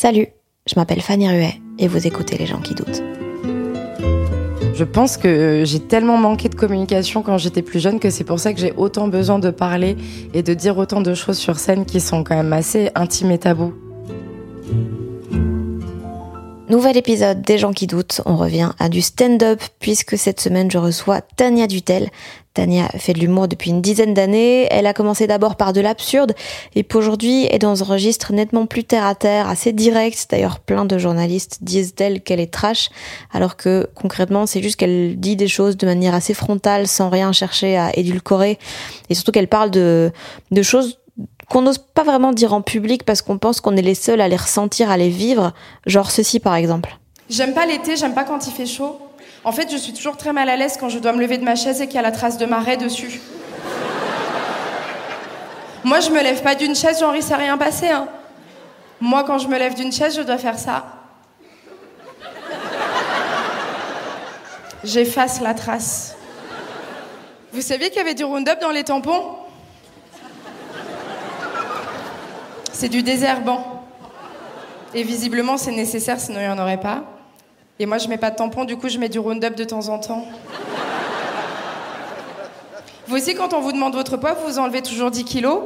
Salut, 0.00 0.28
je 0.64 0.74
m'appelle 0.76 1.00
Fanny 1.00 1.28
Ruet 1.28 1.54
et 1.76 1.88
vous 1.88 2.06
écoutez 2.06 2.38
Les 2.38 2.46
gens 2.46 2.60
qui 2.60 2.72
doutent. 2.72 3.02
Je 4.72 4.84
pense 4.84 5.16
que 5.16 5.64
j'ai 5.66 5.80
tellement 5.80 6.16
manqué 6.16 6.48
de 6.48 6.54
communication 6.54 7.24
quand 7.24 7.36
j'étais 7.36 7.62
plus 7.62 7.80
jeune 7.80 7.98
que 7.98 8.08
c'est 8.08 8.22
pour 8.22 8.38
ça 8.38 8.54
que 8.54 8.60
j'ai 8.60 8.72
autant 8.76 9.08
besoin 9.08 9.40
de 9.40 9.50
parler 9.50 9.96
et 10.34 10.44
de 10.44 10.54
dire 10.54 10.78
autant 10.78 11.00
de 11.00 11.14
choses 11.14 11.36
sur 11.36 11.58
scène 11.58 11.84
qui 11.84 11.98
sont 11.98 12.22
quand 12.22 12.36
même 12.36 12.52
assez 12.52 12.92
intimes 12.94 13.32
et 13.32 13.38
tabous. 13.38 13.74
Nouvel 16.68 16.96
épisode 16.96 17.42
des 17.42 17.58
gens 17.58 17.72
qui 17.72 17.88
doutent, 17.88 18.20
on 18.24 18.36
revient 18.36 18.70
à 18.78 18.88
du 18.88 19.02
stand-up 19.02 19.60
puisque 19.80 20.16
cette 20.16 20.40
semaine 20.40 20.70
je 20.70 20.78
reçois 20.78 21.22
Tania 21.22 21.66
Dutel. 21.66 22.08
Tania 22.58 22.88
fait 22.98 23.12
de 23.12 23.20
l'humour 23.20 23.46
depuis 23.46 23.70
une 23.70 23.80
dizaine 23.80 24.14
d'années, 24.14 24.66
elle 24.72 24.86
a 24.88 24.92
commencé 24.92 25.28
d'abord 25.28 25.54
par 25.54 25.72
de 25.72 25.80
l'absurde 25.80 26.34
et 26.74 26.84
aujourd'hui 26.92 27.46
est 27.52 27.60
dans 27.60 27.84
un 27.84 27.86
registre 27.86 28.32
nettement 28.32 28.66
plus 28.66 28.82
terre 28.82 29.06
à 29.06 29.14
terre, 29.14 29.48
assez 29.48 29.72
direct. 29.72 30.26
D'ailleurs 30.28 30.58
plein 30.58 30.84
de 30.84 30.98
journalistes 30.98 31.58
disent 31.60 31.94
d'elle 31.94 32.20
qu'elle 32.20 32.40
est 32.40 32.52
trash 32.52 32.90
alors 33.32 33.56
que 33.56 33.88
concrètement 33.94 34.46
c'est 34.46 34.60
juste 34.60 34.74
qu'elle 34.74 35.20
dit 35.20 35.36
des 35.36 35.46
choses 35.46 35.76
de 35.76 35.86
manière 35.86 36.16
assez 36.16 36.34
frontale 36.34 36.88
sans 36.88 37.10
rien 37.10 37.30
chercher 37.30 37.76
à 37.76 37.96
édulcorer 37.96 38.58
et 39.08 39.14
surtout 39.14 39.30
qu'elle 39.30 39.46
parle 39.46 39.70
de, 39.70 40.10
de 40.50 40.62
choses 40.62 40.98
qu'on 41.48 41.62
n'ose 41.62 41.78
pas 41.78 42.02
vraiment 42.02 42.32
dire 42.32 42.54
en 42.54 42.60
public 42.60 43.04
parce 43.04 43.22
qu'on 43.22 43.38
pense 43.38 43.60
qu'on 43.60 43.76
est 43.76 43.82
les 43.82 43.94
seuls 43.94 44.20
à 44.20 44.26
les 44.26 44.36
ressentir, 44.36 44.90
à 44.90 44.96
les 44.96 45.10
vivre, 45.10 45.52
genre 45.86 46.10
ceci 46.10 46.40
par 46.40 46.56
exemple. 46.56 46.98
J'aime 47.30 47.54
pas 47.54 47.66
l'été, 47.66 47.94
j'aime 47.94 48.14
pas 48.14 48.24
quand 48.24 48.48
il 48.48 48.52
fait 48.52 48.66
chaud. 48.66 48.98
En 49.44 49.52
fait, 49.52 49.70
je 49.70 49.76
suis 49.76 49.92
toujours 49.92 50.16
très 50.16 50.32
mal 50.32 50.48
à 50.48 50.56
l'aise 50.56 50.76
quand 50.78 50.88
je 50.88 50.98
dois 50.98 51.12
me 51.12 51.20
lever 51.20 51.38
de 51.38 51.44
ma 51.44 51.54
chaise 51.54 51.80
et 51.80 51.86
qu'il 51.86 51.96
y 51.96 51.98
a 51.98 52.02
la 52.02 52.12
trace 52.12 52.38
de 52.38 52.46
marée 52.46 52.76
dessus. 52.76 53.20
Moi, 55.84 56.00
je 56.00 56.10
me 56.10 56.22
lève 56.22 56.42
pas 56.42 56.54
d'une 56.54 56.74
chaise, 56.74 56.98
Jean-Henri, 57.00 57.22
ça 57.22 57.36
rien 57.36 57.56
passé. 57.56 57.88
Hein. 57.88 58.08
Moi, 59.00 59.24
quand 59.24 59.38
je 59.38 59.48
me 59.48 59.56
lève 59.58 59.74
d'une 59.74 59.92
chaise, 59.92 60.16
je 60.16 60.22
dois 60.22 60.38
faire 60.38 60.58
ça. 60.58 60.84
J'efface 64.84 65.40
la 65.40 65.54
trace. 65.54 66.16
Vous 67.52 67.62
saviez 67.62 67.88
qu'il 67.88 67.98
y 67.98 68.00
avait 68.00 68.14
du 68.14 68.24
Roundup 68.24 68.60
dans 68.60 68.70
les 68.70 68.84
tampons? 68.84 69.36
C'est 72.72 72.88
du 72.88 73.02
désherbant. 73.02 73.84
Et 74.94 75.02
visiblement, 75.02 75.56
c'est 75.56 75.72
nécessaire, 75.72 76.20
sinon 76.20 76.40
il 76.40 76.44
n'y 76.44 76.48
en 76.48 76.58
aurait 76.58 76.80
pas. 76.80 77.17
Et 77.80 77.86
moi, 77.86 77.98
je 77.98 78.08
mets 78.08 78.18
pas 78.18 78.30
de 78.30 78.36
tampon, 78.36 78.64
du 78.64 78.76
coup, 78.76 78.88
je 78.88 78.98
mets 78.98 79.08
du 79.08 79.20
Roundup 79.20 79.54
de 79.54 79.64
temps 79.64 79.88
en 79.88 79.98
temps. 79.98 80.26
Vous 83.06 83.16
aussi, 83.16 83.34
quand 83.34 83.54
on 83.54 83.60
vous 83.60 83.72
demande 83.72 83.94
votre 83.94 84.16
poids, 84.16 84.34
vous 84.46 84.58
enlevez 84.58 84.82
toujours 84.82 85.10
10 85.10 85.24
kilos. 85.24 85.60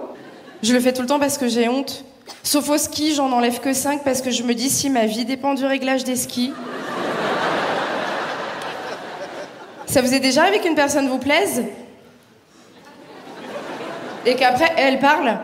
Je 0.62 0.74
le 0.74 0.80
fais 0.80 0.92
tout 0.92 1.00
le 1.00 1.08
temps 1.08 1.18
parce 1.18 1.38
que 1.38 1.48
j'ai 1.48 1.68
honte. 1.68 2.04
Sauf 2.42 2.68
au 2.68 2.76
ski, 2.76 3.14
j'en 3.14 3.32
enlève 3.32 3.60
que 3.60 3.72
5 3.72 4.04
parce 4.04 4.20
que 4.20 4.30
je 4.30 4.42
me 4.42 4.54
dis 4.54 4.68
si 4.68 4.90
ma 4.90 5.06
vie 5.06 5.24
dépend 5.24 5.54
du 5.54 5.64
réglage 5.64 6.04
des 6.04 6.16
skis. 6.16 6.52
Ça 9.86 10.02
vous 10.02 10.14
est 10.14 10.20
déjà 10.20 10.42
arrivé 10.42 10.60
qu'une 10.60 10.74
personne 10.74 11.08
vous 11.08 11.18
plaise 11.18 11.64
Et 14.24 14.36
qu'après, 14.36 14.72
elle 14.76 15.00
parle 15.00 15.38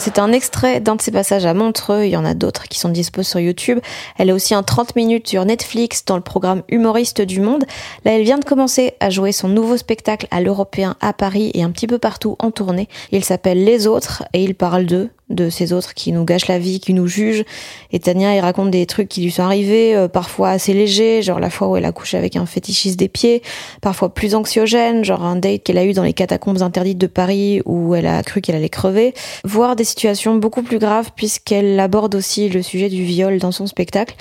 C'est 0.00 0.20
un 0.20 0.30
extrait 0.30 0.78
d'un 0.78 0.94
de 0.94 1.02
ses 1.02 1.10
passages 1.10 1.44
à 1.44 1.54
Montreux, 1.54 2.04
il 2.04 2.10
y 2.10 2.16
en 2.16 2.24
a 2.24 2.34
d'autres 2.34 2.68
qui 2.68 2.78
sont 2.78 2.88
dispo 2.88 3.24
sur 3.24 3.40
YouTube. 3.40 3.80
Elle 4.16 4.30
a 4.30 4.34
aussi 4.34 4.54
un 4.54 4.62
30 4.62 4.94
minutes 4.94 5.26
sur 5.26 5.44
Netflix 5.44 6.04
dans 6.04 6.14
le 6.14 6.22
programme 6.22 6.62
Humoriste 6.68 7.20
du 7.20 7.40
Monde. 7.40 7.64
Là, 8.04 8.12
elle 8.12 8.22
vient 8.22 8.38
de 8.38 8.44
commencer 8.44 8.94
à 9.00 9.10
jouer 9.10 9.32
son 9.32 9.48
nouveau 9.48 9.76
spectacle 9.76 10.28
à 10.30 10.40
l'Européen 10.40 10.94
à 11.00 11.12
Paris 11.12 11.50
et 11.52 11.64
un 11.64 11.70
petit 11.72 11.88
peu 11.88 11.98
partout 11.98 12.36
en 12.38 12.52
tournée. 12.52 12.88
Il 13.10 13.24
s'appelle 13.24 13.64
Les 13.64 13.88
Autres 13.88 14.22
et 14.34 14.44
il 14.44 14.54
parle 14.54 14.86
d'eux, 14.86 15.10
de 15.30 15.50
ces 15.50 15.72
autres 15.72 15.94
qui 15.94 16.12
nous 16.12 16.24
gâchent 16.24 16.48
la 16.48 16.58
vie, 16.58 16.80
qui 16.80 16.94
nous 16.94 17.06
jugent. 17.06 17.44
Et 17.92 18.00
Tania, 18.00 18.34
il 18.34 18.40
raconte 18.40 18.70
des 18.70 18.86
trucs 18.86 19.08
qui 19.08 19.22
lui 19.22 19.30
sont 19.30 19.42
arrivés, 19.42 19.94
euh, 19.94 20.08
parfois 20.08 20.50
assez 20.50 20.72
légers, 20.72 21.22
genre 21.22 21.40
la 21.40 21.50
fois 21.50 21.68
où 21.68 21.76
elle 21.76 21.84
a 21.84 21.92
couché 21.92 22.16
avec 22.16 22.36
un 22.36 22.46
fétichiste 22.46 22.98
des 22.98 23.08
pieds, 23.08 23.42
parfois 23.80 24.12
plus 24.14 24.34
anxiogènes, 24.34 25.04
genre 25.04 25.24
un 25.24 25.36
date 25.36 25.62
qu'elle 25.62 25.78
a 25.78 25.84
eu 25.84 25.92
dans 25.92 26.02
les 26.02 26.14
catacombes 26.14 26.62
interdites 26.62 26.98
de 26.98 27.06
Paris 27.06 27.60
où 27.64 27.94
elle 27.94 28.06
a 28.06 28.22
cru 28.22 28.40
qu'elle 28.40 28.56
allait 28.56 28.68
crever, 28.68 29.14
voire 29.44 29.76
des 29.76 29.84
situations 29.84 30.36
beaucoup 30.36 30.62
plus 30.62 30.78
graves 30.78 31.10
puisqu'elle 31.14 31.78
aborde 31.78 32.14
aussi 32.14 32.48
le 32.48 32.62
sujet 32.62 32.88
du 32.88 33.04
viol 33.04 33.38
dans 33.38 33.52
son 33.52 33.66
spectacle. 33.66 34.14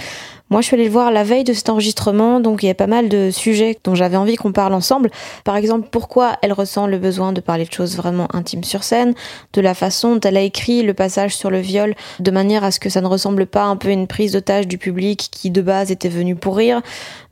Moi, 0.50 0.62
je 0.62 0.68
suis 0.68 0.75
allée 0.75 0.85
le 0.85 0.91
voir 0.91 1.12
la 1.12 1.25
veille 1.25 1.44
de 1.44 1.52
cet 1.52 1.68
enregistrement, 1.68 2.40
donc 2.40 2.63
il 2.63 2.68
y 2.68 2.69
a 2.69 2.74
pas 2.74 2.88
mal 2.88 3.09
de 3.09 3.31
sujets 3.31 3.78
dont 3.84 3.96
j'avais 3.96 4.16
envie 4.16 4.38
qu'on 4.38 4.53
parle 4.53 4.74
ensemble. 4.74 5.12
Par 5.44 5.58
exemple, 5.58 5.90
pourquoi 5.91 6.38
elle 6.41 6.53
ressent 6.53 6.88
le 6.88 6.97
besoin 6.97 7.34
de 7.34 7.41
parler 7.41 7.66
de 7.66 7.74
choses 7.74 7.97
vraiment 7.97 8.30
intimes 8.34 8.63
sur 8.63 8.86
scène, 8.86 9.13
de 9.52 9.59
la 9.59 9.74
façon 9.74 10.16
dont 10.16 10.22
elle 10.22 10.38
a 10.38 10.41
écrit 10.41 10.84
le 10.84 10.94
passage 10.94 11.36
sur 11.36 11.50
le 11.50 11.59
viol, 11.59 11.96
de 12.19 12.31
manière 12.31 12.63
à 12.63 12.72
ce 12.72 12.80
que 12.80 12.90
ça 12.90 13.02
ne 13.02 13.07
ressemble 13.07 13.46
pas 13.46 13.63
un 13.63 13.75
peu 13.75 13.90
à 13.90 13.91
une 13.91 14.07
prise 14.07 14.31
d'otage 14.31 14.69
du 14.69 14.78
public 14.78 15.28
qui 15.31 15.52
de 15.52 15.62
base 15.62 15.91
était 15.91 16.07
venu 16.07 16.38
pour 16.38 16.56
rire, 16.56 16.81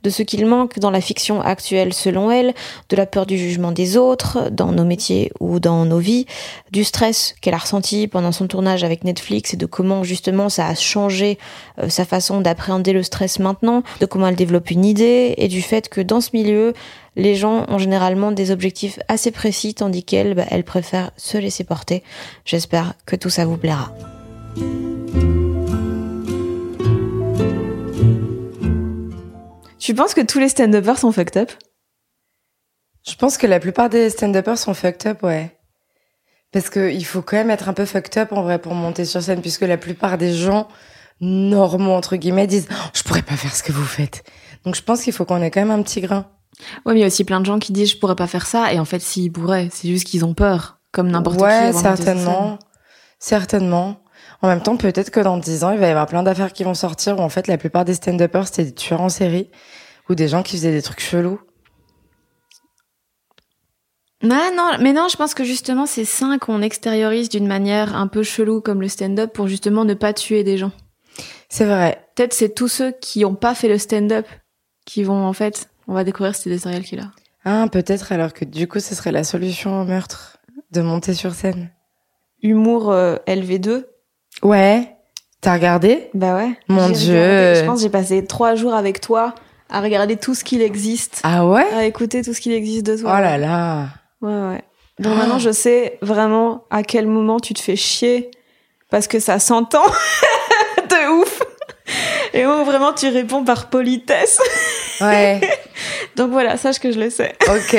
de 0.02 0.10
ce 0.10 0.22
qu'il 0.22 0.44
manque 0.44 0.78
dans 0.78 0.90
la 0.90 1.00
fiction 1.00 1.40
actuelle 1.40 1.94
selon 1.94 2.30
elle, 2.30 2.54
de 2.90 2.96
la 2.96 3.06
peur 3.06 3.24
du 3.24 3.38
jugement 3.38 3.72
des 3.72 3.96
autres, 3.96 4.50
dans 4.50 4.72
nos 4.72 4.84
métiers 4.84 5.32
ou 5.40 5.58
dans 5.58 5.86
nos 5.86 5.98
vies, 5.98 6.26
du 6.70 6.84
stress 6.84 7.34
qu'elle 7.40 7.54
a 7.54 7.58
ressenti 7.58 8.08
pendant 8.08 8.30
son 8.30 8.46
tournage 8.46 8.84
avec 8.84 9.04
Netflix 9.04 9.54
et 9.54 9.56
de 9.56 9.66
comment 9.66 10.04
justement 10.04 10.48
ça 10.48 10.66
a 10.68 10.74
changé 10.74 11.38
euh, 11.78 11.88
sa 11.88 12.04
façon 12.04 12.40
d'appréhender 12.40 12.92
le 12.92 13.02
stress 13.06 13.38
maintenant, 13.38 13.82
de 14.00 14.06
comment 14.06 14.28
elle 14.28 14.36
développe 14.36 14.70
une 14.70 14.84
idée 14.84 15.34
et 15.38 15.48
du 15.48 15.62
fait 15.62 15.88
que 15.88 16.00
dans 16.00 16.20
ce 16.20 16.30
milieu, 16.34 16.74
les 17.16 17.34
gens 17.34 17.64
ont 17.68 17.78
généralement 17.78 18.30
des 18.32 18.50
objectifs 18.50 18.98
assez 19.08 19.30
précis 19.30 19.74
tandis 19.74 20.04
qu'elle, 20.04 20.34
bah, 20.34 20.44
elle 20.50 20.64
préfère 20.64 21.10
se 21.16 21.38
laisser 21.38 21.64
porter. 21.64 22.02
J'espère 22.44 22.94
que 23.06 23.16
tout 23.16 23.30
ça 23.30 23.46
vous 23.46 23.56
plaira. 23.56 23.92
Tu 29.78 29.94
penses 29.94 30.14
que 30.14 30.20
tous 30.20 30.40
les 30.40 30.48
stand-uppers 30.48 30.98
sont 30.98 31.12
fucked 31.12 31.36
up? 31.36 31.52
Je 33.08 33.14
pense 33.14 33.38
que 33.38 33.46
la 33.46 33.60
plupart 33.60 33.88
des 33.88 34.10
stand-uppers 34.10 34.58
sont 34.58 34.74
fucked 34.74 35.06
up, 35.06 35.22
ouais. 35.22 35.56
Parce 36.50 36.70
qu'il 36.70 37.04
faut 37.04 37.22
quand 37.22 37.36
même 37.36 37.50
être 37.50 37.68
un 37.68 37.72
peu 37.72 37.84
fucked 37.84 38.20
up 38.20 38.32
en 38.32 38.42
vrai 38.42 38.58
pour 38.58 38.74
monter 38.74 39.04
sur 39.04 39.22
scène, 39.22 39.40
puisque 39.40 39.60
la 39.62 39.76
plupart 39.76 40.18
des 40.18 40.32
gens 40.32 40.66
normaux, 41.20 41.92
entre 41.92 42.16
guillemets, 42.16 42.46
disent 42.46 42.68
oh, 42.70 42.88
Je 42.94 43.02
pourrais 43.02 43.22
pas 43.22 43.36
faire 43.36 43.54
ce 43.54 43.62
que 43.62 43.72
vous 43.72 43.84
faites. 43.84 44.22
Donc 44.64 44.74
je 44.74 44.82
pense 44.82 45.02
qu'il 45.02 45.12
faut 45.12 45.24
qu'on 45.24 45.42
ait 45.42 45.50
quand 45.50 45.60
même 45.60 45.70
un 45.70 45.82
petit 45.82 46.00
grain. 46.00 46.26
Ouais, 46.84 46.94
mais 46.94 47.00
il 47.00 47.00
y 47.00 47.04
a 47.04 47.06
aussi 47.06 47.24
plein 47.24 47.40
de 47.40 47.46
gens 47.46 47.58
qui 47.58 47.72
disent 47.72 47.92
je 47.92 47.98
pourrais 47.98 48.16
pas 48.16 48.26
faire 48.26 48.46
ça 48.46 48.72
et 48.72 48.78
en 48.78 48.84
fait 48.84 49.00
s'ils 49.00 49.30
pourraient, 49.30 49.68
c'est 49.70 49.88
juste 49.88 50.04
qu'ils 50.04 50.24
ont 50.24 50.34
peur, 50.34 50.78
comme 50.92 51.08
n'importe 51.08 51.36
qui. 51.36 51.44
Ouais, 51.44 51.72
monter 51.72 51.72
sur 51.72 51.80
certainement. 51.80 52.58
Certainement. 53.18 54.00
En 54.42 54.48
même 54.48 54.62
temps, 54.62 54.76
peut-être 54.76 55.10
que 55.10 55.20
dans 55.20 55.38
10 55.38 55.64
ans, 55.64 55.70
il 55.70 55.78
va 55.78 55.86
y 55.86 55.90
avoir 55.90 56.06
plein 56.06 56.22
d'affaires 56.22 56.52
qui 56.52 56.64
vont 56.64 56.74
sortir 56.74 57.18
où 57.18 57.22
en 57.22 57.28
fait 57.28 57.46
la 57.46 57.58
plupart 57.58 57.84
des 57.84 57.94
stand-uppers 57.94 58.46
c'était 58.46 58.64
des 58.64 58.74
tueurs 58.74 59.00
en 59.00 59.08
série 59.08 59.50
ou 60.08 60.14
des 60.14 60.28
gens 60.28 60.42
qui 60.42 60.56
faisaient 60.56 60.72
des 60.72 60.82
trucs 60.82 61.00
chelous. 61.00 61.40
Ouais, 64.22 64.54
non, 64.56 64.72
mais 64.80 64.92
non, 64.92 65.08
je 65.10 65.16
pense 65.16 65.34
que 65.34 65.44
justement 65.44 65.86
c'est 65.86 66.04
sain 66.04 66.38
qu'on 66.38 66.62
extériorise 66.62 67.28
d'une 67.28 67.46
manière 67.46 67.94
un 67.94 68.06
peu 68.06 68.22
chelou 68.22 68.60
comme 68.60 68.80
le 68.80 68.88
stand-up 68.88 69.32
pour 69.32 69.46
justement 69.46 69.84
ne 69.84 69.94
pas 69.94 70.12
tuer 70.12 70.42
des 70.42 70.56
gens. 70.56 70.72
C'est 71.48 71.64
vrai. 71.64 72.02
Peut-être 72.14 72.32
c'est 72.34 72.54
tous 72.54 72.68
ceux 72.68 72.92
qui 72.92 73.24
ont 73.24 73.34
pas 73.34 73.54
fait 73.54 73.68
le 73.68 73.78
stand-up 73.78 74.26
qui 74.84 75.02
vont 75.04 75.24
en 75.24 75.32
fait, 75.32 75.68
on 75.88 75.94
va 75.94 76.04
découvrir 76.04 76.34
si 76.34 76.42
c'est 76.42 76.50
des 76.50 76.58
serial 76.58 76.82
killers. 76.82 77.02
Ah, 77.44 77.66
peut-être 77.70 78.10
alors 78.12 78.32
que 78.32 78.44
du 78.44 78.66
coup, 78.68 78.80
ce 78.80 78.94
serait 78.94 79.12
la 79.12 79.22
solution 79.24 79.80
au 79.80 79.84
meurtre 79.84 80.38
de 80.72 80.80
monter 80.80 81.14
sur 81.14 81.34
scène. 81.34 81.70
Humour 82.42 82.90
euh, 82.90 83.16
LV2. 83.26 83.84
Ouais. 84.42 84.92
T'as 85.40 85.54
regardé? 85.54 86.10
Bah 86.14 86.34
ouais. 86.36 86.50
Mon 86.68 86.88
Dieu. 86.88 87.14
regardé- 87.14 87.60
Je 87.60 87.64
pense 87.66 87.80
j'ai 87.80 87.88
passé 87.90 88.24
trois 88.24 88.54
jours 88.56 88.74
avec 88.74 89.00
toi 89.00 89.34
à 89.70 89.80
regarder 89.80 90.16
tout 90.16 90.34
ce 90.34 90.44
qu'il 90.44 90.62
existe, 90.62 91.20
Ah 91.24 91.46
ouais? 91.46 91.66
À 91.74 91.84
écouter 91.84 92.22
tout 92.22 92.32
ce 92.34 92.40
qu'il 92.40 92.52
existe 92.52 92.86
de 92.86 92.94
Oh 92.98 93.02
toi. 93.02 93.20
là 93.20 93.36
là. 93.38 93.88
Ouais, 94.22 94.30
ouais. 94.30 94.64
Donc 94.98 95.12
Ah. 95.14 95.18
maintenant, 95.18 95.38
je 95.38 95.50
sais 95.50 95.98
vraiment 96.02 96.64
à 96.70 96.82
quel 96.82 97.06
moment 97.06 97.38
tu 97.38 97.52
te 97.54 97.60
fais 97.60 97.76
chier 97.76 98.30
parce 98.90 99.06
que 99.08 99.18
ça 99.20 99.38
s'entend. 99.38 99.82
Et 102.36 102.46
où 102.46 102.64
vraiment 102.64 102.92
tu 102.92 103.08
réponds 103.08 103.44
par 103.44 103.68
politesse. 103.70 104.38
Ouais. 105.00 105.40
Donc 106.16 106.30
voilà, 106.30 106.56
sache 106.56 106.78
que 106.78 106.92
je 106.92 106.98
le 107.00 107.10
sais. 107.10 107.34
Ok. 107.48 107.76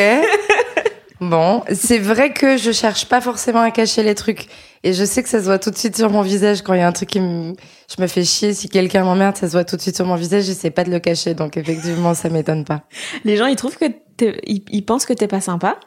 Bon, 1.20 1.64
c'est 1.74 1.98
vrai 1.98 2.32
que 2.32 2.58
je 2.58 2.72
cherche 2.72 3.06
pas 3.08 3.22
forcément 3.22 3.62
à 3.62 3.72
cacher 3.72 4.04
les 4.04 4.14
trucs. 4.14 4.46
Et 4.84 4.94
je 4.94 5.04
sais 5.04 5.24
que 5.24 5.30
ça 5.30 5.40
se 5.40 5.46
voit 5.46 5.58
tout 5.58 5.72
de 5.72 5.78
suite 5.78 5.98
sur 5.98 6.12
mon 6.12 6.22
visage 6.22 6.62
quand 6.62 6.76
il 6.76 6.80
y 6.80 6.84
a 6.84 6.88
un 6.88 6.92
truc 6.92 7.10
qui 7.10 7.20
me... 7.20 7.54
Je 7.96 8.00
me 8.02 8.06
fais 8.08 8.24
chier, 8.24 8.54
si 8.54 8.70
quelqu'un 8.70 9.04
m'emmerde, 9.04 9.36
ça 9.36 9.48
se 9.48 9.54
voit 9.54 9.64
tout 9.64 9.76
de 9.78 9.82
suite 9.82 9.96
sur 9.96 10.06
mon 10.06 10.14
visage, 10.16 10.44
j'essaie 10.44 10.70
pas 10.70 10.84
de 10.84 10.92
le 10.92 11.00
cacher. 11.00 11.34
Donc 11.34 11.58
effectivement, 11.58 12.14
ça 12.14 12.30
m'étonne 12.30 12.66
pas. 12.66 12.84
Les 13.24 13.36
gens, 13.36 13.48
ils 13.48 13.56
trouvent 13.56 13.78
que 13.78 13.86
t'es- 14.16 14.40
ils, 14.46 14.64
ils 14.70 14.86
pensent 14.86 15.08
que 15.08 15.14
t'es 15.14 15.28
pas 15.28 15.42
sympa? 15.42 15.78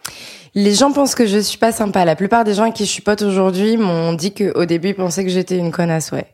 Les 0.57 0.75
gens 0.75 0.91
pensent 0.91 1.15
que 1.15 1.27
je 1.27 1.39
suis 1.39 1.59
pas 1.59 1.71
sympa. 1.71 2.05
La 2.05 2.17
plupart 2.17 2.43
des 2.43 2.55
gens 2.55 2.63
avec 2.65 2.75
qui 2.75 2.85
je 2.85 2.91
suis 2.91 3.03
pote 3.03 3.23
aujourd'hui 3.23 3.77
m'ont 3.77 4.13
dit 4.15 4.35
qu'au 4.35 4.65
début, 4.65 4.89
ils 4.89 4.95
pensaient 4.97 5.23
que 5.25 5.31
j'étais 5.31 5.57
une 5.59 5.71
connasse, 5.71 6.11
ouais. 6.11 6.27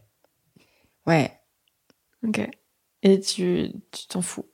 Ouais. 1.06 1.31
Ok. 2.26 2.40
Et 3.02 3.20
tu 3.20 3.70
tu 3.92 4.06
t'en 4.08 4.22
fous. 4.22 4.46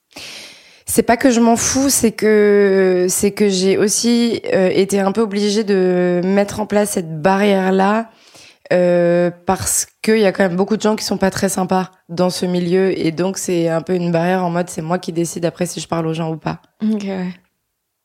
C'est 0.87 1.03
pas 1.03 1.17
que 1.17 1.31
je 1.31 1.41
m'en 1.41 1.57
fous, 1.57 1.89
c'est 1.89 2.13
que 2.13 3.07
c'est 3.09 3.31
que 3.33 3.49
j'ai 3.49 3.79
aussi 3.79 4.43
euh, 4.53 4.69
été 4.69 5.01
un 5.01 5.13
peu 5.13 5.23
obligée 5.23 5.65
de 5.65 6.21
mettre 6.25 6.61
en 6.61 6.67
place 6.67 6.91
cette 6.91 7.23
barrière 7.23 7.73
là 7.73 8.11
euh, 8.73 9.31
parce 9.47 9.87
qu'il 10.03 10.19
y 10.19 10.27
a 10.27 10.33
quand 10.33 10.43
même 10.43 10.57
beaucoup 10.57 10.77
de 10.77 10.83
gens 10.83 10.97
qui 10.97 11.05
sont 11.05 11.19
pas 11.19 11.31
très 11.31 11.49
sympas 11.49 11.91
dans 12.09 12.31
ce 12.31 12.47
milieu 12.47 12.99
et 12.99 13.11
donc 13.11 13.39
c'est 13.39 13.69
un 13.69 13.81
peu 13.81 13.95
une 13.95 14.13
barrière 14.13 14.45
en 14.45 14.51
mode 14.51 14.69
c'est 14.69 14.83
moi 14.83 14.99
qui 14.99 15.13
décide 15.13 15.45
après 15.45 15.67
si 15.67 15.81
je 15.81 15.89
parle 15.89 16.07
aux 16.07 16.15
gens 16.15 16.31
ou 16.31 16.37
pas. 16.37 16.61
Ok. 16.83 17.07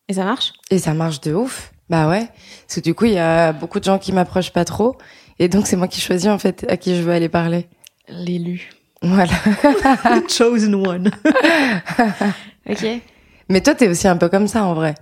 Et 0.10 0.14
ça 0.14 0.24
marche? 0.24 0.54
Et 0.72 0.78
ça 0.78 0.94
marche 0.94 1.20
de 1.22 1.34
ouf. 1.34 1.72
Bah 1.90 2.08
ouais, 2.10 2.28
parce 2.68 2.76
que 2.76 2.80
du 2.82 2.94
coup 2.94 3.06
il 3.06 3.14
y 3.14 3.20
a 3.20 3.54
beaucoup 3.54 3.80
de 3.80 3.86
gens 3.86 3.98
qui 3.98 4.14
m'approchent 4.14 4.54
pas 4.54 4.66
trop 4.66 4.98
et 5.40 5.48
donc 5.50 5.68
c'est 5.68 5.76
moi 5.76 5.88
qui 5.88 6.00
choisis 6.00 6.30
en 6.30 6.38
fait 6.38 6.66
à 6.70 6.78
qui 6.78 6.96
je 6.96 7.02
veux 7.02 7.12
aller 7.12 7.30
parler. 7.30 7.68
L'élu. 8.08 8.70
Voilà. 9.02 9.34
Chosen 10.28 10.76
one. 10.76 11.12
ok. 12.70 12.86
Mais 13.50 13.62
toi 13.62 13.76
t'es 13.76 13.88
aussi 13.88 14.08
un 14.08 14.18
peu 14.18 14.30
comme 14.30 14.48
ça 14.48 14.64
en 14.64 14.74
vrai. 14.74 14.96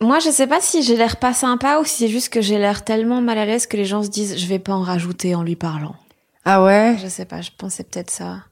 Moi, 0.00 0.18
je 0.18 0.28
sais 0.28 0.46
pas 0.46 0.60
si 0.60 0.82
j'ai 0.82 0.94
l'air 0.94 1.16
pas 1.16 1.32
sympa 1.32 1.78
ou 1.78 1.84
si 1.84 1.96
c'est 1.96 2.08
juste 2.08 2.28
que 2.28 2.42
j'ai 2.42 2.58
l'air 2.58 2.84
tellement 2.84 3.22
mal 3.22 3.38
à 3.38 3.46
l'aise 3.46 3.66
que 3.66 3.78
les 3.78 3.86
gens 3.86 4.02
se 4.02 4.10
disent 4.10 4.36
je 4.36 4.46
vais 4.46 4.58
pas 4.58 4.74
en 4.74 4.82
rajouter 4.82 5.34
en 5.34 5.42
lui 5.42 5.56
parlant. 5.56 5.96
Ah 6.44 6.62
ouais? 6.62 6.96
Je 7.02 7.08
sais 7.08 7.24
pas, 7.24 7.40
je 7.40 7.50
pensais 7.56 7.82
peut-être 7.82 8.10
ça. 8.10 8.44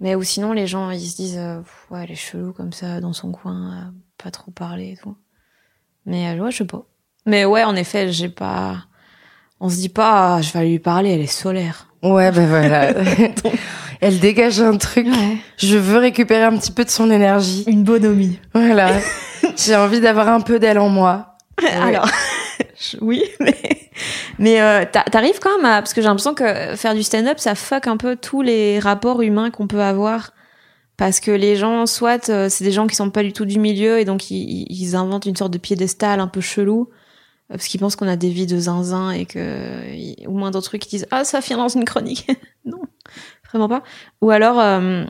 Mais 0.00 0.16
ou 0.16 0.22
sinon, 0.24 0.52
les 0.52 0.66
gens, 0.66 0.90
ils 0.90 1.00
se 1.08 1.16
disent 1.16 1.38
euh, 1.38 1.60
ouais, 1.90 2.02
elle 2.04 2.10
est 2.10 2.16
chelou 2.16 2.52
comme 2.52 2.72
ça 2.72 3.00
dans 3.00 3.12
son 3.12 3.30
coin, 3.30 3.72
euh, 3.72 3.90
pas 4.22 4.32
trop 4.32 4.50
parler 4.50 4.92
et 4.92 4.96
tout. 4.96 5.16
Mais 6.06 6.28
euh, 6.28 6.42
ouais, 6.42 6.50
je 6.50 6.58
sais 6.58 6.66
pas. 6.66 6.84
Mais 7.24 7.44
ouais, 7.44 7.62
en 7.62 7.76
effet, 7.76 8.12
j'ai 8.12 8.28
pas. 8.28 8.84
On 9.64 9.70
se 9.70 9.76
dit 9.76 9.88
pas, 9.88 10.34
ah, 10.36 10.42
je 10.42 10.52
vais 10.52 10.66
lui 10.66 10.78
parler, 10.78 11.08
elle 11.08 11.22
est 11.22 11.26
solaire. 11.26 11.86
Ouais, 12.02 12.30
ben 12.32 12.46
voilà. 12.46 12.92
Elle 14.02 14.20
dégage 14.20 14.60
un 14.60 14.76
truc. 14.76 15.06
Ouais. 15.06 15.38
Je 15.56 15.78
veux 15.78 15.96
récupérer 15.96 16.42
un 16.42 16.54
petit 16.58 16.70
peu 16.70 16.84
de 16.84 16.90
son 16.90 17.10
énergie. 17.10 17.64
Une 17.66 17.82
bonhomie. 17.82 18.38
Voilà. 18.52 18.90
J'ai 19.56 19.74
envie 19.74 20.00
d'avoir 20.00 20.28
un 20.28 20.42
peu 20.42 20.58
d'elle 20.58 20.78
en 20.78 20.90
moi. 20.90 21.38
Alors, 21.80 22.06
oui, 23.00 23.24
mais, 23.40 23.56
mais 24.38 24.60
euh, 24.60 24.84
t'a- 24.84 25.04
t'arrives 25.04 25.38
quand 25.40 25.56
même 25.56 25.64
à... 25.64 25.80
Parce 25.80 25.94
que 25.94 26.02
j'ai 26.02 26.08
l'impression 26.08 26.34
que 26.34 26.76
faire 26.76 26.94
du 26.94 27.02
stand-up, 27.02 27.38
ça 27.38 27.54
fuck 27.54 27.86
un 27.86 27.96
peu 27.96 28.16
tous 28.16 28.42
les 28.42 28.78
rapports 28.80 29.22
humains 29.22 29.50
qu'on 29.50 29.66
peut 29.66 29.80
avoir. 29.80 30.32
Parce 30.98 31.20
que 31.20 31.30
les 31.30 31.56
gens, 31.56 31.86
soit 31.86 32.28
euh, 32.28 32.50
c'est 32.50 32.64
des 32.64 32.72
gens 32.72 32.86
qui 32.86 32.96
sont 32.96 33.08
pas 33.08 33.22
du 33.22 33.32
tout 33.32 33.46
du 33.46 33.58
milieu 33.58 33.98
et 33.98 34.04
donc 34.04 34.30
ils, 34.30 34.66
ils 34.68 34.94
inventent 34.94 35.24
une 35.24 35.36
sorte 35.36 35.54
de 35.54 35.58
piédestal 35.58 36.20
un 36.20 36.28
peu 36.28 36.42
chelou. 36.42 36.90
Parce 37.48 37.66
qu'ils 37.66 37.78
pensent 37.80 37.96
qu'on 37.96 38.08
a 38.08 38.16
des 38.16 38.30
vies 38.30 38.46
de 38.46 38.58
zinzin 38.58 39.10
et 39.10 39.26
que 39.26 40.26
au 40.26 40.32
moindre 40.32 40.60
truc 40.60 40.84
ils 40.86 40.88
disent 40.88 41.06
ah 41.10 41.24
ça 41.24 41.40
vient 41.40 41.58
dans 41.58 41.68
une 41.68 41.84
chronique. 41.84 42.26
Non 42.64 42.80
vraiment 43.48 43.68
pas. 43.68 43.82
Ou 44.22 44.30
alors 44.30 44.58
euh, 44.58 45.04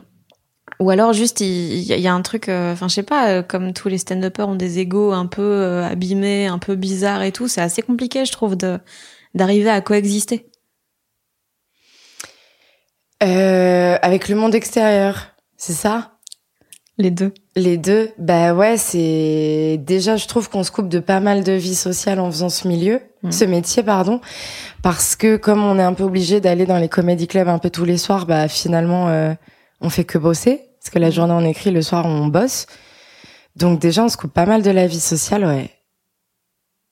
ou 0.79 0.89
alors 0.89 1.13
juste 1.13 1.39
il 1.41 1.79
y, 1.81 2.07
a- 2.07 2.13
un 2.13 2.21
truc 2.21 2.49
euh, 2.49 2.73
enfin 2.73 2.87
je 2.89 2.95
sais 2.95 3.03
pas 3.03 3.29
euh, 3.29 3.41
comme 3.41 3.71
tous 3.73 3.87
les 3.87 3.97
stand-uppers 3.97 4.49
ont 4.49 4.55
des 4.55 4.79
égos 4.79 5.13
un 5.13 5.25
peu 5.25 5.41
euh, 5.41 5.85
abîmés 5.87 6.47
un 6.47 6.59
peu 6.59 6.75
bizarres 6.75 7.23
et 7.23 7.31
tout 7.31 7.47
c'est 7.47 7.61
assez 7.61 7.81
compliqué 7.81 8.25
je 8.25 8.31
trouve 8.33 8.55
de 8.57 8.79
d'arriver 9.33 9.69
à 9.69 9.81
coexister. 9.81 10.49
Avec 14.01 14.29
le 14.29 14.35
monde 14.35 14.53
extérieur, 14.55 15.35
c'est 15.57 15.73
ça? 15.73 16.14
Les 16.97 17.11
deux 17.11 17.33
Les 17.55 17.77
deux 17.77 18.09
Bah 18.17 18.53
ouais, 18.53 18.77
c'est... 18.77 19.77
Déjà, 19.85 20.15
je 20.15 20.27
trouve 20.27 20.49
qu'on 20.49 20.63
se 20.63 20.71
coupe 20.71 20.87
de 20.89 20.99
pas 20.99 21.19
mal 21.19 21.43
de 21.43 21.51
vie 21.51 21.75
sociale 21.75 22.19
en 22.19 22.29
faisant 22.31 22.49
ce 22.49 22.67
milieu, 22.67 23.01
Mhm. 23.23 23.31
ce 23.31 23.45
métier, 23.45 23.83
pardon. 23.83 24.21
Parce 24.83 25.15
que 25.15 25.35
comme 25.37 25.63
on 25.63 25.77
est 25.79 25.83
un 25.83 25.93
peu 25.93 26.03
obligé 26.03 26.39
d'aller 26.41 26.65
dans 26.65 26.77
les 26.77 26.89
comédie 26.89 27.27
clubs 27.27 27.47
un 27.47 27.57
peu 27.59 27.69
tous 27.69 27.85
les 27.85 27.97
soirs, 27.97 28.25
bah 28.25 28.47
finalement, 28.47 29.07
euh, 29.09 29.33
on 29.81 29.89
fait 29.89 30.03
que 30.05 30.17
bosser. 30.17 30.61
Parce 30.79 30.91
que 30.93 30.99
la 30.99 31.09
journée, 31.09 31.33
on 31.33 31.43
écrit, 31.45 31.71
le 31.71 31.81
soir, 31.81 32.05
on 32.05 32.27
bosse. 32.27 32.67
Donc 33.55 33.79
déjà, 33.79 34.03
on 34.03 34.09
se 34.09 34.17
coupe 34.17 34.31
pas 34.33 34.45
mal 34.45 34.61
de 34.61 34.69
la 34.71 34.85
vie 34.85 34.99
sociale, 34.99 35.43
ouais. 35.45 35.71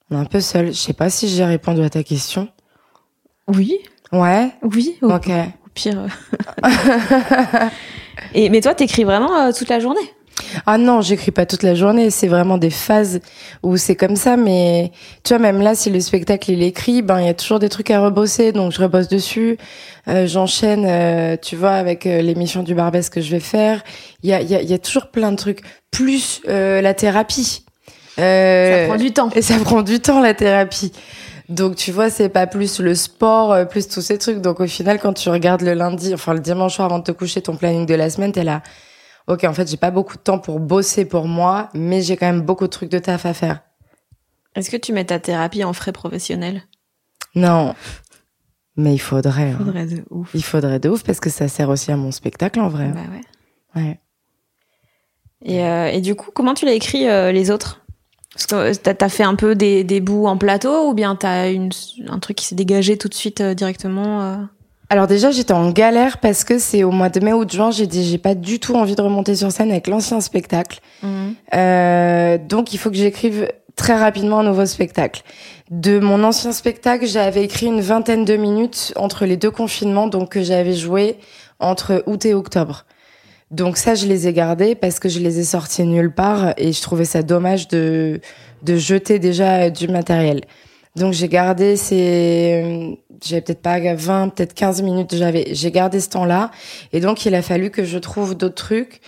On 0.09 0.15
est 0.17 0.19
un 0.19 0.25
peu 0.25 0.41
seul. 0.41 0.67
Je 0.67 0.71
sais 0.77 0.93
pas 0.93 1.09
si 1.09 1.27
j'ai 1.29 1.45
répondu 1.45 1.81
à 1.83 1.89
ta 1.89 2.03
question. 2.03 2.47
oui 3.47 3.77
Ouais. 4.11 4.49
oui 4.63 4.97
au, 5.01 5.11
Ok. 5.11 5.29
au 5.29 5.69
pire. 5.73 6.05
et 8.33 8.49
mais 8.49 8.61
toi 8.61 8.73
t'écris 8.73 9.03
vraiment 9.03 9.35
euh, 9.35 9.51
toute 9.51 9.69
la 9.69 9.79
journée? 9.79 10.13
Ah 10.65 10.77
non, 10.77 11.01
j'écris 11.01 11.31
pas 11.31 11.45
toute 11.45 11.63
la 11.63 11.75
journée. 11.75 12.09
C'est 12.09 12.27
vraiment 12.27 12.57
des 12.57 12.69
phases 12.69 13.19
où 13.61 13.77
c'est 13.77 13.95
comme 13.95 14.15
ça. 14.15 14.35
Mais 14.35 14.91
tu 15.23 15.29
vois, 15.29 15.39
même 15.39 15.61
là, 15.61 15.75
si 15.75 15.89
le 15.89 15.99
spectacle 15.99 16.51
il 16.51 16.63
est 16.63 16.67
écrit, 16.67 17.01
ben 17.01 17.19
il 17.19 17.27
y 17.27 17.29
a 17.29 17.33
toujours 17.33 17.59
des 17.59 17.69
trucs 17.69 17.91
à 17.91 18.01
rebosser, 18.01 18.51
donc 18.51 18.71
je 18.71 18.81
rebosse 18.81 19.07
dessus. 19.07 19.57
Euh, 20.07 20.27
J'enchaîne, 20.27 20.85
euh, 20.87 21.37
tu 21.41 21.55
vois, 21.55 21.73
avec 21.73 22.05
euh, 22.05 22.21
l'émission 22.21 22.63
du 22.63 22.73
Barbès 22.75 23.09
que 23.09 23.21
je 23.21 23.31
vais 23.31 23.39
faire. 23.39 23.83
Il 24.23 24.29
y 24.29 24.33
a, 24.33 24.41
il 24.41 24.49
y, 24.49 24.55
a, 24.55 24.61
il 24.61 24.69
y 24.69 24.73
a 24.73 24.79
toujours 24.79 25.07
plein 25.07 25.31
de 25.31 25.37
trucs. 25.37 25.61
Plus 25.91 26.41
euh, 26.47 26.81
la 26.81 26.93
thérapie. 26.93 27.63
Euh, 28.19 28.81
ça 28.81 28.87
prend 28.87 29.03
du 29.03 29.11
temps 29.11 29.29
Et 29.35 29.41
ça 29.41 29.57
prend 29.59 29.81
du 29.81 29.99
temps 29.99 30.19
la 30.19 30.33
thérapie. 30.33 30.91
Donc 31.53 31.75
tu 31.75 31.91
vois, 31.91 32.09
c'est 32.09 32.29
pas 32.29 32.47
plus 32.47 32.79
le 32.79 32.95
sport, 32.95 33.51
euh, 33.53 33.65
plus 33.65 33.87
tous 33.87 34.01
ces 34.01 34.17
trucs. 34.17 34.39
Donc 34.41 34.59
au 34.59 34.67
final, 34.67 34.99
quand 34.99 35.13
tu 35.13 35.29
regardes 35.29 35.61
le 35.61 35.73
lundi, 35.73 36.13
enfin 36.13 36.33
le 36.33 36.39
dimanche 36.39 36.75
soir 36.75 36.85
avant 36.87 36.99
de 36.99 37.03
te 37.03 37.11
coucher, 37.11 37.41
ton 37.41 37.55
planning 37.55 37.85
de 37.85 37.93
la 37.93 38.09
semaine, 38.09 38.31
t'es 38.31 38.43
là. 38.43 38.61
Ok, 39.27 39.43
en 39.43 39.53
fait, 39.53 39.69
j'ai 39.69 39.77
pas 39.77 39.91
beaucoup 39.91 40.15
de 40.17 40.21
temps 40.21 40.39
pour 40.39 40.59
bosser 40.59 41.05
pour 41.05 41.27
moi, 41.27 41.69
mais 41.73 42.01
j'ai 42.01 42.17
quand 42.17 42.25
même 42.25 42.41
beaucoup 42.41 42.65
de 42.65 42.71
trucs 42.71 42.89
de 42.89 42.99
taf 42.99 43.25
à 43.25 43.33
faire. 43.33 43.61
est-ce 44.55 44.69
que 44.69 44.77
tu 44.77 44.93
mets 44.93 45.05
ta 45.05 45.19
thérapie 45.19 45.63
en 45.63 45.73
frais 45.73 45.91
professionnels? 45.91 46.63
Non, 47.35 47.73
mais 48.75 48.93
il 48.93 48.99
faudrait. 48.99 49.51
hein. 49.51 49.57
faudrait 49.57 49.85
de 49.85 50.03
ouf 50.09 50.31
Il 50.33 50.43
faudrait 50.43 50.79
de 50.79 50.89
ouf 50.89 51.03
parce 51.03 51.19
que 51.19 51.29
ça 51.29 51.47
sert 51.47 51.69
aussi 51.69 51.91
à 51.91 51.97
mon 51.97 52.11
spectacle 52.11 52.59
en 52.59 52.67
vrai. 52.69 52.87
bah 52.89 52.99
ouais 53.11 53.81
Ouais. 53.81 53.99
Et, 55.45 55.63
euh, 55.65 55.87
et 55.87 55.99
du 56.01 56.15
coup, 56.15 56.31
comment 56.33 56.53
tu 56.53 56.65
l'as 56.65 56.73
écrit 56.73 57.07
euh, 57.07 57.31
les 57.31 57.49
autres? 57.51 57.82
Parce 58.33 58.47
que 58.47 58.55
euh, 58.55 58.73
t'as 58.81 59.05
as 59.05 59.09
fait 59.09 59.23
un 59.23 59.35
peu 59.35 59.55
des, 59.55 59.83
des 59.83 59.99
bouts 59.99 60.25
en 60.25 60.37
plateau 60.37 60.89
ou 60.89 60.93
bien 60.93 61.15
t'as 61.15 61.51
une 61.51 61.69
un 62.07 62.19
truc 62.19 62.37
qui 62.37 62.45
s'est 62.45 62.55
dégagé 62.55 62.97
tout 62.97 63.07
de 63.07 63.13
suite 63.13 63.41
euh, 63.41 63.53
directement 63.53 64.21
euh 64.21 64.35
Alors 64.89 65.07
déjà, 65.07 65.31
j'étais 65.31 65.53
en 65.53 65.69
galère 65.71 66.17
parce 66.17 66.43
que 66.43 66.57
c'est 66.57 66.83
au 66.83 66.91
mois 66.91 67.09
de 67.09 67.19
mai 67.19 67.33
ou 67.33 67.45
de 67.45 67.51
juin, 67.51 67.71
j'ai 67.71 67.87
dit 67.87 68.05
j'ai 68.05 68.17
pas 68.17 68.35
du 68.35 68.59
tout 68.59 68.75
envie 68.75 68.95
de 68.95 69.01
remonter 69.01 69.35
sur 69.35 69.51
scène 69.51 69.71
avec 69.71 69.87
l'ancien 69.87 70.19
spectacle. 70.21 70.79
Euh, 71.53 72.37
donc 72.37 72.73
il 72.73 72.77
faut 72.77 72.89
que 72.89 72.97
j'écrive 72.97 73.47
très 73.75 73.95
rapidement 73.95 74.39
un 74.39 74.43
nouveau 74.43 74.65
spectacle. 74.65 75.21
De 75.69 75.99
mon 75.99 76.23
ancien 76.23 76.51
spectacle, 76.51 77.05
j'avais 77.05 77.43
écrit 77.43 77.67
une 77.67 77.81
vingtaine 77.81 78.25
de 78.25 78.35
minutes 78.35 78.93
entre 78.95 79.25
les 79.25 79.37
deux 79.37 79.51
confinements, 79.51 80.07
donc 80.07 80.29
que 80.29 80.43
j'avais 80.43 80.75
joué 80.75 81.17
entre 81.59 82.03
août 82.05 82.25
et 82.25 82.33
octobre. 82.33 82.85
Donc 83.53 83.77
ça, 83.77 83.93
je 83.95 84.07
les 84.07 84.27
ai 84.27 84.33
gardés 84.33 84.75
parce 84.75 84.99
que 84.99 85.07
je 85.07 85.19
les 85.19 85.39
ai 85.39 85.43
sortis 85.43 85.83
nulle 85.83 86.11
part 86.11 86.53
et 86.57 86.73
je 86.73 86.81
trouvais 86.81 87.05
ça 87.05 87.21
dommage 87.21 87.67
de 87.67 88.19
de 88.63 88.77
jeter 88.77 89.19
déjà 89.19 89.69
du 89.69 89.87
matériel. 89.87 90.41
Donc 90.95 91.13
j'ai 91.13 91.27
gardé 91.27 91.75
ces, 91.75 92.97
j'avais 93.23 93.41
peut-être 93.41 93.61
pas 93.61 93.79
20, 93.79 94.29
peut-être 94.29 94.53
15 94.53 94.81
minutes, 94.83 95.15
j'avais, 95.15 95.47
j'ai 95.51 95.71
gardé 95.71 95.99
ce 95.99 96.09
temps-là. 96.09 96.51
Et 96.91 96.99
donc 96.99 97.25
il 97.25 97.35
a 97.35 97.41
fallu 97.41 97.69
que 97.71 97.83
je 97.83 97.97
trouve 97.97 98.35
d'autres 98.35 98.55
trucs. 98.55 99.01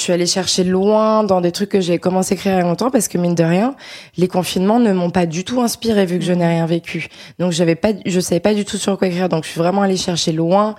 Je 0.00 0.04
suis 0.04 0.14
allée 0.14 0.24
chercher 0.24 0.64
loin 0.64 1.24
dans 1.24 1.42
des 1.42 1.52
trucs 1.52 1.68
que 1.68 1.82
j'ai 1.82 1.98
commencé 1.98 2.32
à 2.32 2.34
écrire 2.34 2.54
il 2.54 2.56
y 2.56 2.60
a 2.60 2.62
longtemps 2.62 2.88
parce 2.88 3.06
que 3.06 3.18
mine 3.18 3.34
de 3.34 3.44
rien, 3.44 3.74
les 4.16 4.28
confinements 4.28 4.80
ne 4.80 4.94
m'ont 4.94 5.10
pas 5.10 5.26
du 5.26 5.44
tout 5.44 5.60
inspiré 5.60 6.06
vu 6.06 6.18
que 6.18 6.24
je 6.24 6.32
n'ai 6.32 6.46
rien 6.46 6.64
vécu. 6.64 7.08
Donc 7.38 7.52
j'avais 7.52 7.74
pas, 7.74 7.90
je 8.06 8.18
savais 8.18 8.40
pas 8.40 8.54
du 8.54 8.64
tout 8.64 8.78
sur 8.78 8.96
quoi 8.96 9.08
écrire. 9.08 9.28
Donc 9.28 9.44
je 9.44 9.50
suis 9.50 9.58
vraiment 9.58 9.82
allée 9.82 9.98
chercher 9.98 10.32
loin 10.32 10.74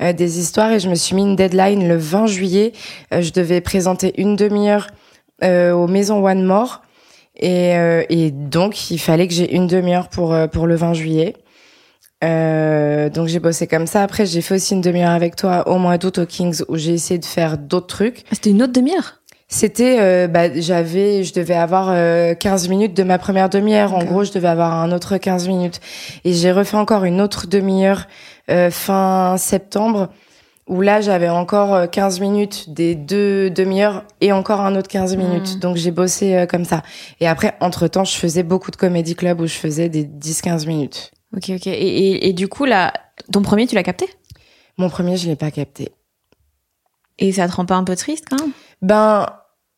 euh, 0.00 0.14
des 0.14 0.40
histoires 0.40 0.72
et 0.72 0.80
je 0.80 0.88
me 0.88 0.94
suis 0.94 1.14
mis 1.14 1.20
une 1.20 1.36
deadline 1.36 1.86
le 1.86 1.98
20 1.98 2.24
juillet. 2.28 2.72
Euh, 3.12 3.20
je 3.20 3.30
devais 3.30 3.60
présenter 3.60 4.14
une 4.16 4.36
demi-heure 4.36 4.86
euh, 5.44 5.72
aux 5.72 5.86
Maisons 5.86 6.24
One 6.24 6.42
More. 6.42 6.80
Et, 7.36 7.76
euh, 7.76 8.04
et 8.08 8.30
donc, 8.30 8.90
il 8.90 8.98
fallait 8.98 9.28
que 9.28 9.34
j'ai 9.34 9.54
une 9.54 9.66
demi-heure 9.66 10.08
pour, 10.08 10.32
euh, 10.32 10.46
pour 10.46 10.66
le 10.66 10.76
20 10.76 10.94
juillet. 10.94 11.34
Euh, 12.22 13.08
donc 13.08 13.28
j'ai 13.28 13.40
bossé 13.40 13.66
comme 13.66 13.86
ça. 13.86 14.02
Après, 14.02 14.26
j'ai 14.26 14.40
fait 14.40 14.54
aussi 14.54 14.74
une 14.74 14.80
demi-heure 14.80 15.10
avec 15.10 15.36
toi 15.36 15.68
au 15.68 15.78
mois 15.78 15.98
d'août 15.98 16.18
au 16.18 16.26
Kings 16.26 16.62
où 16.68 16.76
j'ai 16.76 16.92
essayé 16.92 17.18
de 17.18 17.24
faire 17.24 17.58
d'autres 17.58 17.88
trucs. 17.88 18.24
C'était 18.32 18.50
une 18.50 18.62
autre 18.62 18.72
demi-heure? 18.72 19.22
C'était, 19.52 19.98
euh, 20.00 20.28
bah, 20.28 20.48
j'avais, 20.54 21.24
je 21.24 21.34
devais 21.34 21.54
avoir 21.54 21.90
euh, 21.90 22.34
15 22.34 22.70
minutes 22.70 22.94
de 22.94 23.02
ma 23.02 23.18
première 23.18 23.50
demi-heure. 23.50 23.92
En 23.92 24.02
gros, 24.02 24.24
je 24.24 24.32
devais 24.32 24.48
avoir 24.48 24.72
un 24.72 24.92
autre 24.92 25.18
15 25.18 25.46
minutes. 25.46 25.80
Et 26.24 26.32
j'ai 26.32 26.52
refait 26.52 26.78
encore 26.78 27.04
une 27.04 27.20
autre 27.20 27.46
demi-heure 27.46 28.06
euh, 28.50 28.70
fin 28.70 29.36
septembre 29.36 30.08
où 30.68 30.80
là, 30.80 31.02
j'avais 31.02 31.28
encore 31.28 31.74
euh, 31.74 31.86
15 31.86 32.20
minutes 32.20 32.70
des 32.72 32.94
deux 32.94 33.50
demi-heures 33.50 34.04
et 34.22 34.32
encore 34.32 34.62
un 34.62 34.74
autre 34.74 34.88
15 34.88 35.16
minutes. 35.16 35.56
Mhm. 35.56 35.60
Donc 35.60 35.76
j'ai 35.76 35.90
bossé 35.90 36.46
comme 36.48 36.64
ça. 36.64 36.82
Et 37.20 37.28
après, 37.28 37.54
entre-temps, 37.60 38.04
je 38.04 38.16
faisais 38.16 38.44
beaucoup 38.44 38.70
de 38.70 38.76
comédie 38.76 39.16
club 39.16 39.42
où 39.42 39.46
je 39.46 39.52
faisais 39.52 39.90
des 39.90 40.04
10-15 40.04 40.66
minutes. 40.66 41.12
Ok, 41.36 41.50
ok. 41.50 41.66
Et, 41.66 41.70
et, 41.70 42.28
et 42.28 42.32
du 42.32 42.48
coup, 42.48 42.64
là, 42.64 42.92
ton 43.32 43.42
premier, 43.42 43.66
tu 43.66 43.74
l'as 43.74 43.82
capté? 43.82 44.06
Mon 44.78 44.88
premier, 44.88 45.16
je 45.16 45.26
l'ai 45.28 45.36
pas 45.36 45.50
capté. 45.50 45.90
Et 47.18 47.32
ça 47.32 47.46
te 47.48 47.54
rend 47.54 47.66
pas 47.66 47.76
un 47.76 47.84
peu 47.84 47.94
triste 47.96 48.26
quand 48.30 48.38
même? 48.40 48.52
Ben 48.80 49.26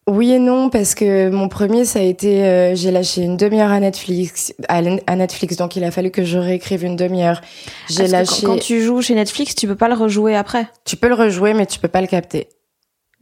oui 0.06 0.32
et 0.32 0.38
non 0.38 0.68
parce 0.68 0.94
que 0.94 1.30
mon 1.30 1.49
premier 1.49 1.84
ça 1.87 1.99
a 1.99 2.02
été 2.02 2.44
euh, 2.44 2.75
j'ai 2.75 2.90
lâché 2.90 3.23
une 3.23 3.38
demi-heure 3.38 3.70
à 3.70 3.80
Netflix 3.80 4.52
à, 4.68 4.82
à 5.06 5.16
Netflix 5.16 5.56
donc 5.56 5.76
il 5.76 5.84
a 5.84 5.90
fallu 5.90 6.11
que 6.11 6.25
je 6.25 6.38
réécrive 6.38 6.84
une 6.84 6.96
demi-heure. 6.96 7.40
J'ai 7.88 7.96
Parce 7.96 8.08
que 8.08 8.12
lâché 8.12 8.46
Quand, 8.46 8.52
quand 8.54 8.61
tu 8.61 8.82
joues 8.82 9.00
chez 9.02 9.14
Netflix, 9.14 9.54
tu 9.54 9.66
peux 9.66 9.76
pas 9.76 9.88
le 9.88 9.94
rejouer 9.94 10.37
après? 10.37 10.68
tu 10.84 10.96
peux 10.96 11.08
le 11.08 11.14
rejouer 11.14 11.54
mais 11.54 11.66
tu 11.66 11.78
peux 11.78 11.88
pas 11.88 12.00
le 12.02 12.06
capter. 12.06 12.49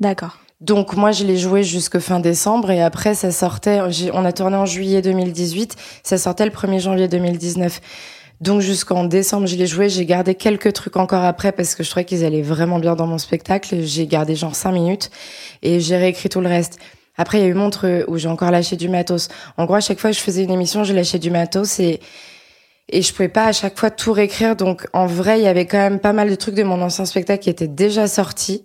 D'accord. 0.01 0.39
Donc 0.61 0.95
moi 0.95 1.11
je 1.13 1.25
l'ai 1.25 1.37
joué 1.39 1.63
jusque 1.65 1.99
fin 2.01 2.21
décembre 2.21 2.71
et 2.71 2.83
après 2.83 3.15
ça 3.15 3.31
sortait 3.31 3.81
on 4.13 4.25
a 4.25 4.33
tourné 4.33 4.57
en 4.57 4.67
juillet 4.67 5.03
2018, 5.03 5.77
ça 6.03 6.19
sortait 6.19 6.45
le 6.45 6.53
1er 6.53 6.81
janvier 6.81 7.09
2019. 7.09 7.81
Donc 8.43 8.61
jusqu'en 8.61 9.05
décembre, 9.05 9.47
je 9.47 9.55
l'ai 9.55 9.69
joué, 9.69 9.89
j'ai 9.89 10.05
gardé 10.05 10.35
quelques 10.35 10.73
trucs 10.73 10.97
encore 10.97 11.23
après 11.23 11.53
parce 11.53 11.77
que 11.77 11.85
je 11.85 11.91
trouvais 11.91 12.05
qu'ils 12.05 12.25
allaient 12.25 12.43
vraiment 12.43 12.81
bien 12.81 12.97
dans 12.97 13.07
mon 13.07 13.19
spectacle, 13.19 13.83
j'ai 13.83 14.09
gardé 14.09 14.35
genre 14.35 14.57
cinq 14.57 14.73
minutes 14.73 15.11
et 15.63 15.79
j'ai 15.79 15.97
réécrit 15.97 16.29
tout 16.29 16.41
le 16.41 16.49
reste. 16.49 16.81
Après, 17.17 17.39
il 17.39 17.43
y 17.43 17.45
a 17.45 17.49
eu 17.49 17.55
Montreux 17.55 18.05
où 18.09 18.19
j'ai 18.19 18.27
encore 18.27 18.51
lâché 18.51 18.75
du 18.75 18.89
matos. 18.89 19.29
En 19.59 19.65
gros, 19.65 19.77
à 19.77 19.81
chaque 19.81 20.01
fois 20.01 20.11
que 20.11 20.17
je 20.17 20.23
faisais 20.23 20.43
une 20.43 20.51
émission, 20.51 20.83
je 20.83 20.93
lâchais 20.93 21.21
du 21.21 21.31
matos 21.31 21.79
et 21.79 22.01
et 22.89 23.01
je 23.01 23.13
pouvais 23.13 23.29
pas 23.29 23.45
à 23.45 23.53
chaque 23.53 23.79
fois 23.79 23.93
tout 23.93 24.13
réécrire. 24.13 24.57
Donc 24.57 24.89
en 24.93 25.07
vrai, 25.07 25.39
il 25.39 25.45
y 25.45 25.47
avait 25.47 25.67
quand 25.67 25.79
même 25.79 26.01
pas 26.01 26.13
mal 26.13 26.29
de 26.29 26.35
trucs 26.35 26.57
de 26.57 26.65
mon 26.65 26.83
ancien 26.83 27.05
spectacle 27.05 27.45
qui 27.45 27.51
étaient 27.51 27.69
déjà 27.69 28.09
sortis. 28.09 28.65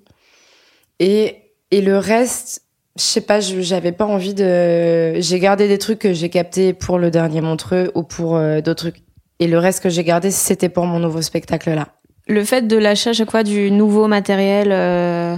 Et 1.00 1.36
et 1.70 1.82
le 1.82 2.00
reste, 2.00 2.64
je 2.98 3.04
sais 3.04 3.22
pas, 3.22 3.42
j'avais 3.42 3.92
pas 3.92 4.06
envie 4.06 4.34
de. 4.34 5.20
J'ai 5.22 5.40
gardé 5.40 5.68
des 5.68 5.78
trucs 5.78 6.00
que 6.00 6.14
j'ai 6.14 6.30
captés 6.30 6.74
pour 6.74 6.98
le 6.98 7.12
dernier 7.12 7.42
Montreux 7.42 7.92
ou 7.94 8.02
pour 8.02 8.38
euh, 8.38 8.62
d'autres 8.62 8.90
trucs. 8.90 9.07
Et 9.40 9.48
le 9.48 9.60
reste 9.60 9.84
que 9.84 9.90
j'ai 9.90 10.04
gardé, 10.04 10.32
c'était 10.32 10.70
pour 10.70 10.86
mon 10.86 11.00
nouveau 11.00 11.22
spectacle 11.22 11.74
là. 11.74 11.90
Le 12.28 12.44
fait 12.44 12.68
de 12.68 12.78
lâcher 12.78 13.12
à 13.12 13.14
chaque 13.14 13.32
fois 13.32 13.44
du 13.44 13.72
nouveau 13.72 14.08
matériel, 14.08 14.70
euh, 14.72 15.38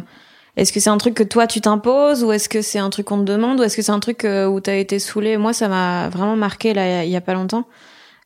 est-ce 0.55 0.71
que 0.73 0.79
c'est 0.79 0.89
un 0.89 0.97
truc 0.97 1.13
que 1.13 1.23
toi 1.23 1.45
tu 1.47 1.61
t'imposes 1.61 2.23
ou 2.23 2.31
est-ce 2.31 2.49
que 2.49 2.61
c'est 2.61 2.79
un 2.79 2.89
truc 2.89 3.07
qu'on 3.07 3.19
te 3.19 3.23
demande 3.31 3.59
ou 3.59 3.63
est-ce 3.63 3.75
que 3.75 3.81
c'est 3.83 3.91
un 3.91 3.99
truc 3.99 4.25
euh, 4.25 4.47
où 4.47 4.59
t'as 4.59 4.75
été 4.75 4.97
saoulé? 4.99 5.37
Moi, 5.37 5.53
ça 5.53 5.67
m'a 5.67 6.09
vraiment 6.09 6.35
marqué 6.35 6.73
là 6.73 7.03
il 7.03 7.09
y 7.11 7.15
a- 7.15 7.21
pas 7.21 7.33
longtemps. 7.33 7.65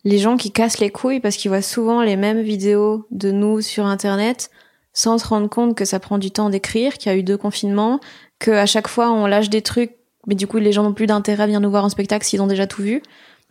Les 0.05 0.17
gens 0.17 0.37
qui 0.37 0.51
cassent 0.51 0.79
les 0.79 0.91
couilles 0.91 1.19
parce 1.19 1.35
qu'ils 1.37 1.49
voient 1.49 1.61
souvent 1.61 2.01
les 2.01 2.15
mêmes 2.15 2.41
vidéos 2.41 3.05
de 3.11 3.31
nous 3.31 3.61
sur 3.61 3.85
internet 3.85 4.49
sans 4.93 5.17
se 5.17 5.25
rendre 5.27 5.49
compte 5.49 5.75
que 5.75 5.85
ça 5.85 5.99
prend 5.99 6.17
du 6.17 6.29
temps 6.29 6.49
d'écrire, 6.49 6.97
qu'il 6.97 7.11
y 7.11 7.15
a 7.15 7.17
eu 7.17 7.23
deux 7.23 7.37
confinements, 7.37 7.99
que 8.37 8.51
à 8.51 8.65
chaque 8.65 8.87
fois 8.87 9.11
on 9.11 9.25
lâche 9.25 9.49
des 9.49 9.61
trucs, 9.61 9.95
mais 10.27 10.35
du 10.35 10.45
coup 10.45 10.57
les 10.57 10.71
gens 10.71 10.83
n'ont 10.83 10.93
plus 10.93 11.07
d'intérêt 11.07 11.43
à 11.43 11.45
venir 11.47 11.59
nous 11.61 11.69
voir 11.71 11.83
en 11.83 11.89
spectacle 11.89 12.25
s'ils 12.25 12.41
ont 12.41 12.47
déjà 12.47 12.67
tout 12.67 12.83
vu. 12.83 13.01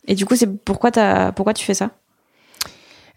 Et 0.07 0.15
du 0.15 0.27
coup, 0.27 0.35
c'est 0.37 0.49
pourquoi 0.65 0.91
t'as, 0.91 1.33
pourquoi 1.33 1.55
tu 1.55 1.65
fais 1.65 1.75
ça? 1.75 1.91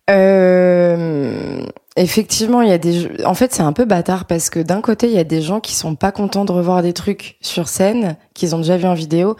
Euh, 0.09 1.65
effectivement, 1.95 2.61
il 2.61 2.69
y 2.69 2.71
a 2.71 2.77
des. 2.77 3.23
En 3.25 3.33
fait, 3.33 3.53
c'est 3.53 3.63
un 3.63 3.73
peu 3.73 3.85
bâtard 3.85 4.25
parce 4.25 4.49
que 4.49 4.59
d'un 4.59 4.81
côté, 4.81 5.07
il 5.07 5.13
y 5.13 5.19
a 5.19 5.23
des 5.23 5.41
gens 5.41 5.59
qui 5.59 5.73
sont 5.73 5.95
pas 5.95 6.11
contents 6.11 6.45
de 6.45 6.51
revoir 6.51 6.81
des 6.83 6.93
trucs 6.93 7.37
sur 7.41 7.67
scène 7.67 8.15
qu'ils 8.33 8.53
ont 8.55 8.59
déjà 8.59 8.77
vu 8.77 8.85
en 8.85 8.93
vidéo, 8.93 9.35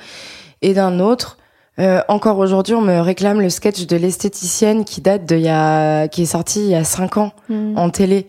et 0.62 0.74
d'un 0.74 1.00
autre, 1.00 1.38
euh, 1.79 2.01
encore 2.07 2.39
aujourd'hui, 2.39 2.74
on 2.74 2.81
me 2.81 3.00
réclame 3.00 3.41
le 3.41 3.50
sketch 3.50 3.86
de 3.86 3.95
l'esthéticienne 3.98 4.86
qui 4.86 5.01
date 5.01 5.25
de 5.25 5.38
y 5.38 5.50
a, 5.50 6.07
qui 6.07 6.24
est 6.24 6.25
sorti 6.25 6.62
il 6.62 6.72
y 6.72 6.75
a 6.75 6.84
cinq 6.84 7.17
ans 7.17 7.34
en 7.75 7.89
télé. 7.89 8.27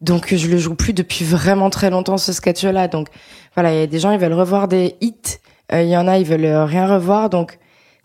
Donc 0.00 0.32
je 0.34 0.46
le 0.46 0.58
joue 0.58 0.76
plus 0.76 0.92
depuis 0.92 1.24
vraiment 1.24 1.70
très 1.70 1.90
longtemps 1.90 2.18
ce 2.18 2.32
sketch-là. 2.32 2.86
Donc 2.86 3.08
voilà, 3.54 3.72
il 3.72 3.80
y 3.80 3.82
a 3.82 3.86
des 3.86 3.98
gens 3.98 4.12
ils 4.12 4.18
veulent 4.18 4.32
revoir 4.32 4.68
des 4.68 4.96
hits, 5.00 5.40
Euh, 5.70 5.82
il 5.82 5.90
y 5.90 5.96
en 5.98 6.08
a 6.08 6.18
ils 6.18 6.24
veulent 6.24 6.46
rien 6.46 6.86
revoir. 6.86 7.28
Donc 7.28 7.58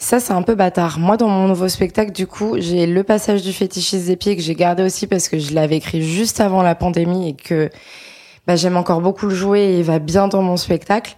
ça 0.03 0.19
c'est 0.19 0.33
un 0.33 0.41
peu 0.41 0.53
bâtard. 0.53 0.99
Moi 0.99 1.15
dans 1.15 1.29
mon 1.29 1.47
nouveau 1.47 1.69
spectacle 1.69 2.11
du 2.11 2.27
coup 2.27 2.55
j'ai 2.59 2.85
le 2.85 3.03
passage 3.03 3.41
du 3.41 3.53
fétichiste 3.53 4.05
des 4.05 4.17
pieds 4.17 4.35
que 4.35 4.41
j'ai 4.41 4.53
gardé 4.53 4.83
aussi 4.83 5.07
parce 5.07 5.29
que 5.29 5.39
je 5.39 5.53
l'avais 5.53 5.77
écrit 5.77 6.01
juste 6.01 6.41
avant 6.41 6.61
la 6.61 6.75
pandémie 6.75 7.29
et 7.29 7.33
que 7.33 7.69
bah, 8.45 8.57
j'aime 8.57 8.75
encore 8.75 8.99
beaucoup 8.99 9.27
le 9.27 9.35
jouer 9.35 9.61
et 9.61 9.79
il 9.79 9.83
va 9.83 9.99
bien 9.99 10.27
dans 10.27 10.41
mon 10.41 10.57
spectacle. 10.57 11.15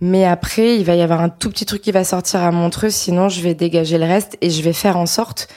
Mais 0.00 0.24
après, 0.24 0.76
il 0.76 0.84
va 0.84 0.94
y 0.94 1.02
avoir 1.02 1.20
un 1.20 1.28
tout 1.28 1.50
petit 1.50 1.66
truc 1.66 1.82
qui 1.82 1.92
va 1.92 2.04
sortir 2.04 2.40
à 2.40 2.50
Montreux, 2.52 2.90
sinon 2.90 3.28
je 3.28 3.40
vais 3.40 3.54
dégager 3.54 3.98
le 3.98 4.04
reste 4.04 4.36
et 4.40 4.50
je 4.50 4.62
vais 4.62 4.72
faire 4.72 4.96
en 4.96 5.06
sorte 5.06 5.48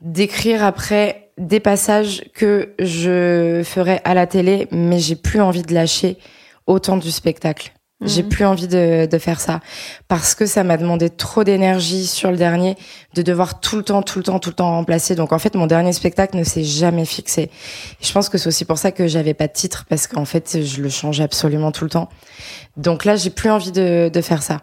d'écrire 0.00 0.64
après 0.64 1.30
des 1.38 1.60
passages 1.60 2.24
que 2.34 2.74
je 2.78 3.62
ferai 3.64 4.00
à 4.04 4.14
la 4.14 4.26
télé, 4.26 4.66
mais 4.72 4.98
j'ai 4.98 5.16
plus 5.16 5.40
envie 5.40 5.62
de 5.62 5.74
lâcher 5.74 6.18
autant 6.66 6.96
du 6.96 7.10
spectacle. 7.10 7.72
J'ai 8.02 8.22
Mhm. 8.22 8.28
plus 8.30 8.44
envie 8.46 8.66
de, 8.66 9.04
de 9.06 9.18
faire 9.18 9.40
ça 9.40 9.60
parce 10.08 10.34
que 10.34 10.46
ça 10.46 10.64
m'a 10.64 10.78
demandé 10.78 11.10
trop 11.10 11.44
d'énergie 11.44 12.06
sur 12.06 12.30
le 12.30 12.38
dernier 12.38 12.76
de 13.14 13.20
devoir 13.20 13.60
tout 13.60 13.76
le 13.76 13.82
temps, 13.82 14.00
tout 14.02 14.18
le 14.18 14.24
temps, 14.24 14.38
tout 14.38 14.48
le 14.48 14.54
temps 14.54 14.70
remplacer. 14.70 15.14
Donc 15.14 15.32
en 15.34 15.38
fait, 15.38 15.54
mon 15.54 15.66
dernier 15.66 15.92
spectacle 15.92 16.36
ne 16.38 16.44
s'est 16.44 16.64
jamais 16.64 17.04
fixé. 17.04 17.42
Et 17.42 17.50
je 18.04 18.10
pense 18.12 18.30
que 18.30 18.38
c'est 18.38 18.46
aussi 18.48 18.64
pour 18.64 18.78
ça 18.78 18.90
que 18.90 19.06
j'avais 19.06 19.34
pas 19.34 19.48
de 19.48 19.52
titre 19.52 19.84
parce 19.88 20.06
qu'en 20.06 20.24
fait, 20.24 20.62
je 20.64 20.80
le 20.80 20.88
change 20.88 21.20
absolument 21.20 21.72
tout 21.72 21.84
le 21.84 21.90
temps. 21.90 22.08
Donc 22.78 23.04
là, 23.04 23.16
j'ai 23.16 23.28
plus 23.30 23.50
envie 23.50 23.72
de, 23.72 24.08
de 24.12 24.20
faire 24.22 24.42
ça. 24.42 24.62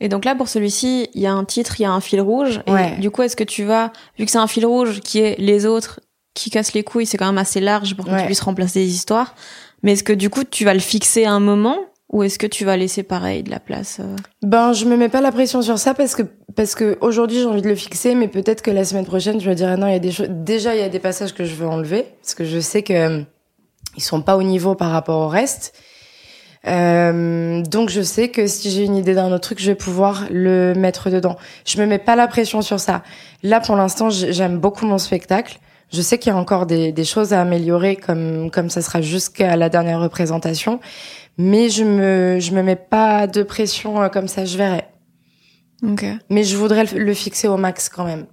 Et 0.00 0.08
donc 0.08 0.24
là, 0.24 0.34
pour 0.34 0.48
celui-ci, 0.48 1.08
il 1.14 1.20
y 1.20 1.26
a 1.26 1.32
un 1.32 1.44
titre, 1.44 1.78
il 1.78 1.82
y 1.82 1.86
a 1.86 1.92
un 1.92 2.00
fil 2.00 2.20
rouge. 2.20 2.60
Et 2.66 2.70
Ouais. 2.72 2.96
du 2.96 3.10
coup, 3.10 3.22
est-ce 3.22 3.36
que 3.36 3.44
tu 3.44 3.64
vas, 3.64 3.92
vu 4.18 4.24
que 4.24 4.30
c'est 4.30 4.38
un 4.38 4.46
fil 4.48 4.64
rouge 4.64 5.00
qui 5.00 5.20
est 5.20 5.36
les 5.38 5.66
autres 5.66 6.00
qui 6.34 6.50
cassent 6.50 6.72
les 6.72 6.82
couilles, 6.82 7.06
c'est 7.06 7.16
quand 7.18 7.26
même 7.26 7.38
assez 7.38 7.60
large 7.60 7.94
pour 7.94 8.06
que 8.06 8.10
Ouais. 8.10 8.20
tu 8.20 8.26
puisses 8.26 8.40
remplacer 8.40 8.80
des 8.80 8.92
histoires. 8.92 9.34
Mais 9.82 9.92
est-ce 9.92 10.02
que 10.02 10.12
du 10.14 10.30
coup, 10.30 10.42
tu 10.44 10.64
vas 10.64 10.74
le 10.74 10.80
fixer 10.80 11.26
à 11.26 11.30
un 11.32 11.40
moment 11.40 11.76
ou 12.12 12.22
est-ce 12.22 12.38
que 12.38 12.46
tu 12.46 12.64
vas 12.64 12.76
laisser 12.76 13.02
pareil 13.02 13.42
de 13.42 13.50
la 13.50 13.58
place 13.60 13.98
euh 14.00 14.14
Ben, 14.42 14.72
je 14.72 14.84
me 14.84 14.96
mets 14.96 15.08
pas 15.08 15.20
la 15.20 15.32
pression 15.32 15.62
sur 15.62 15.78
ça 15.78 15.94
parce 15.94 16.14
que 16.14 16.22
parce 16.54 16.74
que 16.76 16.96
aujourd'hui 17.00 17.38
j'ai 17.40 17.46
envie 17.46 17.62
de 17.62 17.68
le 17.68 17.74
fixer, 17.74 18.14
mais 18.14 18.28
peut-être 18.28 18.62
que 18.62 18.70
la 18.70 18.84
semaine 18.84 19.06
prochaine 19.06 19.40
je 19.40 19.48
me 19.48 19.54
dirai 19.54 19.76
non, 19.76 19.86
il 19.88 19.92
y 19.92 19.96
a 19.96 19.98
des 20.00 20.12
choses. 20.12 20.28
Déjà, 20.30 20.74
il 20.74 20.80
y 20.80 20.84
a 20.84 20.88
des 20.88 21.00
passages 21.00 21.34
que 21.34 21.44
je 21.44 21.54
veux 21.54 21.66
enlever 21.66 22.06
parce 22.22 22.34
que 22.34 22.44
je 22.44 22.60
sais 22.60 22.82
que 22.82 22.92
euh, 22.92 23.22
ils 23.96 24.02
sont 24.02 24.22
pas 24.22 24.36
au 24.36 24.42
niveau 24.42 24.74
par 24.74 24.90
rapport 24.90 25.20
au 25.20 25.28
reste. 25.28 25.72
Euh, 26.66 27.62
donc 27.62 27.90
je 27.90 28.00
sais 28.00 28.28
que 28.28 28.46
si 28.46 28.70
j'ai 28.70 28.84
une 28.84 28.96
idée 28.96 29.14
d'un 29.14 29.26
autre 29.32 29.40
truc, 29.40 29.60
je 29.60 29.66
vais 29.70 29.74
pouvoir 29.74 30.24
le 30.30 30.72
mettre 30.74 31.10
dedans. 31.10 31.36
Je 31.66 31.78
me 31.80 31.86
mets 31.86 31.98
pas 31.98 32.16
la 32.16 32.26
pression 32.26 32.62
sur 32.62 32.80
ça. 32.80 33.02
Là, 33.42 33.60
pour 33.60 33.76
l'instant, 33.76 34.08
j'ai- 34.08 34.32
j'aime 34.32 34.58
beaucoup 34.58 34.86
mon 34.86 34.98
spectacle. 34.98 35.58
Je 35.92 36.00
sais 36.00 36.18
qu'il 36.18 36.32
y 36.32 36.34
a 36.34 36.38
encore 36.38 36.64
des, 36.66 36.90
des 36.92 37.04
choses 37.04 37.32
à 37.34 37.40
améliorer, 37.42 37.96
comme 37.96 38.50
comme 38.50 38.70
ça 38.70 38.80
sera 38.80 39.02
jusqu'à 39.02 39.56
la 39.56 39.68
dernière 39.68 40.00
représentation. 40.00 40.80
Mais 41.36 41.68
je 41.68 41.82
me 41.84 42.38
je 42.40 42.52
me 42.52 42.62
mets 42.62 42.76
pas 42.76 43.26
de 43.26 43.42
pression 43.42 44.00
euh, 44.02 44.08
comme 44.08 44.28
ça. 44.28 44.44
Je 44.44 44.56
verrai. 44.56 44.84
Ok. 45.82 46.04
Mais 46.30 46.44
je 46.44 46.56
voudrais 46.56 46.84
le, 46.84 46.98
le 46.98 47.14
fixer 47.14 47.48
au 47.48 47.56
max 47.56 47.88
quand 47.88 48.04
même. 48.04 48.26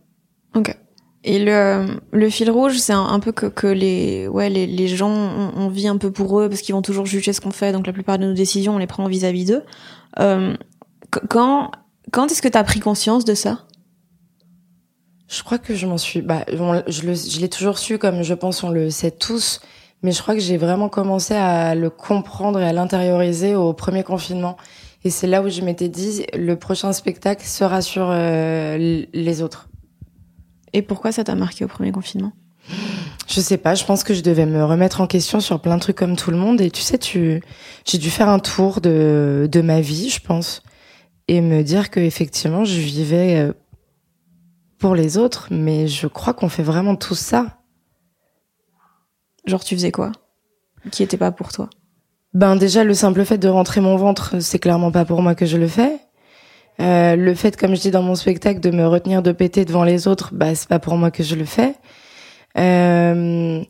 Ok. 0.56 0.76
Et 1.24 1.38
le, 1.44 2.00
le 2.12 2.30
fil 2.32 2.50
rouge, 2.50 2.78
c'est 2.78 2.94
un, 2.94 3.04
un 3.06 3.20
peu 3.20 3.32
que, 3.32 3.46
que 3.46 3.68
les, 3.68 4.28
ouais, 4.28 4.50
les, 4.50 4.66
les 4.66 4.88
gens, 4.88 5.12
on, 5.12 5.52
on 5.56 5.68
vit 5.70 5.88
un 5.88 5.98
peu 5.98 6.12
pour 6.12 6.40
eux 6.40 6.50
parce 6.50 6.62
qu'ils 6.62 6.74
vont 6.74 6.82
toujours 6.82 7.06
juger 7.06 7.32
ce 7.34 7.42
qu'on 7.42 7.52
fait. 7.52 7.72
Donc 7.74 7.86
la 7.86 7.94
plupart 7.94 8.18
de 8.18 8.26
nos 8.26 8.34
décisions, 8.34 8.76
on 8.76 8.78
les 8.80 8.88
prend 8.88 9.08
vis-à-vis 9.08 9.46
d'eux. 9.46 9.64
Euh, 10.20 10.56
qu- 11.12 11.28
quand, 11.30 11.72
quand 12.12 12.32
est-ce 12.32 12.42
que 12.42 12.48
tu 12.48 12.58
as 12.58 12.64
pris 12.64 12.80
conscience 12.80 13.24
de 13.26 13.36
ça? 13.36 13.66
Je 15.28 15.44
crois 15.44 15.60
que 15.60 15.76
je 15.76 15.86
m'en 15.88 15.98
suis. 15.98 16.22
Bah, 16.22 16.44
on- 16.60 16.82
je 16.88 17.04
le- 17.04 17.14
je 17.16 17.40
l'ai 17.40 17.50
toujours 17.50 17.78
su, 17.78 17.98
comme 17.98 18.22
je 18.24 18.34
pense 18.34 18.64
on 18.64 18.70
le 18.70 18.90
sait 18.90 19.12
tous. 19.12 19.62
Mais 20.04 20.12
je 20.12 20.22
crois 20.22 20.34
que 20.34 20.42
j'ai 20.42 20.58
vraiment 20.58 20.90
commencé 20.90 21.34
à 21.34 21.76
le 21.76 21.90
comprendre 21.90 22.60
et 22.60 22.68
à 22.68 22.74
l'intérioriser 22.74 23.56
au 23.56 23.74
premier 23.74 24.04
confinement. 24.04 24.58
Et 25.04 25.10
c'est 25.10 25.28
là 25.28 25.42
où 25.42 25.50
je 25.50 25.62
m'étais 25.62 25.90
dit, 25.90 26.26
le 26.34 26.56
prochain 26.56 26.94
spectacle 26.94 27.46
sera 27.46 27.82
sur 27.82 28.08
euh, 28.10 29.06
les 29.14 29.42
autres. 29.42 29.70
Et 30.74 30.82
pourquoi 30.82 31.12
ça 31.12 31.24
t'a 31.24 31.36
marqué 31.36 31.66
au 31.66 31.68
premier 31.68 31.92
confinement? 31.92 32.32
Je 33.28 33.40
sais 33.40 33.58
pas, 33.58 33.76
je 33.76 33.86
pense 33.86 34.04
que 34.04 34.14
je 34.14 34.22
devais 34.22 34.46
me 34.46 34.64
remettre 34.64 35.02
en 35.02 35.08
question 35.08 35.40
sur 35.40 35.60
plein 35.60 35.76
de 35.76 35.82
trucs 35.82 35.96
comme 35.96 36.16
tout 36.16 36.32
le 36.32 36.38
monde. 36.38 36.62
Et 36.62 36.70
tu 36.70 36.82
sais, 36.82 36.98
tu, 36.98 37.42
j'ai 37.86 37.98
dû 37.98 38.10
faire 38.10 38.30
un 38.30 38.40
tour 38.40 38.82
de, 38.82 39.48
de 39.52 39.62
ma 39.62 39.82
vie, 39.82 40.10
je 40.10 40.20
pense. 40.20 40.62
Et 41.28 41.42
me 41.42 41.64
dire 41.64 41.90
que 41.90 42.00
effectivement, 42.00 42.66
je 42.66 42.80
vivais 42.80 43.40
euh, 43.40 43.54
pour 44.80 44.96
les 44.96 45.18
autres. 45.18 45.48
Mais 45.50 45.88
je 45.88 46.08
crois 46.08 46.34
qu'on 46.34 46.50
fait 46.50 46.64
vraiment 46.64 46.96
tout 46.96 47.16
ça. 47.16 47.61
Genre, 49.46 49.64
tu 49.64 49.76
faisais 49.76 49.92
quoi 49.92 50.12
Qui 50.92 51.04
était 51.04 51.18
pas 51.18 51.32
pour 51.32 51.52
toi? 51.52 51.70
Ben 52.34 52.56
déjà 52.56 52.84
le 52.84 52.94
simple 52.94 53.26
fait 53.26 53.38
de 53.38 53.50
rentrer 53.50 53.82
mon 53.82 53.98
ventre, 53.98 54.40
c'est 54.40 54.60
clairement 54.60 54.92
pas 54.92 55.04
pour 55.04 55.22
moi 55.22 55.36
que 55.36 55.46
je 55.46 55.58
le 55.58 55.68
fais. 55.68 56.00
Euh, 56.80 57.16
le 57.16 57.36
fait, 57.36 57.58
comme 57.58 57.76
je 57.76 57.82
dis 57.82 57.92
dans 57.92 58.02
mon 58.02 58.16
spectacle, 58.16 58.62
de 58.62 58.72
me 58.72 58.88
retenir 58.88 59.22
de 59.22 59.32
péter 59.34 59.66
devant 59.66 59.84
les 59.84 60.08
autres, 60.08 60.30
bah 60.34 60.56
c'est 60.56 60.70
pas 60.70 60.80
pour 60.80 60.96
moi 60.96 61.12
que 61.12 61.24
je 61.24 61.36
le 61.36 61.44
fais. 61.44 61.76
Euh, 62.58 63.62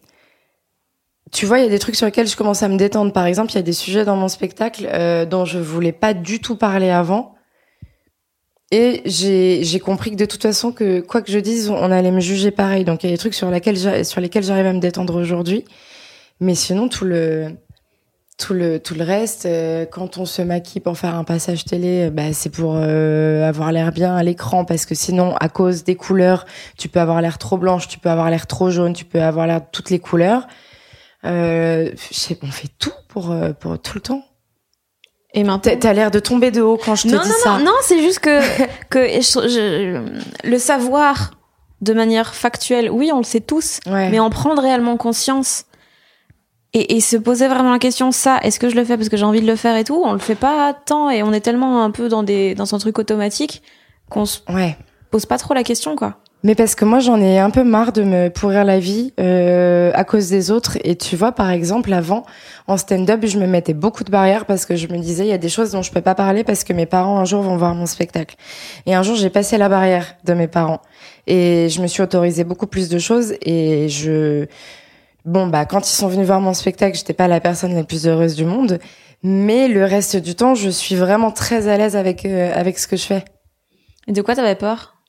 tu 1.31 1.45
vois, 1.45 1.59
il 1.59 1.63
y 1.63 1.67
a 1.67 1.69
des 1.69 1.79
trucs 1.79 1.95
sur 1.95 2.05
lesquels 2.05 2.27
je 2.27 2.35
commence 2.35 2.61
à 2.61 2.67
me 2.67 2.77
détendre. 2.77 3.11
Par 3.11 3.25
exemple, 3.25 3.51
il 3.51 3.55
y 3.55 3.59
a 3.59 3.63
des 3.63 3.73
sujets 3.73 4.05
dans 4.05 4.15
mon 4.15 4.27
spectacle 4.27 4.87
euh, 4.91 5.25
dont 5.25 5.45
je 5.45 5.57
voulais 5.57 5.91
pas 5.91 6.13
du 6.13 6.39
tout 6.39 6.55
parler 6.55 6.89
avant. 6.89 7.35
Et 8.71 9.01
j'ai, 9.05 9.79
compris 9.79 10.11
que 10.11 10.15
de 10.15 10.25
toute 10.25 10.41
façon, 10.41 10.71
que 10.71 11.01
quoi 11.01 11.21
que 11.21 11.31
je 11.31 11.39
dise, 11.39 11.69
on 11.69 11.91
allait 11.91 12.11
me 12.11 12.21
juger 12.21 12.51
pareil. 12.51 12.85
Donc 12.85 13.03
il 13.03 13.07
y 13.07 13.09
a 13.09 13.13
des 13.13 13.17
trucs 13.17 13.33
sur, 13.33 13.49
sur 14.03 14.21
lesquels 14.21 14.43
j'arrive 14.43 14.65
à 14.65 14.73
me 14.73 14.79
détendre 14.79 15.15
aujourd'hui. 15.15 15.65
Mais 16.39 16.55
sinon, 16.55 16.87
tout 16.87 17.03
le, 17.03 17.49
tout 18.37 18.53
le, 18.53 18.79
tout 18.79 18.95
le 18.95 19.03
reste, 19.03 19.45
euh, 19.45 19.85
quand 19.85 20.17
on 20.17 20.25
se 20.25 20.41
maquille 20.41 20.81
pour 20.81 20.97
faire 20.97 21.15
un 21.15 21.25
passage 21.25 21.65
télé, 21.65 22.09
bah, 22.09 22.31
c'est 22.31 22.49
pour 22.49 22.75
euh, 22.75 23.47
avoir 23.47 23.73
l'air 23.73 23.91
bien 23.91 24.15
à 24.15 24.23
l'écran. 24.23 24.63
Parce 24.63 24.85
que 24.85 24.95
sinon, 24.95 25.35
à 25.35 25.49
cause 25.49 25.83
des 25.83 25.95
couleurs, 25.95 26.45
tu 26.77 26.87
peux 26.87 27.01
avoir 27.01 27.21
l'air 27.21 27.37
trop 27.37 27.57
blanche, 27.57 27.89
tu 27.89 27.99
peux 27.99 28.09
avoir 28.09 28.29
l'air 28.29 28.47
trop 28.47 28.69
jaune, 28.69 28.93
tu 28.93 29.03
peux 29.05 29.21
avoir 29.21 29.47
l'air 29.47 29.59
de 29.59 29.65
toutes 29.71 29.89
les 29.89 29.99
couleurs. 29.99 30.47
Euh, 31.25 31.91
on 32.41 32.51
fait 32.51 32.69
tout 32.79 32.91
pour, 33.07 33.31
euh, 33.31 33.53
pour 33.53 33.79
tout 33.79 33.95
le 33.95 34.01
temps. 34.01 34.23
Et 35.33 35.43
maintenant, 35.43 35.75
t'as 35.79 35.93
l'air 35.93 36.11
de 36.11 36.19
tomber 36.19 36.51
de 36.51 36.61
haut 36.61 36.77
quand 36.83 36.95
je 36.95 37.03
te 37.03 37.07
non, 37.15 37.21
dis 37.21 37.29
non, 37.29 37.35
ça. 37.43 37.57
Non, 37.57 37.65
non, 37.65 37.73
c'est 37.83 38.01
juste 38.01 38.19
que 38.19 38.39
que 38.89 39.05
je, 39.05 40.01
le 40.43 40.57
savoir 40.57 41.31
de 41.79 41.93
manière 41.93 42.35
factuelle, 42.35 42.89
oui, 42.91 43.11
on 43.13 43.17
le 43.17 43.23
sait 43.23 43.39
tous, 43.39 43.79
mais 43.85 44.19
en 44.19 44.29
prendre 44.29 44.61
réellement 44.61 44.97
conscience 44.97 45.65
et, 46.73 46.95
et, 46.95 47.01
se 47.01 47.17
poser 47.17 47.47
vraiment 47.47 47.71
la 47.71 47.79
question, 47.79 48.11
ça, 48.13 48.39
est-ce 48.43 48.57
que 48.57 48.69
je 48.69 48.75
le 48.75 48.85
fais 48.85 48.95
parce 48.95 49.09
que 49.09 49.17
j'ai 49.17 49.25
envie 49.25 49.41
de 49.41 49.47
le 49.47 49.57
faire 49.57 49.75
et 49.75 49.83
tout? 49.83 50.01
On 50.05 50.13
le 50.13 50.19
fait 50.19 50.35
pas 50.35 50.73
tant 50.73 51.09
et 51.09 51.21
on 51.21 51.33
est 51.33 51.41
tellement 51.41 51.83
un 51.83 51.91
peu 51.91 52.07
dans 52.07 52.23
des 52.23 52.55
dans 52.55 52.73
un 52.73 52.77
truc 52.77 52.97
automatique 52.97 53.61
qu'on 54.09 54.25
se 54.25 54.39
ouais. 54.47 54.77
pose 55.09 55.25
pas 55.25 55.37
trop 55.37 55.53
la 55.53 55.63
question, 55.63 55.95
quoi. 55.97 56.17
Mais 56.43 56.55
parce 56.55 56.73
que 56.73 56.85
moi 56.85 56.99
j'en 56.99 57.21
ai 57.21 57.37
un 57.37 57.51
peu 57.51 57.63
marre 57.63 57.91
de 57.91 58.01
me 58.01 58.29
pourrir 58.29 58.65
la 58.65 58.79
vie 58.79 59.13
euh, 59.19 59.91
à 59.93 60.03
cause 60.03 60.29
des 60.29 60.49
autres. 60.49 60.77
Et 60.83 60.95
tu 60.95 61.15
vois, 61.15 61.31
par 61.33 61.51
exemple, 61.51 61.93
avant 61.93 62.25
en 62.67 62.77
stand-up, 62.77 63.23
je 63.25 63.37
me 63.37 63.45
mettais 63.45 63.75
beaucoup 63.75 64.03
de 64.03 64.09
barrières 64.09 64.45
parce 64.45 64.65
que 64.65 64.75
je 64.75 64.87
me 64.87 64.97
disais 64.97 65.23
il 65.25 65.29
y 65.29 65.33
a 65.33 65.37
des 65.37 65.49
choses 65.49 65.71
dont 65.71 65.83
je 65.83 65.91
peux 65.91 66.01
pas 66.01 66.15
parler 66.15 66.43
parce 66.43 66.63
que 66.63 66.73
mes 66.73 66.87
parents 66.87 67.19
un 67.19 67.25
jour 67.25 67.43
vont 67.43 67.57
voir 67.57 67.75
mon 67.75 67.85
spectacle. 67.85 68.35
Et 68.87 68.95
un 68.95 69.03
jour 69.03 69.15
j'ai 69.15 69.29
passé 69.29 69.57
la 69.57 69.69
barrière 69.69 70.15
de 70.23 70.33
mes 70.33 70.47
parents 70.47 70.81
et 71.27 71.69
je 71.69 71.81
me 71.81 71.87
suis 71.87 72.01
autorisé 72.01 72.43
beaucoup 72.43 72.67
plus 72.67 72.89
de 72.89 72.97
choses. 72.97 73.35
Et 73.43 73.87
je 73.89 74.47
bon 75.25 75.45
bah 75.45 75.65
quand 75.65 75.87
ils 75.87 75.95
sont 75.95 76.07
venus 76.07 76.25
voir 76.25 76.41
mon 76.41 76.55
spectacle, 76.55 76.97
j'étais 76.97 77.13
pas 77.13 77.27
la 77.27 77.39
personne 77.39 77.75
la 77.75 77.83
plus 77.83 78.07
heureuse 78.07 78.35
du 78.35 78.45
monde. 78.45 78.79
Mais 79.23 79.67
le 79.67 79.85
reste 79.85 80.17
du 80.17 80.33
temps, 80.33 80.55
je 80.55 80.71
suis 80.71 80.95
vraiment 80.95 81.29
très 81.29 81.67
à 81.67 81.77
l'aise 81.77 81.95
avec 81.95 82.25
euh, 82.25 82.51
avec 82.55 82.79
ce 82.79 82.87
que 82.87 82.97
je 82.97 83.03
fais. 83.03 83.23
Et 84.07 84.13
de 84.13 84.21
quoi 84.23 84.35
t'avais 84.35 84.55
peur? 84.55 85.00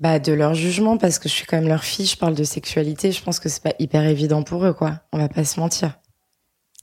Bah 0.00 0.18
de 0.18 0.32
leur 0.32 0.54
jugement 0.54 0.96
parce 0.96 1.18
que 1.18 1.28
je 1.28 1.34
suis 1.34 1.46
quand 1.46 1.56
même 1.56 1.68
leur 1.68 1.84
fille, 1.84 2.06
je 2.06 2.16
parle 2.16 2.34
de 2.34 2.44
sexualité, 2.44 3.12
je 3.12 3.22
pense 3.22 3.38
que 3.38 3.48
c'est 3.48 3.62
pas 3.62 3.74
hyper 3.78 4.04
évident 4.04 4.42
pour 4.42 4.64
eux 4.64 4.72
quoi. 4.72 5.00
On 5.12 5.18
va 5.18 5.28
pas 5.28 5.44
se 5.44 5.60
mentir. 5.60 5.98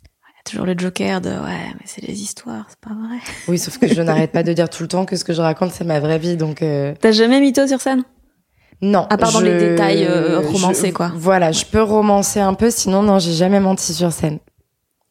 Il 0.04 0.38
y 0.38 0.40
a 0.40 0.50
toujours 0.50 0.66
le 0.66 0.78
joker 0.78 1.22
de 1.22 1.30
ouais, 1.30 1.74
mais 1.76 1.86
c'est 1.86 2.06
des 2.06 2.22
histoires, 2.22 2.66
c'est 2.70 2.80
pas 2.80 2.96
vrai. 2.96 3.18
Oui, 3.48 3.60
sauf 3.60 3.78
que 3.78 3.88
je 3.88 4.02
n'arrête 4.02 4.32
pas 4.32 4.44
de 4.44 4.54
dire 4.54 4.70
tout 4.70 4.84
le 4.84 4.90
temps 4.90 5.06
que 5.06 5.16
ce 5.16 5.24
que 5.24 5.34
je 5.34 5.42
raconte 5.42 5.72
c'est 5.72 5.84
ma 5.84 6.00
vraie 6.00 6.20
vie 6.20 6.38
donc 6.38 6.62
euh... 6.62 6.94
T'as 7.00 7.12
jamais 7.12 7.42
mytho 7.42 7.68
sur 7.68 7.82
scène? 7.82 8.04
Non. 8.82 9.06
À 9.10 9.18
part 9.18 9.32
dans 9.32 9.42
les 9.42 9.58
détails 9.58 10.06
euh, 10.06 10.40
romancés 10.40 10.92
quoi. 10.92 11.12
Voilà, 11.16 11.52
je 11.52 11.66
peux 11.66 11.84
romancer 11.84 12.40
un 12.40 12.56
peu 12.56 12.72
sinon 12.72 13.04
non, 13.04 13.20
j'ai 13.20 13.34
jamais 13.34 13.60
menti 13.60 13.94
sur 13.94 14.12
scène. 14.12 14.40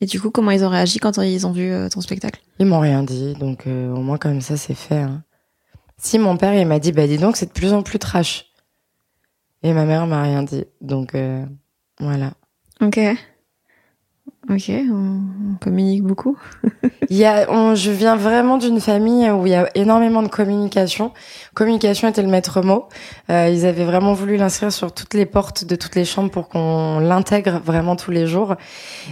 Et 0.00 0.06
du 0.06 0.18
coup, 0.18 0.30
comment 0.30 0.50
ils 0.50 0.64
ont 0.64 0.70
réagi 0.70 0.98
quand 0.98 1.18
ils 1.18 1.46
ont 1.46 1.52
vu 1.52 1.70
euh, 1.70 1.88
ton 1.90 2.00
spectacle? 2.00 2.40
Ils 2.58 2.66
m'ont 2.66 2.80
rien 2.80 3.02
dit, 3.02 3.34
donc 3.34 3.66
euh, 3.66 3.92
au 3.92 4.00
moins 4.00 4.16
comme 4.16 4.40
ça 4.40 4.56
c'est 4.56 4.74
fait. 4.74 4.96
Hein. 4.96 5.22
Si 6.02 6.18
mon 6.18 6.38
père 6.38 6.54
il 6.54 6.66
m'a 6.66 6.78
dit 6.78 6.92
bah 6.92 7.06
dis 7.06 7.18
donc 7.18 7.36
c'est 7.36 7.46
de 7.46 7.52
plus 7.52 7.74
en 7.74 7.82
plus 7.82 7.98
trash. 7.98 8.46
Et 9.62 9.74
ma 9.74 9.84
mère 9.84 10.06
m'a 10.06 10.22
rien 10.22 10.42
dit. 10.42 10.64
Donc 10.80 11.14
euh, 11.14 11.44
voilà. 11.98 12.32
OK. 12.80 12.98
Ok, 14.50 14.68
on, 14.68 15.54
communique 15.60 16.02
beaucoup. 16.02 16.36
il 17.08 17.16
y 17.16 17.24
a, 17.24 17.46
on, 17.50 17.76
je 17.76 17.92
viens 17.92 18.16
vraiment 18.16 18.58
d'une 18.58 18.80
famille 18.80 19.30
où 19.30 19.46
il 19.46 19.52
y 19.52 19.54
a 19.54 19.68
énormément 19.76 20.24
de 20.24 20.28
communication. 20.28 21.12
Communication 21.54 22.08
était 22.08 22.22
le 22.22 22.28
maître 22.28 22.60
mot. 22.60 22.88
Euh, 23.30 23.48
ils 23.48 23.64
avaient 23.64 23.84
vraiment 23.84 24.12
voulu 24.12 24.36
l'inscrire 24.36 24.72
sur 24.72 24.92
toutes 24.92 25.14
les 25.14 25.24
portes 25.24 25.64
de 25.64 25.76
toutes 25.76 25.94
les 25.94 26.04
chambres 26.04 26.32
pour 26.32 26.48
qu'on 26.48 26.98
l'intègre 26.98 27.60
vraiment 27.64 27.94
tous 27.94 28.10
les 28.10 28.26
jours. 28.26 28.56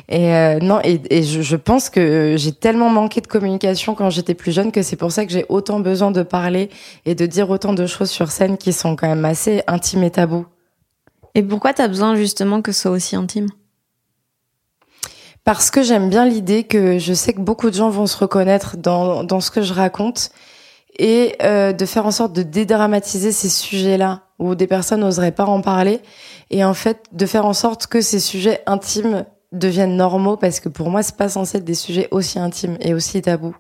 Et 0.09 0.35
euh, 0.35 0.59
non, 0.59 0.81
et, 0.83 1.01
et 1.09 1.23
je, 1.23 1.41
je, 1.41 1.57
pense 1.57 1.89
que 1.89 2.35
j'ai 2.37 2.53
tellement 2.53 2.91
manqué 2.91 3.21
de 3.21 3.29
communication 3.29 3.95
quand 3.95 4.11
j'étais 4.11 4.35
plus 4.35 4.51
jeune 4.51 4.73
que 4.73 4.83
c'est 4.83 4.97
pour 4.97 5.13
ça 5.13 5.25
que 5.25 5.31
j'ai 5.31 5.47
autant 5.49 5.79
besoin 5.79 6.11
de 6.11 6.25
parler 6.25 6.69
et 7.07 7.15
de 7.15 7.27
dire 7.27 7.49
autant 7.49 7.75
de 7.75 7.87
choses 7.87 8.11
sur 8.11 8.33
scène 8.33 8.57
qui 8.57 8.73
sont 8.73 8.97
quand 8.97 9.09
même 9.09 9.25
assez 9.25 9.63
intimes 9.69 10.03
et 10.03 10.11
tabous. 10.11 10.47
Et 11.37 11.45
pourquoi 11.45 11.75
t'as 11.75 11.87
besoin 11.87 12.17
justement 12.17 12.61
que 12.61 12.73
ce 12.73 12.81
soit 12.81 12.91
aussi 12.91 13.15
intime? 13.15 13.47
Parce 15.49 15.71
que 15.71 15.83
j'aime 15.83 16.11
bien 16.11 16.27
l'idée 16.27 16.65
que 16.65 16.99
je 16.99 17.15
sais 17.15 17.33
que 17.33 17.41
beaucoup 17.41 17.71
de 17.71 17.75
gens 17.75 17.89
vont 17.89 18.07
se 18.07 18.19
reconnaître 18.19 18.77
dans, 18.77 19.25
dans 19.25 19.41
ce 19.41 19.51
que 19.51 19.63
je 19.63 19.73
raconte 19.73 20.31
et 20.99 21.37
euh, 21.43 21.73
de 21.73 21.87
faire 21.87 22.05
en 22.05 22.11
sorte 22.11 22.35
de 22.35 22.43
dédramatiser 22.43 23.33
ces 23.33 23.49
sujets-là 23.49 24.25
où 24.39 24.55
des 24.55 24.67
personnes 24.67 25.01
n'oseraient 25.01 25.33
pas 25.33 25.47
en 25.47 25.63
parler 25.63 26.03
et 26.51 26.67
en 26.67 26.75
fait 26.75 27.07
de 27.13 27.25
faire 27.25 27.47
en 27.47 27.55
sorte 27.55 27.87
que 27.87 28.03
ces 28.03 28.21
sujets 28.21 28.61
intimes 28.67 29.25
deviennent 29.53 29.97
normaux 29.97 30.37
parce 30.37 30.61
que 30.61 30.69
pour 30.69 30.91
moi 30.91 31.03
c'est 31.03 31.17
pas 31.17 31.31
censé 31.31 31.57
être 31.57 31.65
des 31.65 31.73
sujets 31.73 32.09
aussi 32.11 32.39
intimes 32.39 32.77
et 32.83 32.93
aussi 32.93 33.23
tabous. 33.23 33.57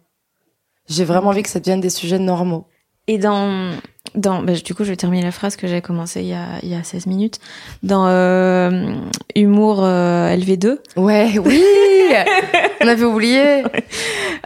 J'ai 0.90 1.06
vraiment 1.06 1.30
envie 1.30 1.42
que 1.42 1.48
ça 1.48 1.58
devienne 1.58 1.80
des 1.80 1.88
sujets 1.88 2.18
normaux. 2.18 2.66
Et 3.06 3.16
dans, 3.16 3.70
dans 4.18 4.42
bah, 4.42 4.52
du 4.52 4.74
coup, 4.74 4.84
je 4.84 4.90
vais 4.90 4.96
terminer 4.96 5.22
la 5.22 5.30
phrase 5.30 5.56
que 5.56 5.66
j'ai 5.66 5.80
commencé 5.80 6.20
il 6.20 6.28
y 6.28 6.34
a, 6.34 6.46
il 6.62 6.68
y 6.68 6.74
a 6.74 6.82
16 6.82 7.06
minutes. 7.06 7.38
Dans 7.82 8.06
euh, 8.08 8.94
Humour 9.34 9.78
euh, 9.82 10.36
LV2. 10.36 10.78
Ouais, 10.96 11.38
oui 11.38 11.62
On 12.80 12.88
avait 12.88 13.04
oublié 13.04 13.62
euh, 13.62 13.64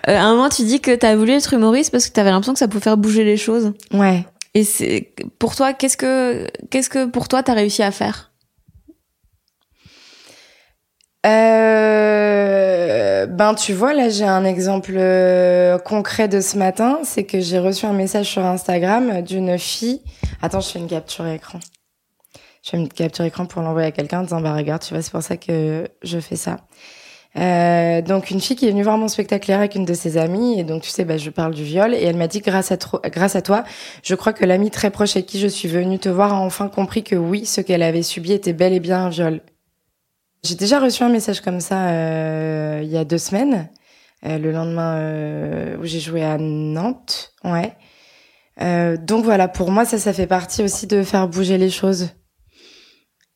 À 0.05 0.23
un 0.23 0.35
moment, 0.35 0.49
tu 0.49 0.63
dis 0.63 0.81
que 0.81 0.95
t'as 0.95 1.17
voulu 1.17 1.33
être 1.33 1.55
humoriste 1.55 1.91
parce 1.91 2.09
que 2.09 2.13
t'avais 2.13 2.31
l'impression 2.31 2.53
que 2.53 2.59
ça 2.59 2.69
pouvait 2.69 2.83
faire 2.83 2.97
bouger 2.97 3.25
les 3.25 3.37
choses. 3.37 3.73
Ouais. 3.93 4.25
Et 4.55 4.65
c'est 4.65 5.13
pour 5.39 5.57
toi, 5.57 5.73
qu'est-ce 5.73 5.97
que 5.97 6.47
qu'est-ce 6.71 6.91
que 6.91 7.07
pour 7.07 7.29
toi 7.29 7.43
t'as 7.43 7.55
réussi 7.55 7.83
à 7.83 7.91
faire? 7.91 8.32
Euh, 11.25 13.27
ben 13.27 13.55
tu 13.55 13.73
vois 13.73 13.95
là 13.95 14.09
j'ai 14.09 14.25
un 14.25 14.45
exemple 14.45 14.93
euh, 14.97 15.79
concret 15.79 16.29
de 16.29 16.41
ce 16.41 16.59
matin, 16.59 17.01
c'est 17.05 17.25
que 17.25 17.41
j'ai 17.41 17.59
reçu 17.59 17.87
un 17.87 17.93
message 17.93 18.27
sur 18.27 18.45
Instagram 18.45 19.23
d'une 19.23 19.59
fille. 19.59 20.03
Attends, 20.43 20.61
je 20.61 20.69
fais 20.69 20.79
une 20.81 20.89
capture 20.89 21.27
écran. 21.29 21.61
Je 22.65 22.71
fais 22.71 22.77
une 22.77 22.89
capture 22.89 23.25
écran 23.25 23.47
pour 23.47 23.63
l'envoyer 23.63 23.89
à 23.89 23.93
quelqu'un 23.93 24.21
en 24.21 24.23
disant 24.25 24.41
bah 24.41 24.55
regarde, 24.55 24.83
tu 24.83 24.95
vois, 24.95 25.03
c'est 25.03 25.13
pour 25.13 25.23
ça 25.23 25.37
que 25.37 25.89
je 26.03 26.19
fais 26.19 26.37
ça. 26.37 26.59
Euh, 27.39 28.03
donc 28.03 28.31
une 28.31 28.41
fille 28.41 28.57
qui 28.57 28.67
est 28.67 28.71
venue 28.71 28.83
voir 28.83 28.99
mon 28.99 29.09
spectacle 29.09 29.49
hier 29.49 29.59
avec 29.59 29.75
une 29.75 29.87
de 29.87 29.95
ses 29.95 30.19
amies 30.19 30.61
et 30.61 30.65
donc 30.65 30.83
tu 30.83 30.91
sais 30.91 31.07
bah 31.07 31.17
je 31.17 31.31
parle 31.31 31.55
du 31.55 31.65
viol 31.65 31.95
et 31.95 32.03
elle 32.03 32.17
m'a 32.17 32.29
dit 32.29 32.41
grâce 32.41 32.73
à 32.73 32.77
toi 32.77 33.65
je 34.03 34.15
crois 34.15 34.35
que 34.35 34.45
l'amie 34.45 34.71
très 34.71 34.91
proche 34.91 35.17
avec 35.17 35.25
qui 35.25 35.41
je 35.41 35.47
suis 35.47 35.67
venue 35.67 35.99
te 35.99 36.11
voir 36.11 36.35
a 36.35 36.37
enfin 36.37 36.69
compris 36.69 37.03
que 37.03 37.17
oui 37.17 37.47
ce 37.47 37.63
qu'elle 37.63 37.83
avait 37.83 38.03
subi 38.03 38.33
était 38.33 38.53
bel 38.53 38.75
et 38.75 38.81
bien 38.81 39.07
un 39.07 39.09
viol 39.09 39.41
j'ai 40.45 40.55
déjà 40.55 40.81
reçu 40.81 41.03
un 41.03 41.09
message 41.09 41.41
comme 41.41 41.61
ça 41.61 41.91
euh, 41.91 42.81
il 42.83 42.91
y 42.91 42.97
a 42.97 43.05
deux 43.05 43.19
semaines, 43.19 43.69
euh, 44.27 44.39
le 44.39 44.53
lendemain 44.53 44.97
euh, 44.97 45.77
où 45.79 45.85
j'ai 45.85 46.01
joué 46.01 46.23
à 46.23 46.39
Nantes. 46.39 47.33
Ouais. 47.45 47.77
Euh, 48.61 48.97
donc 48.97 49.25
voilà, 49.25 49.49
pour 49.49 49.71
moi, 49.71 49.85
ça, 49.85 49.99
ça 49.99 50.13
fait 50.13 50.27
partie 50.27 50.63
aussi 50.63 50.87
de 50.87 51.03
faire 51.03 51.29
bouger 51.29 51.59
les 51.59 51.71
choses. 51.71 52.11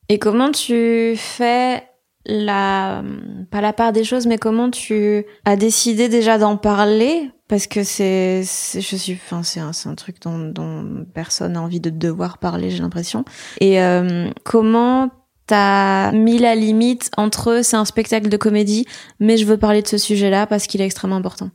Et 0.09 0.19
comment 0.19 0.53
tu 0.53 1.15
fais 1.17 1.85
la 2.27 3.03
pas 3.51 3.61
la 3.61 3.73
part 3.73 3.93
des 3.93 4.05
choses, 4.05 4.27
mais 4.27 4.39
comment 4.39 4.71
tu 4.71 5.25
as 5.45 5.57
décidé 5.57 6.09
déjà 6.09 6.39
d'en 6.39 6.57
parler? 6.57 7.31
Parce 7.49 7.69
que 7.69 7.85
c'est 7.85 8.43
je 8.43 8.97
suis 8.97 9.13
enfin 9.15 9.45
c'est 9.45 9.61
un, 9.61 9.95
truc 9.95 10.21
dont, 10.21 10.39
dont 10.39 11.07
personne 11.15 11.53
n'a 11.53 11.63
envie 11.63 11.79
de 11.81 11.91
devoir 11.91 12.39
parler, 12.39 12.71
j'ai 12.71 12.81
l'impression. 12.83 13.25
Et 13.61 13.81
euh, 13.81 14.29
comment 14.45 15.11
t'as 15.47 16.13
mis 16.13 16.39
la 16.39 16.55
limite 16.55 17.11
entre 17.17 17.61
c'est 17.63 17.77
un 17.77 17.85
spectacle 17.85 18.29
de 18.29 18.37
comédie, 18.37 18.87
mais 19.21 19.37
je 19.37 19.47
veux 19.47 19.57
parler 19.57 19.83
de 19.83 19.89
ce 19.89 19.99
sujet-là 19.99 20.47
parce 20.47 20.67
qu'il 20.67 20.81
est 20.81 20.85
extrêmement 20.85 21.17
important 21.17 21.51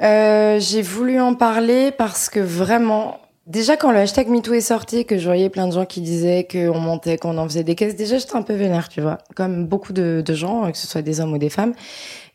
euh, 0.00 0.58
J'ai 0.60 0.82
voulu 0.82 1.20
en 1.20 1.34
parler 1.34 1.90
parce 1.90 2.28
que 2.28 2.40
vraiment, 2.40 3.18
déjà 3.46 3.76
quand 3.76 3.90
le 3.90 3.98
hashtag 3.98 4.28
MeToo 4.28 4.54
est 4.54 4.60
sorti, 4.60 5.04
que 5.04 5.18
je 5.18 5.24
voyais 5.24 5.50
plein 5.50 5.66
de 5.66 5.72
gens 5.72 5.84
qui 5.84 6.00
disaient 6.00 6.46
qu'on 6.50 6.78
montait, 6.78 7.18
qu'on 7.18 7.38
en 7.38 7.44
faisait 7.44 7.64
des 7.64 7.74
caisses, 7.74 7.96
déjà 7.96 8.18
j'étais 8.18 8.36
un 8.36 8.42
peu 8.42 8.54
vénère, 8.54 8.88
tu 8.88 9.00
vois, 9.00 9.18
comme 9.34 9.66
beaucoup 9.66 9.92
de, 9.92 10.22
de 10.24 10.34
gens, 10.34 10.70
que 10.70 10.78
ce 10.78 10.86
soit 10.86 11.02
des 11.02 11.20
hommes 11.20 11.32
ou 11.32 11.38
des 11.38 11.50
femmes. 11.50 11.74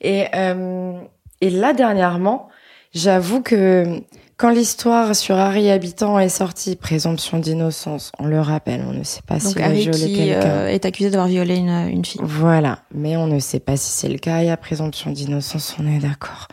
Et, 0.01 0.25
euh, 0.35 0.99
et 1.41 1.49
là 1.49 1.73
dernièrement, 1.73 2.49
j'avoue 2.93 3.41
que 3.41 4.01
quand 4.37 4.51
l'histoire 4.51 5.15
sur 5.15 5.35
Harry 5.35 5.71
Habitant 5.71 6.19
est 6.19 6.29
sortie, 6.29 6.75
présomption 6.75 7.39
d'innocence, 7.39 8.11
on 8.19 8.27
le 8.27 8.39
rappelle, 8.39 8.83
on 8.87 8.93
ne 8.93 9.03
sait 9.03 9.23
pas 9.25 9.39
si 9.39 9.53
il 9.53 9.61
a 9.63 9.71
violé 9.71 10.13
quelqu'un. 10.13 10.47
Euh, 10.47 10.67
est 10.67 10.85
accusé 10.85 11.09
d'avoir 11.09 11.27
violé 11.27 11.55
une, 11.55 11.89
une 11.89 12.05
fille. 12.05 12.21
Voilà, 12.23 12.79
mais 12.93 13.17
on 13.17 13.25
ne 13.25 13.39
sait 13.39 13.59
pas 13.59 13.77
si 13.77 13.91
c'est 13.91 14.09
le 14.09 14.19
cas. 14.19 14.41
Il 14.41 14.47
y 14.47 14.49
a 14.49 14.57
présomption 14.57 15.11
d'innocence, 15.11 15.75
on 15.79 15.87
est 15.87 15.99
d'accord. 15.99 16.47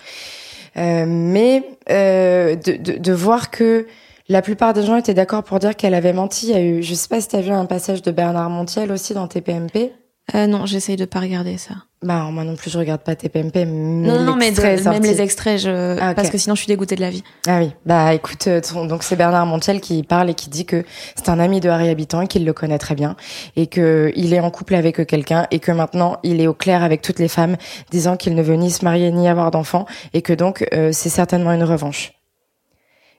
Euh, 0.79 1.05
mais 1.07 1.63
euh, 1.91 2.57
de, 2.57 2.73
de, 2.73 2.99
de 2.99 3.13
voir 3.13 3.51
que 3.51 3.87
la 4.29 4.41
plupart 4.41 4.73
des 4.73 4.83
gens 4.83 4.97
étaient 4.97 5.15
d'accord 5.15 5.45
pour 5.45 5.59
dire 5.59 5.77
qu'elle 5.77 5.95
avait 5.95 6.15
menti. 6.15 6.47
Il 6.47 6.53
y 6.53 6.57
a 6.57 6.63
eu, 6.63 6.83
je 6.83 6.95
sais 6.95 7.09
pas 7.09 7.21
si 7.21 7.29
tu 7.29 7.37
as 7.37 7.43
vu 7.43 7.51
un 7.51 7.67
passage 7.67 8.01
de 8.01 8.11
Bernard 8.11 8.49
Montiel 8.49 8.91
aussi 8.93 9.13
dans 9.13 9.29
TPMP. 9.29 9.93
Euh, 10.35 10.47
non, 10.47 10.65
j'essaye 10.65 10.97
de 10.97 11.05
pas 11.05 11.21
regarder 11.21 11.59
ça. 11.59 11.75
Bah 12.03 12.29
moi 12.33 12.45
non 12.45 12.57
plus, 12.57 12.71
je 12.71 12.79
regarde 12.79 13.03
pas 13.03 13.15
TPMP. 13.15 13.67
Mais 13.67 14.09
Non, 14.09 14.21
non, 14.23 14.37
mais 14.37 14.53
de- 14.53 14.89
même 14.89 15.03
les 15.03 15.21
extraits, 15.21 15.59
je... 15.61 15.99
Ah, 16.01 16.15
parce 16.15 16.31
que 16.31 16.39
sinon 16.39 16.55
je 16.55 16.61
suis 16.61 16.67
dégoûtée 16.69 16.97
de 16.97 17.03
la 17.03 17.11
vie. 17.11 17.23
Ah 17.47 17.59
oui, 17.61 17.73
bah 17.85 18.15
écoute, 18.15 18.47
euh, 18.47 18.61
donc 18.89 19.03
c'est 19.03 19.17
Bernard 19.17 19.45
Montiel 19.45 19.83
qui 19.83 20.03
parle 20.03 20.31
et 20.31 20.35
qui 20.35 20.49
dit 20.49 20.65
que 20.65 20.85
c'est 21.15 21.29
un 21.29 21.39
ami 21.39 21.61
de 21.61 21.69
Harry 21.69 21.91
Habitant 21.91 22.23
et 22.23 22.27
qu'il 22.27 22.47
le 22.47 22.53
connaît 22.55 22.79
très 22.79 22.95
bien 22.95 23.17
et 23.57 23.67
que 23.67 24.13
il 24.17 24.33
est 24.33 24.41
en 24.41 24.51
couple 24.51 24.75
avec 24.77 25.07
quelqu'un 25.07 25.47
et 25.51 25.61
que 25.61 25.73
maintenant 25.73 26.17
il 26.23 26.41
est 26.41 26.47
au 26.47 26.55
clair 26.55 26.83
avec 26.83 27.03
toutes 27.03 27.19
les 27.19 27.29
femmes, 27.29 27.57
disant 27.91 28.17
qu'il 28.17 28.35
ne 28.35 28.43
veut 28.43 28.57
ni 28.57 28.71
se 28.71 28.83
marier 28.83 29.11
ni 29.13 29.29
avoir 29.29 29.51
d'enfants 29.51 29.85
et 30.15 30.23
que 30.23 30.33
donc 30.33 30.67
euh, 30.73 30.91
c'est 30.93 31.11
certainement 31.11 31.53
une 31.53 31.65
revanche. 31.65 32.13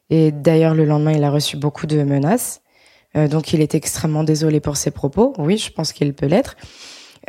Et 0.09 0.31
d'ailleurs 0.31 0.73
le 0.73 0.85
lendemain 0.85 1.11
il 1.11 1.23
a 1.23 1.29
reçu 1.29 1.55
beaucoup 1.55 1.85
de 1.85 2.01
menaces, 2.03 2.61
Euh, 3.17 3.29
donc 3.29 3.53
il 3.53 3.61
est 3.61 3.75
extrêmement 3.75 4.25
désolé 4.25 4.59
pour 4.59 4.75
ses 4.75 4.91
propos. 4.91 5.33
Oui, 5.37 5.57
je 5.57 5.71
pense 5.71 5.93
qu'il 5.93 6.13
peut 6.13 6.25
l'être. 6.25 6.55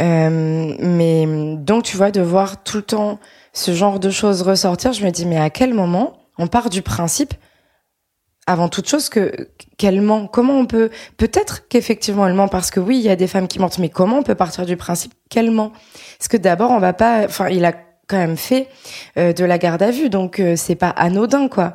Euh, 0.00 0.74
mais 0.78 1.26
donc 1.56 1.84
tu 1.84 1.96
vois 1.96 2.10
de 2.10 2.20
voir 2.20 2.62
tout 2.62 2.78
le 2.78 2.82
temps 2.82 3.18
ce 3.52 3.72
genre 3.72 3.98
de 3.98 4.10
choses 4.10 4.42
ressortir, 4.42 4.92
je 4.92 5.04
me 5.04 5.10
dis 5.10 5.24
mais 5.24 5.38
à 5.38 5.48
quel 5.48 5.72
moment 5.72 6.18
on 6.38 6.46
part 6.46 6.68
du 6.68 6.82
principe 6.82 7.32
avant 8.46 8.68
toute 8.68 8.88
chose 8.88 9.08
que 9.08 9.48
qu'elle 9.78 10.00
ment? 10.00 10.26
Comment 10.26 10.58
on 10.58 10.66
peut 10.66 10.90
peut-être 11.16 11.66
qu'effectivement 11.68 12.26
elle 12.26 12.34
ment 12.34 12.48
parce 12.48 12.70
que 12.70 12.80
oui 12.80 12.98
il 12.98 13.02
y 13.02 13.08
a 13.08 13.16
des 13.16 13.26
femmes 13.26 13.48
qui 13.48 13.58
mentent, 13.58 13.78
mais 13.78 13.88
comment 13.88 14.18
on 14.18 14.22
peut 14.22 14.34
partir 14.34 14.66
du 14.66 14.76
principe 14.76 15.14
qu'elle 15.30 15.50
ment? 15.50 15.72
Parce 16.18 16.28
que 16.28 16.36
d'abord 16.36 16.70
on 16.70 16.78
va 16.78 16.92
pas, 16.92 17.24
enfin 17.24 17.48
il 17.48 17.64
a 17.64 17.72
quand 18.08 18.18
même 18.18 18.36
fait 18.36 18.68
euh, 19.18 19.32
de 19.32 19.44
la 19.44 19.58
garde 19.58 19.82
à 19.82 19.90
vue, 19.90 20.08
donc 20.08 20.38
euh, 20.38 20.54
c'est 20.56 20.76
pas 20.76 20.90
anodin 20.90 21.48
quoi. 21.48 21.74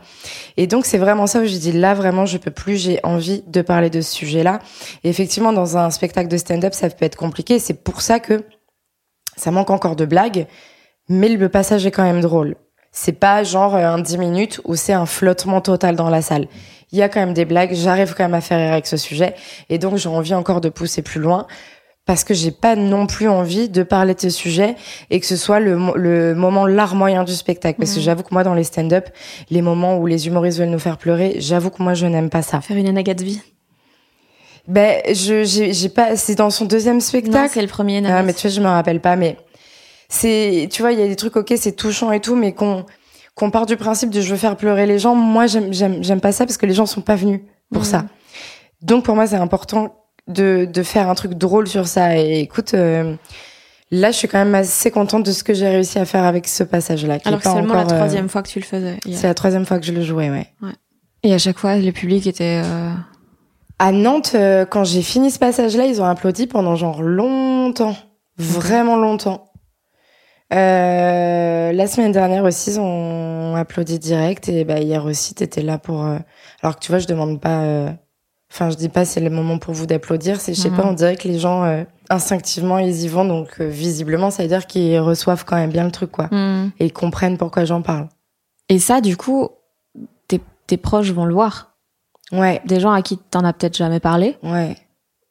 Et 0.57 0.65
donc 0.65 0.85
c'est 0.85 0.97
vraiment 0.97 1.27
ça 1.27 1.39
où 1.41 1.45
je 1.45 1.57
dis 1.57 1.73
là 1.73 1.93
vraiment 1.93 2.25
je 2.25 2.37
peux 2.37 2.51
plus, 2.51 2.77
j'ai 2.77 2.99
envie 3.03 3.43
de 3.47 3.61
parler 3.61 3.89
de 3.89 4.01
ce 4.01 4.13
sujet-là. 4.13 4.59
Et 5.03 5.09
effectivement 5.09 5.51
dans 5.53 5.77
un 5.77 5.89
spectacle 5.89 6.29
de 6.29 6.37
stand-up 6.37 6.73
ça 6.73 6.89
peut 6.89 7.05
être 7.05 7.17
compliqué, 7.17 7.59
c'est 7.59 7.83
pour 7.83 8.01
ça 8.01 8.19
que 8.19 8.43
ça 9.35 9.51
manque 9.51 9.69
encore 9.69 9.95
de 9.95 10.05
blagues, 10.05 10.47
mais 11.09 11.29
le 11.29 11.49
passage 11.49 11.85
est 11.85 11.91
quand 11.91 12.03
même 12.03 12.21
drôle. 12.21 12.55
C'est 12.93 13.13
pas 13.13 13.43
genre 13.43 13.75
euh, 13.75 13.85
un 13.85 13.99
10 13.99 14.17
minutes 14.17 14.61
où 14.63 14.75
c'est 14.75 14.93
un 14.93 15.05
flottement 15.05 15.61
total 15.61 15.95
dans 15.95 16.09
la 16.09 16.21
salle. 16.21 16.47
Il 16.93 16.97
y 16.97 17.01
a 17.01 17.09
quand 17.09 17.21
même 17.21 17.33
des 17.33 17.45
blagues, 17.45 17.73
j'arrive 17.73 18.13
quand 18.15 18.23
même 18.23 18.33
à 18.33 18.41
faire 18.41 18.59
rire 18.59 18.71
avec 18.71 18.87
ce 18.87 18.97
sujet, 18.97 19.35
et 19.69 19.77
donc 19.77 19.97
j'ai 19.97 20.09
envie 20.09 20.33
encore 20.33 20.61
de 20.61 20.69
pousser 20.69 21.01
plus 21.01 21.19
loin 21.19 21.47
parce 22.11 22.25
que 22.25 22.33
j'ai 22.33 22.51
pas 22.51 22.75
non 22.75 23.07
plus 23.07 23.29
envie 23.29 23.69
de 23.69 23.83
parler 23.83 24.13
de 24.13 24.19
ce 24.19 24.29
sujet 24.29 24.75
et 25.09 25.21
que 25.21 25.25
ce 25.25 25.37
soit 25.37 25.61
le, 25.61 25.77
le 25.95 26.35
moment 26.35 26.67
larmoyant 26.67 27.23
du 27.23 27.31
spectacle. 27.33 27.79
Parce 27.79 27.91
que 27.93 27.99
Mhm. 27.99 28.03
j'avoue 28.03 28.23
que 28.23 28.33
moi, 28.33 28.43
dans 28.43 28.53
les 28.53 28.65
stand-up, 28.65 29.07
les 29.49 29.61
moments 29.61 29.97
où 29.97 30.07
les 30.07 30.27
humoristes 30.27 30.59
veulent 30.59 30.67
nous 30.71 30.77
faire 30.77 30.97
pleurer, 30.97 31.35
j'avoue 31.39 31.69
que 31.69 31.81
moi, 31.81 31.93
je 31.93 32.05
n'aime 32.07 32.29
pas 32.29 32.41
ça. 32.41 32.59
Faire 32.59 32.75
une 32.75 32.89
Anna 32.89 33.01
Gatsby. 33.01 33.41
Ben, 34.67 35.01
je, 35.07 35.45
j'ai, 35.45 35.87
pas, 35.87 36.17
c'est 36.17 36.35
dans 36.35 36.49
son 36.49 36.65
deuxième 36.65 36.99
spectacle. 36.99 37.49
c'est 37.53 37.61
le 37.61 37.69
premier 37.69 38.03
Ah, 38.05 38.23
mais 38.23 38.33
tu 38.33 38.41
vois, 38.47 38.55
je 38.57 38.59
me 38.59 38.67
rappelle 38.67 38.99
pas, 38.99 39.15
mais 39.15 39.37
c'est, 40.09 40.67
tu 40.69 40.81
vois, 40.81 40.91
il 40.91 40.99
y 40.99 41.03
a 41.03 41.07
des 41.07 41.15
trucs, 41.15 41.37
ok, 41.37 41.53
c'est 41.55 41.77
touchant 41.77 42.11
et 42.11 42.19
tout, 42.19 42.35
mais 42.35 42.51
qu'on, 42.51 42.85
qu'on 43.35 43.51
part 43.51 43.65
du 43.65 43.77
principe 43.77 44.09
de 44.09 44.19
je 44.19 44.29
veux 44.31 44.37
faire 44.37 44.57
pleurer 44.57 44.85
les 44.85 44.99
gens. 44.99 45.15
Moi, 45.15 45.47
j'aime, 45.47 45.71
j'aime, 45.71 46.03
j'aime 46.03 46.19
pas 46.19 46.33
ça 46.33 46.45
parce 46.45 46.57
que 46.57 46.65
les 46.65 46.73
gens 46.73 46.85
sont 46.85 46.99
pas 46.99 47.15
venus 47.15 47.39
pour 47.71 47.83
Mhm. 47.83 47.87
ça. 47.87 48.03
Donc, 48.81 49.05
pour 49.05 49.15
moi, 49.15 49.27
c'est 49.27 49.37
important 49.37 49.95
de, 50.27 50.65
de 50.71 50.83
faire 50.83 51.09
un 51.09 51.15
truc 51.15 51.33
drôle 51.33 51.67
sur 51.67 51.87
ça. 51.87 52.17
Et 52.17 52.39
écoute, 52.39 52.73
euh, 52.73 53.15
là, 53.91 54.11
je 54.11 54.17
suis 54.17 54.27
quand 54.27 54.37
même 54.37 54.55
assez 54.55 54.91
contente 54.91 55.25
de 55.25 55.31
ce 55.31 55.43
que 55.43 55.53
j'ai 55.53 55.67
réussi 55.67 55.99
à 55.99 56.05
faire 56.05 56.23
avec 56.23 56.47
ce 56.47 56.63
passage-là. 56.63 57.17
Alors 57.25 57.39
que 57.39 57.45
c'est 57.45 57.53
seulement 57.53 57.73
encore, 57.73 57.87
la 57.87 57.93
euh, 57.93 57.97
troisième 57.97 58.29
fois 58.29 58.41
que 58.43 58.49
tu 58.49 58.59
le 58.59 58.65
faisais. 58.65 58.97
A- 59.05 59.11
C'est 59.15 59.27
la 59.27 59.33
troisième 59.33 59.65
fois 59.65 59.79
que 59.79 59.85
je 59.85 59.91
le 59.93 60.01
jouais, 60.03 60.29
ouais. 60.29 60.47
Et 61.23 61.33
à 61.33 61.37
chaque 61.37 61.57
fois, 61.59 61.77
le 61.77 61.91
public 61.91 62.25
était... 62.27 62.61
euh, 62.63 62.91
À 63.79 63.91
Nantes, 63.91 64.31
euh, 64.35 64.65
quand 64.65 64.83
j'ai 64.83 65.01
fini 65.01 65.29
ce 65.31 65.39
passage-là, 65.39 65.85
ils 65.85 66.01
ont 66.01 66.05
applaudi 66.05 66.47
pendant 66.47 66.75
genre 66.75 67.01
longtemps. 67.03 67.95
Vraiment 68.37 68.95
longtemps. 68.95 69.51
Euh, 70.53 71.71
la 71.71 71.87
semaine 71.87 72.11
dernière 72.11 72.43
aussi, 72.43 72.71
ils 72.71 72.79
ont 72.79 73.55
applaudi 73.55 73.99
direct. 73.99 74.49
Et 74.49 74.65
bah, 74.65 74.79
hier 74.79 75.05
aussi, 75.05 75.33
t'étais 75.35 75.61
là 75.61 75.77
pour... 75.77 76.05
euh, 76.05 76.17
Alors 76.61 76.75
que 76.75 76.81
tu 76.81 76.91
vois, 76.91 76.99
je 76.99 77.07
demande 77.07 77.39
pas... 77.39 77.61
euh, 77.61 77.89
Enfin, 78.51 78.69
je 78.69 78.75
dis 78.75 78.89
pas 78.89 79.05
c'est 79.05 79.21
le 79.21 79.29
moment 79.29 79.57
pour 79.59 79.73
vous 79.73 79.85
d'applaudir. 79.85 80.41
C'est, 80.41 80.53
je 80.53 80.59
sais 80.59 80.69
Mhm. 80.69 80.75
pas, 80.77 80.85
on 80.85 80.93
dirait 80.93 81.15
que 81.15 81.27
les 81.27 81.39
gens, 81.39 81.63
euh, 81.63 81.83
instinctivement, 82.09 82.77
ils 82.79 83.03
y 83.03 83.07
vont. 83.07 83.23
Donc, 83.25 83.47
euh, 83.61 83.67
visiblement, 83.67 84.29
ça 84.29 84.43
veut 84.43 84.49
dire 84.49 84.67
qu'ils 84.67 84.99
reçoivent 84.99 85.45
quand 85.45 85.55
même 85.55 85.71
bien 85.71 85.85
le 85.85 85.91
truc, 85.91 86.11
quoi. 86.11 86.25
hmm. 86.31 86.71
Et 86.79 86.85
ils 86.87 86.93
comprennent 86.93 87.37
pourquoi 87.37 87.63
j'en 87.65 87.81
parle. 87.81 88.07
Et 88.69 88.79
ça, 88.79 88.99
du 89.01 89.15
coup, 89.17 89.49
tes, 90.27 90.41
tes 90.67 90.77
proches 90.77 91.11
vont 91.11 91.25
le 91.25 91.33
voir. 91.33 91.71
Ouais, 92.33 92.61
Des 92.65 92.79
gens 92.79 92.91
à 92.91 93.01
qui 93.01 93.17
t'en 93.17 93.43
as 93.43 93.51
peut-être 93.53 93.75
jamais 93.77 93.99
parlé. 93.99 94.37
ouais. 94.43 94.75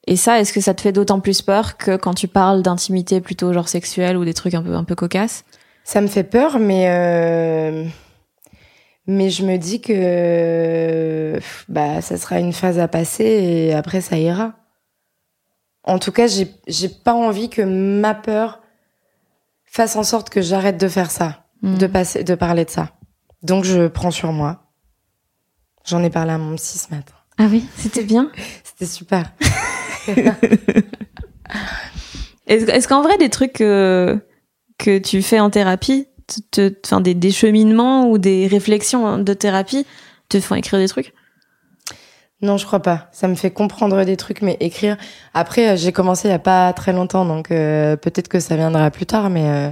Et 0.06 0.16
ça, 0.16 0.40
est-ce 0.40 0.52
que 0.54 0.62
ça 0.62 0.72
te 0.72 0.80
fait 0.80 0.92
d'autant 0.92 1.20
plus 1.20 1.42
peur 1.42 1.76
que 1.76 1.96
quand 1.96 2.14
tu 2.14 2.26
parles 2.26 2.62
d'intimité 2.62 3.20
plutôt 3.20 3.52
genre 3.52 3.68
sexuelle 3.68 4.16
ou 4.16 4.24
des 4.24 4.32
trucs 4.34 4.54
un 4.54 4.62
peu, 4.62 4.74
un 4.74 4.82
peu 4.82 4.94
cocasses? 4.94 5.44
Ça 5.84 6.00
me 6.00 6.06
fait 6.06 6.24
peur, 6.24 6.58
mais 6.58 6.86
euh, 6.88 7.84
mais 9.10 9.30
je 9.30 9.44
me 9.44 9.56
dis 9.56 9.80
que 9.80 11.38
bah 11.68 12.00
ça 12.00 12.16
sera 12.16 12.38
une 12.38 12.52
phase 12.52 12.78
à 12.78 12.86
passer 12.88 13.24
et 13.24 13.74
après 13.74 14.00
ça 14.00 14.16
ira. 14.18 14.54
En 15.84 15.98
tout 15.98 16.12
cas, 16.12 16.26
j'ai 16.28 16.48
j'ai 16.68 16.88
pas 16.88 17.14
envie 17.14 17.48
que 17.50 17.62
ma 17.62 18.14
peur 18.14 18.60
fasse 19.64 19.96
en 19.96 20.02
sorte 20.04 20.30
que 20.30 20.40
j'arrête 20.42 20.78
de 20.78 20.88
faire 20.88 21.10
ça, 21.10 21.44
Hmm. 21.62 21.76
de 21.76 21.86
passer, 21.86 22.24
de 22.24 22.34
parler 22.34 22.64
de 22.64 22.70
ça. 22.70 22.92
Donc 23.42 23.64
je 23.64 23.86
prends 23.88 24.10
sur 24.10 24.32
moi. 24.32 24.62
J'en 25.84 26.02
ai 26.02 26.08
parlé 26.10 26.32
à 26.32 26.38
mon 26.38 26.56
psy 26.56 26.78
ce 26.78 26.94
matin. 26.94 27.14
Ah 27.36 27.46
oui, 27.50 27.66
c'était 27.76 28.04
bien. 28.04 28.30
C'était 28.64 28.86
super. 28.86 29.32
Est-ce 32.46 32.88
qu'en 32.88 33.02
vrai, 33.02 33.18
des 33.18 33.28
trucs 33.28 33.52
que 33.54 34.18
tu 35.02 35.22
fais 35.22 35.40
en 35.40 35.50
thérapie, 35.50 36.06
te, 36.50 36.68
te- 36.68 36.74
enfin, 36.86 37.00
des, 37.00 37.14
des 37.14 37.30
cheminements 37.30 38.08
ou 38.08 38.18
des 38.18 38.46
réflexions 38.46 39.18
de 39.18 39.32
thérapie 39.34 39.86
te 40.28 40.40
font 40.40 40.54
écrire 40.54 40.78
des 40.78 40.88
trucs? 40.88 41.12
Non, 42.42 42.56
je 42.56 42.64
crois 42.64 42.80
pas. 42.80 43.08
Ça 43.12 43.28
me 43.28 43.34
fait 43.34 43.50
comprendre 43.50 44.02
des 44.04 44.16
trucs, 44.16 44.40
mais 44.40 44.56
écrire. 44.60 44.96
Après, 45.34 45.70
euh, 45.70 45.76
j'ai 45.76 45.92
commencé 45.92 46.28
il 46.28 46.30
y 46.30 46.34
a 46.34 46.38
pas 46.38 46.72
très 46.72 46.92
longtemps, 46.92 47.24
donc 47.26 47.50
euh, 47.50 47.96
peut-être 47.96 48.28
que 48.28 48.40
ça 48.40 48.56
viendra 48.56 48.90
plus 48.90 49.04
tard, 49.04 49.28
mais 49.28 49.46
euh, 49.50 49.70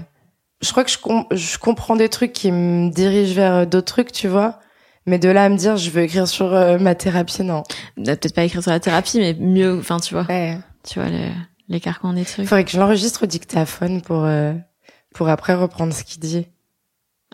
je 0.61 0.71
crois 0.71 0.85
que 0.85 0.90
je, 0.90 0.99
com- 0.99 1.25
je 1.31 1.57
comprends 1.57 1.97
des 1.97 2.11
trucs 2.11 2.33
qui 2.35 2.53
me 2.53 2.90
dirigent 2.90 3.35
vers 3.35 3.55
euh, 3.55 3.64
d'autres 3.64 3.87
trucs, 3.92 4.12
tu 4.12 4.29
vois. 4.29 4.59
Mais 5.07 5.18
de 5.18 5.31
là 5.31 5.44
à 5.44 5.49
me 5.49 5.57
dire, 5.57 5.79
je 5.79 5.88
veux 5.88 6.03
écrire 6.03 6.29
sur 6.29 6.53
euh, 6.55 6.79
ma 6.79 6.94
thérapie, 6.94 7.42
non. 7.42 7.62
Peut-être 7.97 8.35
pas 8.35 8.44
écrire 8.44 8.61
sur 8.62 8.71
la 8.73 8.81
thérapie, 8.81 9.18
mais 9.18 9.33
mieux, 9.33 9.79
enfin, 9.79 9.99
tu 9.99 10.12
vois, 10.12 10.27
Ouais. 10.29 10.59
tu 10.87 11.01
vois 11.01 11.09
des 11.09 11.31
Il 11.71 11.81
trucs. 11.81 12.47
faudrait 12.47 12.64
que 12.64 12.71
je 12.71 12.79
l'enregistre 12.79 13.23
au 13.23 13.27
dictaphone 13.27 14.03
pour 14.03 14.25
euh, 14.27 14.53
pour 15.14 15.29
après 15.29 15.55
reprendre 15.55 15.92
ce 15.92 16.05
qu'il 16.05 16.21
dit. 16.21 16.47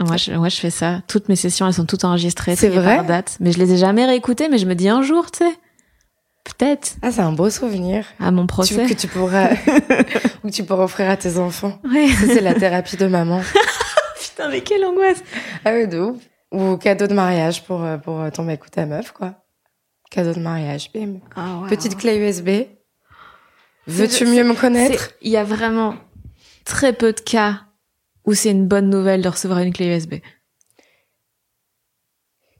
Moi, 0.00 0.16
je, 0.16 0.32
moi, 0.32 0.48
je 0.48 0.56
fais 0.56 0.70
ça. 0.70 1.02
Toutes 1.06 1.28
mes 1.28 1.36
sessions, 1.36 1.66
elles 1.66 1.74
sont 1.74 1.86
toutes 1.86 2.04
enregistrées. 2.04 2.56
C'est 2.56 2.68
vrai 2.68 2.96
par 2.96 3.04
date. 3.04 3.36
Mais 3.40 3.52
je 3.52 3.58
les 3.58 3.72
ai 3.74 3.76
jamais 3.76 4.04
réécoutées, 4.06 4.48
mais 4.48 4.58
je 4.58 4.66
me 4.66 4.74
dis 4.74 4.88
un 4.88 5.02
jour, 5.02 5.30
tu 5.30 5.38
sais. 5.38 5.52
Peut-être. 6.44 6.96
Ah, 7.00 7.10
c'est 7.12 7.20
un 7.22 7.32
beau 7.32 7.48
souvenir. 7.48 8.04
À 8.20 8.30
mon 8.30 8.42
Tu, 8.42 8.48
procès. 8.48 8.86
que 8.86 8.92
tu 8.94 9.06
pourras 9.06 9.50
ou 10.44 10.48
que 10.48 10.52
tu 10.52 10.64
pourras 10.64 10.84
offrir 10.84 11.08
à 11.08 11.16
tes 11.16 11.38
enfants. 11.38 11.78
Ouais. 11.90 12.08
C'est 12.08 12.40
la 12.40 12.54
thérapie 12.54 12.96
de 12.96 13.06
maman. 13.06 13.40
Putain, 14.20 14.48
mais 14.50 14.60
quelle 14.62 14.84
angoisse. 14.84 15.22
Ah 15.64 15.70
ouais, 15.72 15.86
de 15.86 16.00
ouf. 16.00 16.16
Ou 16.52 16.76
cadeau 16.76 17.06
de 17.06 17.14
mariage 17.14 17.64
pour, 17.64 17.82
euh, 17.82 17.96
pour 17.96 18.20
euh, 18.20 18.30
ton 18.30 18.42
mec 18.42 18.64
ou 18.64 18.68
ta 18.68 18.84
meuf, 18.86 19.12
quoi. 19.12 19.34
Cadeau 20.10 20.34
de 20.34 20.40
mariage, 20.40 20.90
bim. 20.92 21.20
Petite 21.68 21.96
clé 21.96 22.16
USB. 22.16 22.68
Veux-tu 23.86 24.26
mieux 24.26 24.44
me 24.44 24.54
connaître? 24.54 25.10
Il 25.22 25.30
y 25.30 25.36
a 25.36 25.44
vraiment 25.44 25.94
très 26.64 26.92
peu 26.92 27.12
de 27.12 27.20
cas 27.20 27.62
où 28.24 28.34
c'est 28.34 28.50
une 28.50 28.66
bonne 28.66 28.90
nouvelle 28.90 29.22
de 29.22 29.28
recevoir 29.28 29.60
une 29.60 29.72
clé 29.72 29.94
USB. 29.94 30.14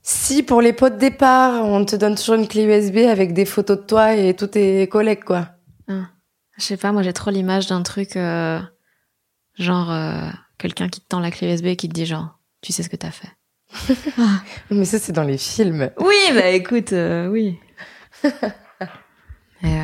Si 0.03 0.43
pour 0.43 0.61
les 0.61 0.73
pots 0.73 0.89
de 0.89 0.97
départ, 0.97 1.65
on 1.65 1.83
te 1.83 1.95
donne 1.95 2.15
toujours 2.15 2.35
une 2.35 2.47
clé 2.47 2.63
USB 2.63 2.97
avec 3.09 3.33
des 3.33 3.45
photos 3.45 3.79
de 3.79 3.83
toi 3.83 4.15
et 4.15 4.35
tous 4.35 4.47
tes 4.47 4.87
collègues, 4.87 5.23
quoi. 5.23 5.49
Je 6.57 6.63
sais 6.63 6.77
pas, 6.77 6.91
moi 6.91 7.03
j'ai 7.03 7.11
trop 7.11 7.31
l'image 7.31 7.67
d'un 7.67 7.83
truc 7.83 8.15
euh, 8.15 8.61
genre 9.55 9.91
euh, 9.91 10.29
quelqu'un 10.57 10.87
qui 10.87 11.01
te 11.01 11.07
tend 11.07 11.19
la 11.19 11.31
clé 11.31 11.51
USB 11.51 11.65
et 11.65 11.75
qui 11.75 11.89
te 11.89 11.93
dit 11.93 12.05
genre 12.05 12.39
tu 12.61 12.71
sais 12.71 12.81
ce 12.81 12.89
que 12.89 12.95
t'as 12.95 13.11
fait. 13.11 13.27
Mais 14.69 14.85
ça, 14.85 14.99
c'est 14.99 15.11
dans 15.11 15.23
les 15.23 15.37
films. 15.37 15.91
Oui, 15.99 16.15
bah 16.33 16.49
écoute, 16.49 16.93
euh, 16.93 17.27
oui. 17.27 17.59
Et, 19.63 19.77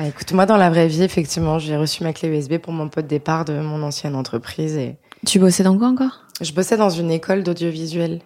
Ah, 0.00 0.06
écoute, 0.06 0.32
moi, 0.32 0.46
dans 0.46 0.56
la 0.56 0.70
vraie 0.70 0.86
vie, 0.86 1.02
effectivement, 1.02 1.58
j'ai 1.58 1.76
reçu 1.76 2.04
ma 2.04 2.12
clé 2.12 2.28
USB 2.28 2.58
pour 2.58 2.72
mon 2.72 2.88
pot 2.88 3.02
de 3.02 3.08
départ 3.08 3.44
de 3.44 3.58
mon 3.58 3.82
ancienne 3.82 4.14
entreprise 4.14 4.76
et 4.76 4.96
tu 5.26 5.40
bossais 5.40 5.64
dans 5.64 5.76
quoi 5.76 5.88
encore? 5.88 6.22
Je 6.40 6.52
bossais 6.52 6.76
dans 6.76 6.90
une 6.90 7.10
école 7.10 7.42
d'audiovisuel. 7.42 8.20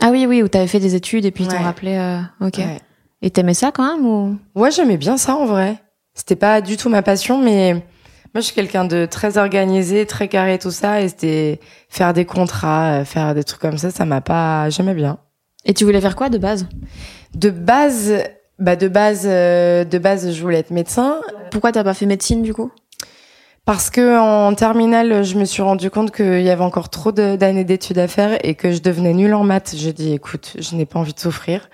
Ah 0.00 0.08
oui, 0.10 0.24
oui, 0.26 0.42
où 0.42 0.48
t'avais 0.48 0.66
fait 0.66 0.80
des 0.80 0.94
études 0.94 1.26
et 1.26 1.30
puis 1.30 1.44
ils 1.44 1.48
t'ont 1.48 1.56
Ouais. 1.58 1.62
rappelé. 1.62 1.96
euh, 1.96 2.20
ok. 2.46 2.56
Ouais. 2.58 2.80
Et 3.20 3.30
t'aimais 3.30 3.52
ça 3.52 3.70
quand 3.72 3.94
même 3.94 4.06
ou? 4.06 4.38
Ouais, 4.54 4.70
j'aimais 4.70 4.96
bien 4.96 5.18
ça 5.18 5.36
en 5.36 5.44
vrai. 5.44 5.76
C'était 6.14 6.34
pas 6.36 6.62
du 6.62 6.76
tout 6.78 6.88
ma 6.88 7.02
passion, 7.02 7.38
mais 7.42 7.74
Moi, 8.34 8.40
je 8.40 8.46
suis 8.46 8.54
quelqu'un 8.54 8.86
de 8.86 9.04
très 9.04 9.36
organisé, 9.36 10.06
très 10.06 10.26
carré, 10.28 10.58
tout 10.58 10.70
ça, 10.70 11.02
et 11.02 11.08
c'était 11.10 11.60
faire 11.90 12.14
des 12.14 12.24
contrats, 12.24 13.00
euh, 13.00 13.04
faire 13.04 13.34
des 13.34 13.44
trucs 13.44 13.60
comme 13.60 13.76
ça, 13.76 13.90
ça 13.90 14.06
m'a 14.06 14.22
pas 14.22 14.70
jamais 14.70 14.94
bien. 14.94 15.18
Et 15.66 15.74
tu 15.74 15.84
voulais 15.84 16.00
faire 16.00 16.16
quoi 16.16 16.30
de 16.30 16.38
base? 16.38 16.66
De 17.34 17.50
base, 17.50 18.14
bah 18.62 18.76
de 18.76 18.86
base, 18.86 19.24
euh, 19.26 19.84
de 19.84 19.98
base, 19.98 20.32
je 20.32 20.40
voulais 20.40 20.58
être 20.58 20.70
médecin. 20.70 21.20
Pourquoi 21.50 21.72
t'as 21.72 21.82
pas 21.82 21.94
fait 21.94 22.06
médecine 22.06 22.42
du 22.42 22.54
coup? 22.54 22.70
Parce 23.64 23.90
que 23.90 24.18
en 24.18 24.54
terminale, 24.54 25.24
je 25.24 25.36
me 25.36 25.44
suis 25.44 25.62
rendu 25.62 25.90
compte 25.90 26.12
qu'il 26.12 26.42
y 26.42 26.50
avait 26.50 26.62
encore 26.62 26.88
trop 26.88 27.12
d'années 27.12 27.64
d'études 27.64 27.98
à 27.98 28.08
faire 28.08 28.38
et 28.44 28.54
que 28.54 28.72
je 28.72 28.80
devenais 28.80 29.14
nulle 29.14 29.34
en 29.34 29.44
maths. 29.44 29.74
J'ai 29.76 29.92
dit, 29.92 30.12
écoute, 30.12 30.56
je 30.58 30.74
n'ai 30.76 30.86
pas 30.86 30.98
envie 31.00 31.12
de 31.12 31.20
souffrir. 31.20 31.68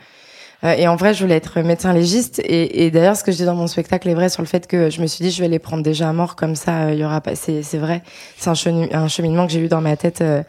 Euh, 0.64 0.72
et 0.72 0.88
en 0.88 0.96
vrai, 0.96 1.14
je 1.14 1.22
voulais 1.22 1.36
être 1.36 1.60
médecin 1.60 1.92
légiste. 1.92 2.40
Et, 2.40 2.84
et 2.84 2.90
d'ailleurs, 2.90 3.16
ce 3.16 3.22
que 3.22 3.30
je 3.30 3.36
dis 3.36 3.44
dans 3.44 3.54
mon 3.54 3.68
spectacle 3.68 4.08
est 4.08 4.14
vrai 4.14 4.28
sur 4.28 4.42
le 4.42 4.48
fait 4.48 4.66
que 4.66 4.90
je 4.90 5.00
me 5.00 5.06
suis 5.06 5.24
dit, 5.24 5.30
je 5.30 5.40
vais 5.40 5.48
les 5.48 5.60
prendre 5.60 5.84
déjà 5.84 6.08
à 6.08 6.12
mort 6.12 6.34
comme 6.34 6.56
ça. 6.56 6.86
euh, 6.86 6.92
Il 6.94 6.98
y 6.98 7.04
aura 7.04 7.20
pas. 7.20 7.36
C'est 7.36 7.62
c'est 7.62 7.78
vrai. 7.78 8.02
C'est 8.36 8.50
un, 8.50 8.54
chenu- 8.54 8.88
un 8.92 9.06
cheminement 9.06 9.46
que 9.46 9.52
j'ai 9.52 9.60
eu 9.60 9.68
dans 9.68 9.80
ma 9.80 9.96
tête 9.96 10.20
euh, 10.20 10.42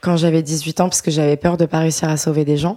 quand 0.00 0.16
j'avais 0.16 0.42
18 0.42 0.80
ans, 0.82 0.88
parce 0.88 1.02
que 1.02 1.10
j'avais 1.10 1.36
peur 1.36 1.56
de 1.56 1.66
pas 1.66 1.80
réussir 1.80 2.08
à 2.08 2.16
sauver 2.16 2.44
des 2.44 2.56
gens. 2.56 2.76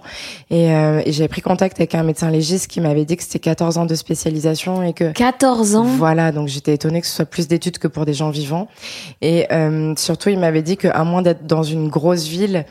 Et, 0.50 0.64
et 0.66 1.12
j'avais 1.12 1.28
pris 1.28 1.42
contact 1.42 1.78
avec 1.78 1.94
un 1.94 2.02
médecin 2.02 2.28
légiste 2.30 2.66
qui 2.66 2.80
m'avait 2.80 3.04
dit 3.04 3.16
que 3.16 3.22
c'était 3.22 3.38
14 3.38 3.78
ans 3.78 3.86
de 3.86 3.94
spécialisation 3.94 4.82
et 4.82 4.92
que 4.92 5.12
14 5.12 5.76
ans? 5.76 5.84
Voilà, 5.84 6.32
donc 6.32 6.48
j'étais 6.48 6.74
étonnée 6.74 7.00
que 7.00 7.06
ce 7.06 7.14
soit 7.14 7.24
plus 7.24 7.46
d'études 7.46 7.78
que 7.78 7.86
pour 7.86 8.04
des 8.04 8.14
gens 8.14 8.30
vivants. 8.30 8.66
Et 9.22 9.46
surtout, 9.96 10.30
il 10.30 10.38
m'avait 10.40 10.62
dit 10.62 10.76
qu'à 10.76 11.04
moins 11.04 11.22
d'être 11.22 11.46
dans 11.46 11.62
une 11.62 11.88
grosse 11.88 12.26
ville, 12.26 12.64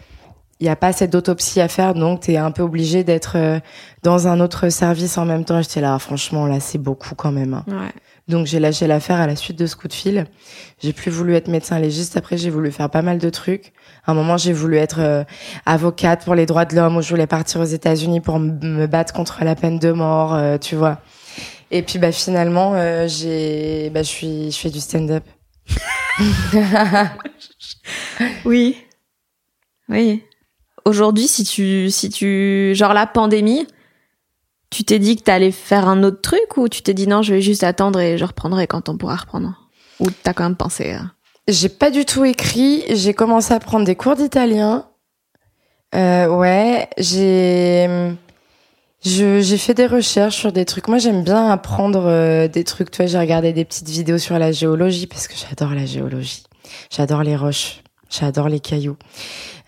il 0.59 0.63
n'y 0.65 0.69
a 0.69 0.75
pas 0.75 0.87
assez 0.87 1.07
d'autopsie 1.07 1.61
à 1.61 1.67
faire, 1.67 1.93
donc 1.93 2.21
tu 2.21 2.31
es 2.33 2.37
un 2.37 2.51
peu 2.51 2.61
obligé 2.63 3.03
d'être 3.03 3.37
euh, 3.37 3.59
dans 4.03 4.27
un 4.27 4.39
autre 4.41 4.69
service 4.69 5.17
en 5.17 5.25
même 5.25 5.45
temps. 5.45 5.61
J'étais 5.61 5.81
là, 5.81 5.97
franchement, 5.99 6.45
là, 6.47 6.59
c'est 6.59 6.77
beaucoup 6.77 7.15
quand 7.15 7.31
même. 7.31 7.53
hein. 7.53 7.63
Ouais. 7.67 7.91
Donc 8.27 8.45
j'ai 8.45 8.59
lâché 8.59 8.85
l'affaire 8.85 9.19
à 9.19 9.25
la 9.25 9.35
suite 9.35 9.57
de 9.57 9.65
ce 9.65 9.75
coup 9.75 9.87
de 9.87 9.93
fil. 9.93 10.25
J'ai 10.83 10.93
plus 10.93 11.09
voulu 11.09 11.33
être 11.33 11.47
médecin 11.47 11.79
légiste. 11.79 12.15
Après, 12.17 12.37
j'ai 12.37 12.49
voulu 12.51 12.71
faire 12.71 12.89
pas 12.89 13.01
mal 13.01 13.17
de 13.17 13.29
trucs. 13.29 13.73
À 14.05 14.11
un 14.11 14.13
moment, 14.13 14.37
j'ai 14.37 14.53
voulu 14.53 14.77
être 14.77 14.99
euh, 14.99 15.23
avocate 15.65 16.25
pour 16.25 16.35
les 16.35 16.45
droits 16.45 16.65
de 16.65 16.75
l'homme, 16.75 16.97
ou 16.97 17.01
je 17.01 17.09
voulais 17.09 17.25
partir 17.25 17.59
aux 17.61 17.65
États-Unis 17.65 18.21
pour 18.21 18.37
me 18.37 18.85
battre 18.85 19.13
contre 19.13 19.43
la 19.43 19.55
peine 19.55 19.79
de 19.79 19.91
mort, 19.91 20.35
euh, 20.35 20.57
tu 20.59 20.75
vois. 20.75 20.99
Et 21.71 21.81
puis 21.83 21.99
bah 21.99 22.11
finalement, 22.11 22.73
euh, 22.75 23.07
j'ai, 23.07 23.89
bah 23.91 24.01
je 24.03 24.07
suis, 24.07 24.51
je 24.51 24.57
fais 24.57 24.69
du 24.69 24.79
stand-up. 24.79 25.23
Oui. 28.45 28.77
Oui. 29.87 30.23
Aujourd'hui, 30.89 31.27
si 31.27 31.43
tu, 31.43 31.91
si 31.91 32.09
tu, 32.09 32.71
genre 32.73 32.95
la 32.95 33.05
pandémie, 33.05 33.67
tu 34.71 34.83
t'es 34.83 34.97
dit 34.97 35.17
que 35.17 35.21
t'allais 35.21 35.51
faire 35.51 35.87
un 35.87 36.01
autre 36.01 36.19
truc 36.19 36.57
ou 36.57 36.67
tu 36.67 36.81
t'es 36.81 36.95
dit 36.95 37.05
non, 37.05 37.21
je 37.21 37.31
vais 37.31 37.41
juste 37.41 37.63
attendre 37.63 37.99
et 37.99 38.17
je 38.17 38.25
reprendrai 38.25 38.65
quand 38.65 38.89
on 38.89 38.97
pourra 38.97 39.17
reprendre? 39.17 39.53
Ou 39.99 40.07
t'as 40.23 40.33
quand 40.33 40.45
même 40.45 40.55
pensé. 40.55 40.97
J'ai 41.47 41.69
pas 41.69 41.91
du 41.91 42.05
tout 42.05 42.25
écrit. 42.25 42.85
J'ai 42.89 43.13
commencé 43.13 43.53
à 43.53 43.59
prendre 43.59 43.85
des 43.85 43.95
cours 43.95 44.15
d'italien. 44.15 44.87
Euh, 45.93 46.27
ouais, 46.27 46.89
j'ai 46.97 48.15
j'ai 49.03 49.57
fait 49.57 49.75
des 49.75 49.85
recherches 49.85 50.37
sur 50.37 50.51
des 50.51 50.65
trucs. 50.65 50.87
Moi, 50.87 50.97
j'aime 50.97 51.23
bien 51.23 51.51
apprendre 51.51 52.03
euh, 52.07 52.47
des 52.47 52.63
trucs. 52.63 52.89
Tu 52.89 52.97
vois, 52.97 53.05
j'ai 53.05 53.19
regardé 53.19 53.53
des 53.53 53.63
petites 53.63 53.89
vidéos 53.89 54.17
sur 54.17 54.39
la 54.39 54.51
géologie 54.51 55.05
parce 55.05 55.27
que 55.27 55.35
j'adore 55.35 55.75
la 55.75 55.85
géologie. 55.85 56.43
J'adore 56.89 57.21
les 57.21 57.35
roches. 57.35 57.83
J'adore 58.09 58.49
les 58.49 58.59
cailloux. 58.59 58.97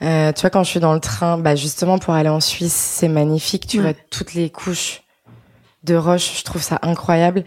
Euh, 0.01 0.31
tu 0.33 0.41
vois, 0.41 0.49
quand 0.49 0.63
je 0.63 0.69
suis 0.69 0.79
dans 0.79 0.93
le 0.93 0.99
train, 0.99 1.37
bah 1.37 1.55
justement 1.55 1.99
pour 1.99 2.13
aller 2.15 2.29
en 2.29 2.39
Suisse, 2.39 2.73
c'est 2.73 3.07
magnifique. 3.07 3.67
Tu 3.67 3.77
Ouais. 3.77 3.83
vois 3.83 3.93
toutes 4.09 4.33
les 4.33 4.49
couches 4.49 5.03
de 5.83 5.95
roches. 5.95 6.39
Je 6.39 6.43
trouve 6.43 6.61
ça 6.61 6.79
incroyable. 6.81 7.43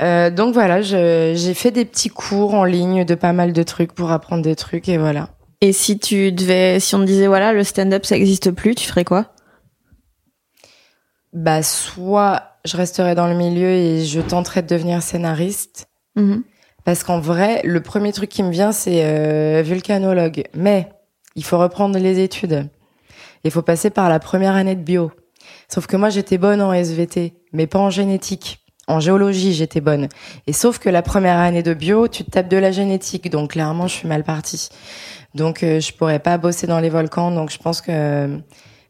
Euh, 0.00 0.30
donc 0.30 0.54
voilà, 0.54 0.80
j'ai 0.80 1.54
fait 1.54 1.70
des 1.70 1.84
petits 1.84 2.08
cours 2.08 2.54
en 2.54 2.64
ligne 2.64 3.04
de 3.04 3.14
pas 3.14 3.32
mal 3.32 3.52
de 3.52 3.62
trucs 3.62 3.92
pour 3.92 4.10
apprendre 4.10 4.42
des 4.42 4.56
trucs 4.56 4.88
et 4.88 4.96
voilà. 4.96 5.28
Et 5.60 5.72
si 5.72 5.98
tu 5.98 6.30
devais, 6.32 6.78
si 6.80 6.94
on 6.94 7.00
te 7.00 7.04
disait 7.04 7.26
voilà, 7.26 7.52
le 7.52 7.64
stand-up 7.64 8.06
ça 8.06 8.16
existe 8.16 8.50
plus, 8.52 8.74
tu 8.74 8.86
ferais 8.86 9.04
quoi? 9.04 9.32
Bah 11.32 11.62
soit 11.62 12.42
je 12.64 12.76
resterai 12.76 13.14
dans 13.14 13.26
le 13.26 13.34
milieu 13.34 13.68
et 13.68 14.04
je 14.04 14.20
tenterai 14.20 14.62
de 14.62 14.68
devenir 14.68 15.02
scénariste 15.02 15.88
Mhm. 16.16 16.42
Parce 16.88 17.04
qu'en 17.04 17.20
vrai, 17.20 17.60
le 17.64 17.82
premier 17.82 18.14
truc 18.14 18.30
qui 18.30 18.42
me 18.42 18.50
vient 18.50 18.72
c'est 18.72 19.02
euh, 19.04 19.60
vulcanologue. 19.62 20.44
Mais 20.54 20.88
il 21.36 21.44
faut 21.44 21.58
reprendre 21.58 21.98
les 21.98 22.18
études. 22.20 22.66
Il 23.44 23.50
faut 23.50 23.60
passer 23.60 23.90
par 23.90 24.08
la 24.08 24.18
première 24.18 24.54
année 24.54 24.74
de 24.74 24.80
bio. 24.80 25.12
Sauf 25.68 25.86
que 25.86 25.98
moi 25.98 26.08
j'étais 26.08 26.38
bonne 26.38 26.62
en 26.62 26.72
SVT, 26.72 27.34
mais 27.52 27.66
pas 27.66 27.78
en 27.78 27.90
génétique. 27.90 28.60
En 28.86 29.00
géologie, 29.00 29.52
j'étais 29.52 29.82
bonne. 29.82 30.08
Et 30.46 30.54
sauf 30.54 30.78
que 30.78 30.88
la 30.88 31.02
première 31.02 31.36
année 31.36 31.62
de 31.62 31.74
bio, 31.74 32.08
tu 32.08 32.24
te 32.24 32.30
tapes 32.30 32.48
de 32.48 32.56
la 32.56 32.72
génétique, 32.72 33.28
donc 33.28 33.50
clairement, 33.50 33.86
je 33.86 33.92
suis 33.92 34.08
mal 34.08 34.24
partie. 34.24 34.70
Donc, 35.34 35.62
euh, 35.62 35.80
je 35.80 35.92
pourrais 35.92 36.20
pas 36.20 36.38
bosser 36.38 36.66
dans 36.66 36.80
les 36.80 36.88
volcans, 36.88 37.30
donc 37.30 37.50
je 37.50 37.58
pense 37.58 37.82
que 37.82 37.90
euh, 37.92 38.38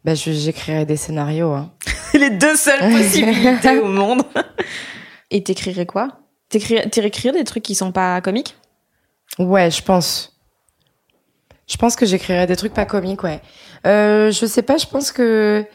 bah, 0.05 0.15
je- 0.15 0.31
j'écrirai 0.31 0.87
des 0.87 0.97
scénarios. 0.97 1.51
Hein. 1.53 1.73
Les 2.15 2.31
deux 2.31 2.55
seules 2.55 2.79
possibilités 2.93 3.79
au 3.83 3.89
monde. 3.89 4.23
Et 5.33 5.43
t'écrirais 5.43 5.85
quoi? 5.85 6.21
T'écrirais 6.49 7.33
des 7.33 7.45
trucs 7.45 7.63
qui 7.63 7.75
sont 7.75 7.93
pas 7.93 8.21
comiques? 8.21 8.57
Ouais, 9.39 9.71
je 9.71 9.83
pense. 9.83 10.39
Je 11.67 11.77
pense 11.77 11.97
que 11.97 12.07
j'écrirai 12.07 12.47
des 12.47 12.57
trucs 12.57 12.73
pas 12.73 12.87
comiques, 12.87 13.23
ouais. 13.23 13.43
Euh, 13.87 14.31
je 14.31 14.47
sais 14.47 14.63
pas, 14.63 14.79
je 14.79 14.87
pense 14.87 15.13
que 15.13 15.67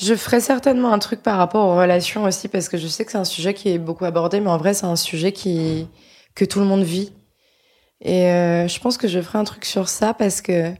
je 0.00 0.14
ferai 0.14 0.40
certainement 0.40 0.92
un 0.92 0.98
truc 0.98 1.22
par 1.22 1.36
rapport 1.36 1.66
aux 1.66 1.76
relations 1.76 2.24
aussi, 2.24 2.48
parce 2.48 2.68
que 2.70 2.78
je 2.78 2.86
sais 2.86 3.04
que 3.04 3.12
c'est 3.12 3.18
un 3.18 3.24
sujet 3.24 3.52
qui 3.52 3.68
est 3.68 3.78
beaucoup 3.78 4.06
abordé, 4.06 4.40
mais 4.40 4.48
en 4.48 4.56
vrai, 4.56 4.72
c'est 4.72 4.86
un 4.86 4.96
sujet 4.96 5.32
qui 5.32 5.88
que 6.34 6.46
tout 6.46 6.60
le 6.60 6.64
monde 6.64 6.82
vit. 6.82 7.12
Et 8.00 8.26
euh, 8.28 8.66
je 8.68 8.80
pense 8.80 8.96
que 8.96 9.06
je 9.06 9.20
ferai 9.20 9.38
un 9.38 9.44
truc 9.44 9.64
sur 9.64 9.88
ça 9.88 10.14
parce 10.14 10.40
que 10.40 10.72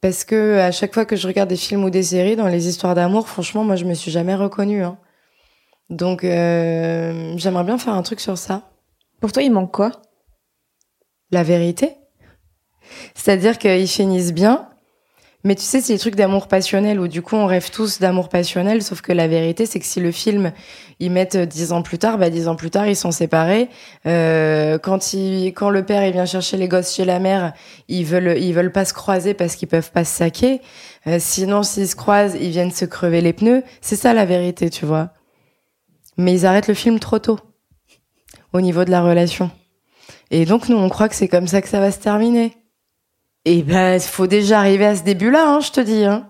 parce 0.00 0.24
que 0.24 0.58
à 0.58 0.72
chaque 0.72 0.94
fois 0.94 1.04
que 1.04 1.14
je 1.14 1.28
regarde 1.28 1.48
des 1.48 1.56
films 1.56 1.84
ou 1.84 1.90
des 1.90 2.02
séries 2.02 2.34
dans 2.34 2.48
les 2.48 2.68
histoires 2.68 2.94
d'amour, 2.94 3.28
franchement, 3.28 3.62
moi, 3.62 3.76
je 3.76 3.84
me 3.84 3.94
suis 3.94 4.10
jamais 4.10 4.34
reconnue. 4.34 4.82
Hein. 4.82 4.98
Donc, 5.92 6.24
euh, 6.24 7.34
j'aimerais 7.36 7.64
bien 7.64 7.78
faire 7.78 7.94
un 7.94 8.02
truc 8.02 8.20
sur 8.20 8.38
ça. 8.38 8.70
Pour 9.20 9.30
toi, 9.30 9.42
il 9.42 9.52
manque 9.52 9.72
quoi? 9.72 9.92
La 11.30 11.42
vérité. 11.42 11.94
C'est-à-dire 13.14 13.58
qu'ils 13.58 13.86
finissent 13.86 14.32
bien, 14.32 14.68
mais 15.44 15.54
tu 15.54 15.62
sais, 15.62 15.80
c'est 15.80 15.92
des 15.92 15.98
trucs 15.98 16.14
d'amour 16.14 16.46
passionnel 16.46 17.00
où 17.00 17.08
du 17.08 17.20
coup 17.20 17.36
on 17.36 17.46
rêve 17.46 17.70
tous 17.70 17.98
d'amour 17.98 18.28
passionnel, 18.28 18.82
sauf 18.82 19.00
que 19.00 19.12
la 19.12 19.26
vérité 19.26 19.66
c'est 19.66 19.80
que 19.80 19.86
si 19.86 19.98
le 19.98 20.12
film 20.12 20.52
ils 21.00 21.10
mettent 21.10 21.36
dix 21.36 21.72
ans 21.72 21.82
plus 21.82 21.98
tard, 21.98 22.18
bah 22.18 22.30
dix 22.30 22.48
ans 22.48 22.54
plus 22.54 22.70
tard 22.70 22.86
ils 22.86 22.96
sont 22.96 23.10
séparés. 23.10 23.68
Euh, 24.06 24.78
quand 24.78 25.14
il, 25.14 25.48
quand 25.48 25.70
le 25.70 25.84
père 25.84 26.06
il 26.06 26.12
vient 26.12 26.26
chercher 26.26 26.56
les 26.56 26.68
gosses 26.68 26.94
chez 26.94 27.04
la 27.04 27.18
mère, 27.18 27.54
ils 27.88 28.04
veulent 28.04 28.38
ils 28.38 28.52
veulent 28.52 28.72
pas 28.72 28.84
se 28.84 28.94
croiser 28.94 29.34
parce 29.34 29.56
qu'ils 29.56 29.68
peuvent 29.68 29.90
pas 29.90 30.04
se 30.04 30.16
saquer. 30.16 30.60
Euh, 31.06 31.16
sinon 31.18 31.62
s'ils 31.62 31.88
se 31.88 31.96
croisent, 31.96 32.36
ils 32.40 32.50
viennent 32.50 32.70
se 32.70 32.84
crever 32.84 33.20
les 33.20 33.32
pneus. 33.32 33.64
C'est 33.80 33.96
ça 33.96 34.12
la 34.14 34.24
vérité, 34.24 34.70
tu 34.70 34.86
vois. 34.86 35.10
Mais 36.16 36.32
ils 36.34 36.46
arrêtent 36.46 36.68
le 36.68 36.74
film 36.74 36.98
trop 37.00 37.18
tôt 37.18 37.38
au 38.52 38.60
niveau 38.60 38.84
de 38.84 38.90
la 38.90 39.02
relation. 39.02 39.50
Et 40.30 40.44
donc, 40.44 40.68
nous, 40.68 40.76
on 40.76 40.88
croit 40.88 41.08
que 41.08 41.14
c'est 41.14 41.28
comme 41.28 41.46
ça 41.46 41.62
que 41.62 41.68
ça 41.68 41.80
va 41.80 41.90
se 41.90 41.98
terminer. 41.98 42.54
Et 43.44 43.62
ben, 43.62 43.94
il 43.94 44.00
faut 44.00 44.26
déjà 44.26 44.58
arriver 44.60 44.86
à 44.86 44.94
ce 44.96 45.02
début-là, 45.04 45.48
hein, 45.48 45.60
je 45.60 45.70
te 45.72 45.80
dis. 45.80 46.04
Hein. 46.04 46.28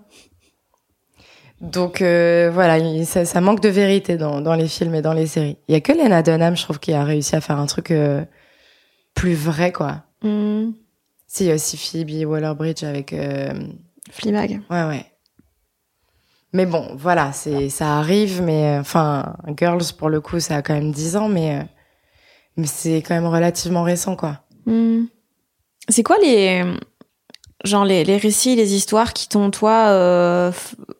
Donc, 1.61 2.01
euh, 2.03 2.51
voilà, 2.53 2.79
il- 2.79 3.07
ça, 3.07 3.25
ça 3.25 3.41
manque 3.41 3.61
de 3.61 3.69
vérité 3.69 4.17
dans, 4.17 4.41
dans 4.41 4.55
les 4.55 4.67
films 4.69 4.95
et 4.95 5.03
dans 5.03 5.13
les 5.13 5.27
séries. 5.27 5.59
Il 5.69 5.73
y 5.73 5.77
a 5.77 5.81
que 5.81 5.93
Lena 5.93 6.23
Dunham, 6.23 6.57
je 6.57 6.63
trouve, 6.63 6.81
qui 6.81 6.93
a 6.93 7.05
réussi 7.05 7.37
à 7.37 7.41
faire 7.41 7.59
un 7.59 7.67
truc 7.67 7.91
euh, 7.91 8.25
plus 9.15 9.35
vrai, 9.35 9.73
quoi. 9.73 10.03
Hmm, 10.23 10.71
Si, 11.27 11.45
il 11.45 11.49
y 11.49 11.51
a 11.51 11.55
aussi 11.55 11.77
Phoebe 11.77 12.29
Waller-Bridge 12.29 12.83
avec... 12.85 13.13
euh, 13.13 13.53
Fleabag. 14.11 14.61
Ouais, 14.71 14.85
ouais. 14.85 15.05
Mais 16.53 16.67
bon, 16.67 16.95
voilà, 16.97 17.33
c'est 17.33 17.71
ça 17.71 17.99
arrive, 17.99 18.43
mais 18.43 18.77
euh, 18.77 18.81
enfin, 18.81 19.37
Girls 19.57 19.85
pour 19.97 20.11
le 20.11 20.21
coup, 20.21 20.39
ça 20.39 20.57
a 20.57 20.63
quand 20.63 20.75
même 20.75 20.93
10 20.93 21.17
ans, 21.17 21.29
mais 21.29 21.59
euh, 21.59 21.63
mais 22.57 22.67
c'est 22.67 23.03
quand 23.03 23.15
même 23.15 23.27
relativement 23.27 23.83
récent, 23.83 24.17
quoi. 24.17 24.41
Hmm. 24.67 25.05
C'est 25.89 26.03
quoi 26.03 26.17
les 26.23 26.63
genre 27.65 27.85
les, 27.85 28.05
les 28.05 28.17
récits, 28.17 28.57
les 28.57 28.75
histoires 28.75 29.13
qui 29.13 29.29
t'ont 29.29 29.51
toi 29.51 29.89
euh, 29.89 30.53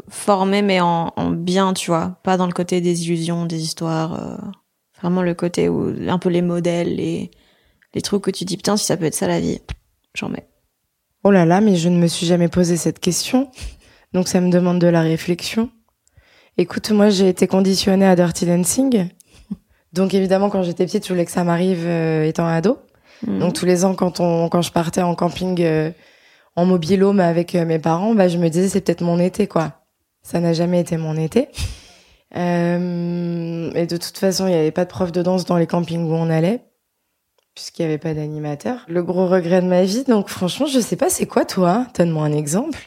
formé 0.09 0.63
mais 0.63 0.81
en, 0.81 1.13
en 1.17 1.31
bien, 1.31 1.73
tu 1.75 1.91
vois, 1.91 2.19
pas 2.23 2.37
dans 2.37 2.47
le 2.47 2.53
côté 2.53 2.81
des 2.81 3.05
illusions, 3.05 3.47
des 3.47 3.63
histoires, 3.63 4.15
euh, 4.15 4.37
vraiment 5.01 5.23
le 5.23 5.35
côté 5.35 5.69
où 5.69 5.93
un 6.09 6.19
peu 6.19 6.29
les 6.29 6.43
modèles, 6.43 6.97
les 6.97 7.31
les 7.95 8.01
trucs 8.01 8.23
que 8.23 8.31
tu 8.31 8.45
dis 8.45 8.57
putain 8.57 8.77
si 8.77 8.87
ça 8.87 8.97
peut 8.97 9.05
être 9.05 9.15
ça 9.15 9.29
la 9.29 9.41
vie, 9.41 9.61
j'en 10.15 10.29
mets. 10.29 10.49
Oh 11.25 11.31
là 11.31 11.45
là, 11.45 11.61
mais 11.61 11.77
je 11.77 11.89
ne 11.89 11.99
me 11.99 12.07
suis 12.07 12.27
jamais 12.27 12.49
posé 12.49 12.77
cette 12.77 12.99
question, 13.01 13.51
donc 14.13 14.29
ça 14.29 14.41
me 14.41 14.51
demande 14.51 14.79
de 14.79 14.87
la 14.87 15.03
réflexion. 15.03 15.71
Écoute, 16.59 16.91
moi 16.91 17.11
j'ai 17.11 17.29
été 17.29 17.47
conditionnée 17.47 18.07
à 18.07 18.15
Dirty 18.17 18.47
Dancing, 18.47 19.09
donc 19.93 20.15
évidemment 20.15 20.51
quand 20.51 20.63
j'étais 20.63 20.85
petite, 20.85 21.07
je 21.07 21.13
voulais 21.13 21.25
que 21.25 21.31
ça 21.31 21.45
m'arrive 21.45 21.85
euh, 21.87 22.25
étant 22.25 22.47
ado. 22.47 22.79
Hmm. 23.27 23.39
Donc 23.39 23.55
tous 23.55 23.67
les 23.67 23.85
ans, 23.85 23.95
quand 23.95 24.21
on, 24.21 24.49
quand 24.49 24.63
je 24.63 24.73
partais 24.73 25.03
en 25.03 25.15
camping 25.15 25.61
euh, 25.63 25.91
en 26.57 26.65
mobilhome 26.67 27.21
avec 27.21 27.55
euh, 27.55 27.65
mes 27.65 27.79
parents, 27.79 28.15
bah 28.15 28.29
je 28.29 28.39
me 28.39 28.49
disais 28.49 28.69
c'est 28.69 28.81
peut-être 28.81 29.03
mon 29.03 29.19
été 29.19 29.47
quoi. 29.47 29.81
Ça 30.23 30.41
n'a 30.41 30.53
jamais 30.53 30.81
été 30.81 30.97
mon 30.97 31.17
été. 31.17 31.49
Euh, 32.37 33.71
et 33.75 33.87
de 33.87 33.97
toute 33.97 34.17
façon, 34.17 34.47
il 34.47 34.51
n'y 34.51 34.57
avait 34.57 34.71
pas 34.71 34.85
de 34.85 34.91
prof 34.91 35.13
de 35.13 35.21
danse 35.21 35.45
dans 35.45 35.57
les 35.59 35.67
campings 35.67 36.05
où 36.05 36.15
on 36.15 36.31
allait. 36.31 36.63
puisqu'il 37.55 37.83
n'y 37.83 37.87
avait 37.87 37.99
pas 37.99 38.15
d'animateur. 38.15 38.85
Le 38.89 39.03
gros 39.03 39.27
regret 39.27 39.61
de 39.61 39.67
ma 39.67 39.85
vie. 39.85 40.05
Donc 40.05 40.29
franchement, 40.29 40.67
je 40.67 40.81
sais 40.81 40.97
pas, 40.97 41.11
c'est 41.11 41.27
quoi 41.27 41.45
toi? 41.45 41.87
Donne-moi 41.97 42.25
un 42.25 42.33
exemple. 42.33 42.79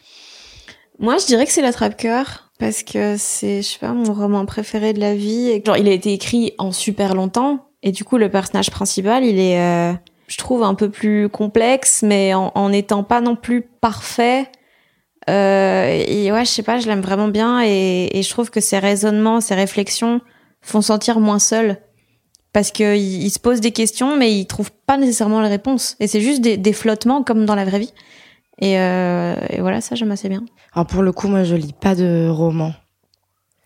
Moi, 1.00 1.18
je 1.18 1.26
dirais 1.26 1.46
que 1.46 1.52
c'est 1.52 1.62
l'attrape-cœur 1.62 2.52
parce 2.60 2.84
que 2.84 3.16
c'est, 3.18 3.62
je 3.62 3.68
sais 3.68 3.80
pas, 3.80 3.92
mon 3.92 4.14
roman 4.14 4.46
préféré 4.46 4.94
de 4.94 5.00
la 5.00 5.16
vie. 5.16 5.62
Genre, 5.66 5.78
il 5.78 5.88
a 5.88 5.92
été 5.92 6.14
écrit 6.14 6.54
en 6.58 6.72
super 6.72 7.16
longtemps 7.16 7.68
et 7.84 7.92
du 7.92 8.04
coup, 8.04 8.18
le 8.18 8.30
personnage 8.30 8.72
principal, 8.72 9.24
il 9.24 9.40
est, 9.40 9.60
euh, 9.60 9.94
je 10.28 10.38
trouve, 10.38 10.64
un 10.64 10.74
peu 10.74 10.90
plus 10.90 11.30
complexe, 11.30 12.02
mais 12.02 12.34
en 12.34 12.70
n'étant 12.70 13.04
pas 13.04 13.22
non 13.22 13.36
plus 13.36 13.62
parfait. 13.62 14.50
Euh, 15.30 16.04
et 16.08 16.32
ouais, 16.32 16.46
je 16.46 16.52
sais 16.52 16.64
pas, 16.64 16.80
je 16.80 16.88
l'aime 16.88 17.02
vraiment 17.02 17.28
bien 17.28 17.62
et, 17.64 18.10
et, 18.14 18.22
je 18.22 18.30
trouve 18.30 18.52
que 18.52 18.60
ses 18.60 18.78
raisonnements, 18.78 19.42
ses 19.42 19.56
réflexions 19.56 20.22
font 20.62 20.82
sentir 20.82 21.20
moins 21.20 21.40
seul 21.40 21.82
parce 22.54 22.72
que 22.72 22.96
il, 22.96 23.30
se 23.32 23.40
pose 23.40 23.60
des 23.60 23.72
questions, 23.72 24.16
mais 24.16 24.34
il 24.34 24.46
trouve 24.46 24.72
pas 24.72 24.98
nécessairement 24.98 25.42
les 25.42 25.50
réponses. 25.50 25.98
Et 26.00 26.08
c'est 26.08 26.22
juste 26.22 26.42
des, 26.42 26.58
des, 26.58 26.74
flottements 26.74 27.24
comme 27.24 27.46
dans 27.46 27.56
la 27.56 27.66
vraie 27.66 27.80
vie. 27.80 27.94
Et, 28.60 28.80
euh, 28.80 29.36
et 29.50 29.62
voilà, 29.62 29.82
ça 29.82 29.96
j'aime 29.96 30.12
assez 30.12 30.30
bien. 30.30 30.44
Alors 30.74 30.88
pour 30.88 31.02
le 31.02 31.12
coup, 31.12 31.28
moi 31.28 31.44
je 31.44 31.56
lis 31.56 31.74
pas 31.74 31.96
de 31.96 32.28
romans. 32.30 32.74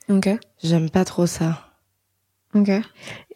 Ok. 0.09 0.29
J'aime 0.63 0.89
pas 0.89 1.05
trop 1.05 1.27
ça. 1.27 1.67
Ok. 2.55 2.71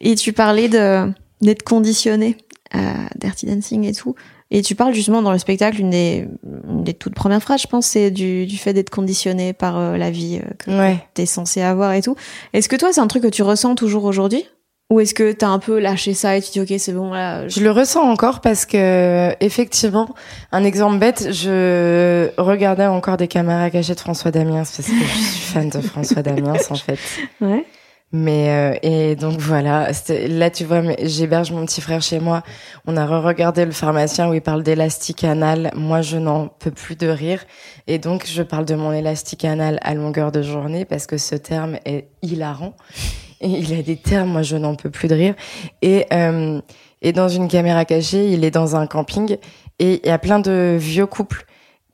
Et 0.00 0.14
tu 0.16 0.32
parlais 0.32 0.68
de 0.68 1.12
d'être 1.40 1.62
conditionné 1.62 2.36
à 2.72 3.08
Dirty 3.16 3.46
Dancing 3.46 3.84
et 3.84 3.92
tout. 3.94 4.14
Et 4.50 4.62
tu 4.62 4.74
parles 4.74 4.94
justement 4.94 5.22
dans 5.22 5.32
le 5.32 5.38
spectacle, 5.38 5.80
une 5.80 5.90
des, 5.90 6.28
une 6.68 6.84
des 6.84 6.94
toutes 6.94 7.14
premières 7.14 7.42
phrases, 7.42 7.62
je 7.62 7.66
pense, 7.66 7.86
c'est 7.86 8.10
du, 8.10 8.46
du 8.46 8.56
fait 8.56 8.72
d'être 8.72 8.90
conditionné 8.90 9.52
par 9.52 9.78
euh, 9.78 9.96
la 9.96 10.10
vie 10.10 10.40
euh, 10.42 10.54
que 10.58 10.70
ouais. 10.70 11.04
t'es 11.14 11.26
censé 11.26 11.60
avoir 11.60 11.92
et 11.92 12.02
tout. 12.02 12.14
Est-ce 12.52 12.68
que 12.68 12.76
toi, 12.76 12.92
c'est 12.92 13.00
un 13.00 13.06
truc 13.06 13.22
que 13.22 13.28
tu 13.28 13.42
ressens 13.42 13.74
toujours 13.74 14.04
aujourd'hui? 14.04 14.44
Ou 14.90 15.00
est-ce 15.00 15.14
que 15.14 15.32
t'as 15.32 15.48
un 15.48 15.58
peu 15.58 15.78
lâché 15.78 16.14
ça 16.14 16.36
et 16.36 16.42
tu 16.42 16.50
dis 16.52 16.60
ok 16.60 16.78
c'est 16.78 16.92
bon 16.92 17.10
là 17.10 17.48
je... 17.48 17.60
je... 17.60 17.64
le 17.64 17.70
ressens 17.70 18.02
encore 18.02 18.40
parce 18.40 18.66
que 18.66 19.34
effectivement 19.40 20.14
un 20.52 20.64
exemple 20.64 20.98
bête 20.98 21.32
je 21.32 22.28
regardais 22.36 22.86
encore 22.86 23.16
des 23.16 23.28
caméras 23.28 23.70
cachées 23.70 23.94
de 23.94 24.00
François 24.00 24.30
Damiens 24.30 24.64
parce 24.64 24.76
que 24.76 24.82
je 24.82 24.88
suis 24.88 25.52
fan 25.52 25.70
de 25.70 25.80
François 25.80 26.22
Damiens 26.22 26.54
en 26.70 26.74
fait 26.76 26.98
ouais 27.40 27.64
mais 28.14 28.48
euh, 28.48 28.78
et 28.82 29.16
donc 29.16 29.40
voilà, 29.40 29.88
là 30.28 30.48
tu 30.48 30.64
vois, 30.64 30.82
j'héberge 31.02 31.50
mon 31.50 31.66
petit 31.66 31.80
frère 31.80 32.00
chez 32.00 32.20
moi. 32.20 32.44
On 32.86 32.96
a 32.96 33.04
re-regardé 33.04 33.64
le 33.64 33.72
pharmacien 33.72 34.30
où 34.30 34.34
il 34.34 34.40
parle 34.40 34.62
d'élastique 34.62 35.24
anal. 35.24 35.72
Moi, 35.74 36.00
je 36.00 36.16
n'en 36.16 36.46
peux 36.46 36.70
plus 36.70 36.94
de 36.94 37.08
rire, 37.08 37.44
et 37.88 37.98
donc 37.98 38.24
je 38.24 38.44
parle 38.44 38.66
de 38.66 38.76
mon 38.76 38.92
élastique 38.92 39.44
anal 39.44 39.80
à 39.82 39.94
longueur 39.94 40.30
de 40.30 40.42
journée 40.42 40.84
parce 40.84 41.08
que 41.08 41.18
ce 41.18 41.34
terme 41.34 41.76
est 41.86 42.06
hilarant. 42.22 42.76
Et 43.40 43.48
il 43.48 43.72
a 43.78 43.82
des 43.82 43.96
termes, 43.96 44.30
moi 44.30 44.42
je 44.42 44.56
n'en 44.56 44.74
peux 44.74 44.90
plus 44.90 45.08
de 45.08 45.14
rire. 45.14 45.34
Et 45.82 46.06
euh, 46.12 46.60
et 47.02 47.12
dans 47.12 47.28
une 47.28 47.48
caméra 47.48 47.84
cachée, 47.84 48.30
il 48.30 48.44
est 48.44 48.50
dans 48.50 48.76
un 48.76 48.86
camping 48.86 49.36
et 49.78 50.00
il 50.02 50.08
y 50.08 50.12
a 50.12 50.18
plein 50.18 50.40
de 50.40 50.76
vieux 50.78 51.06
couples. 51.06 51.44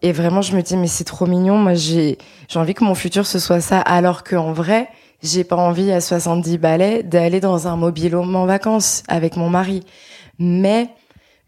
Et 0.02 0.12
vraiment, 0.12 0.40
je 0.40 0.56
me 0.56 0.62
dis 0.62 0.76
mais 0.76 0.86
c'est 0.86 1.04
trop 1.04 1.26
mignon. 1.26 1.58
Moi, 1.58 1.74
j'ai 1.74 2.18
j'ai 2.48 2.58
envie 2.58 2.74
que 2.74 2.84
mon 2.84 2.94
futur 2.94 3.26
ce 3.26 3.38
soit 3.38 3.60
ça, 3.60 3.80
alors 3.80 4.24
qu'en 4.24 4.52
vrai 4.52 4.88
j'ai 5.22 5.44
pas 5.44 5.56
envie 5.56 5.90
à 5.92 6.00
70 6.00 6.58
balais 6.58 7.02
d'aller 7.02 7.40
dans 7.40 7.68
un 7.68 7.76
mobil-home 7.76 8.34
en 8.34 8.46
vacances 8.46 9.02
avec 9.08 9.36
mon 9.36 9.50
mari. 9.50 9.82
Mais 10.38 10.88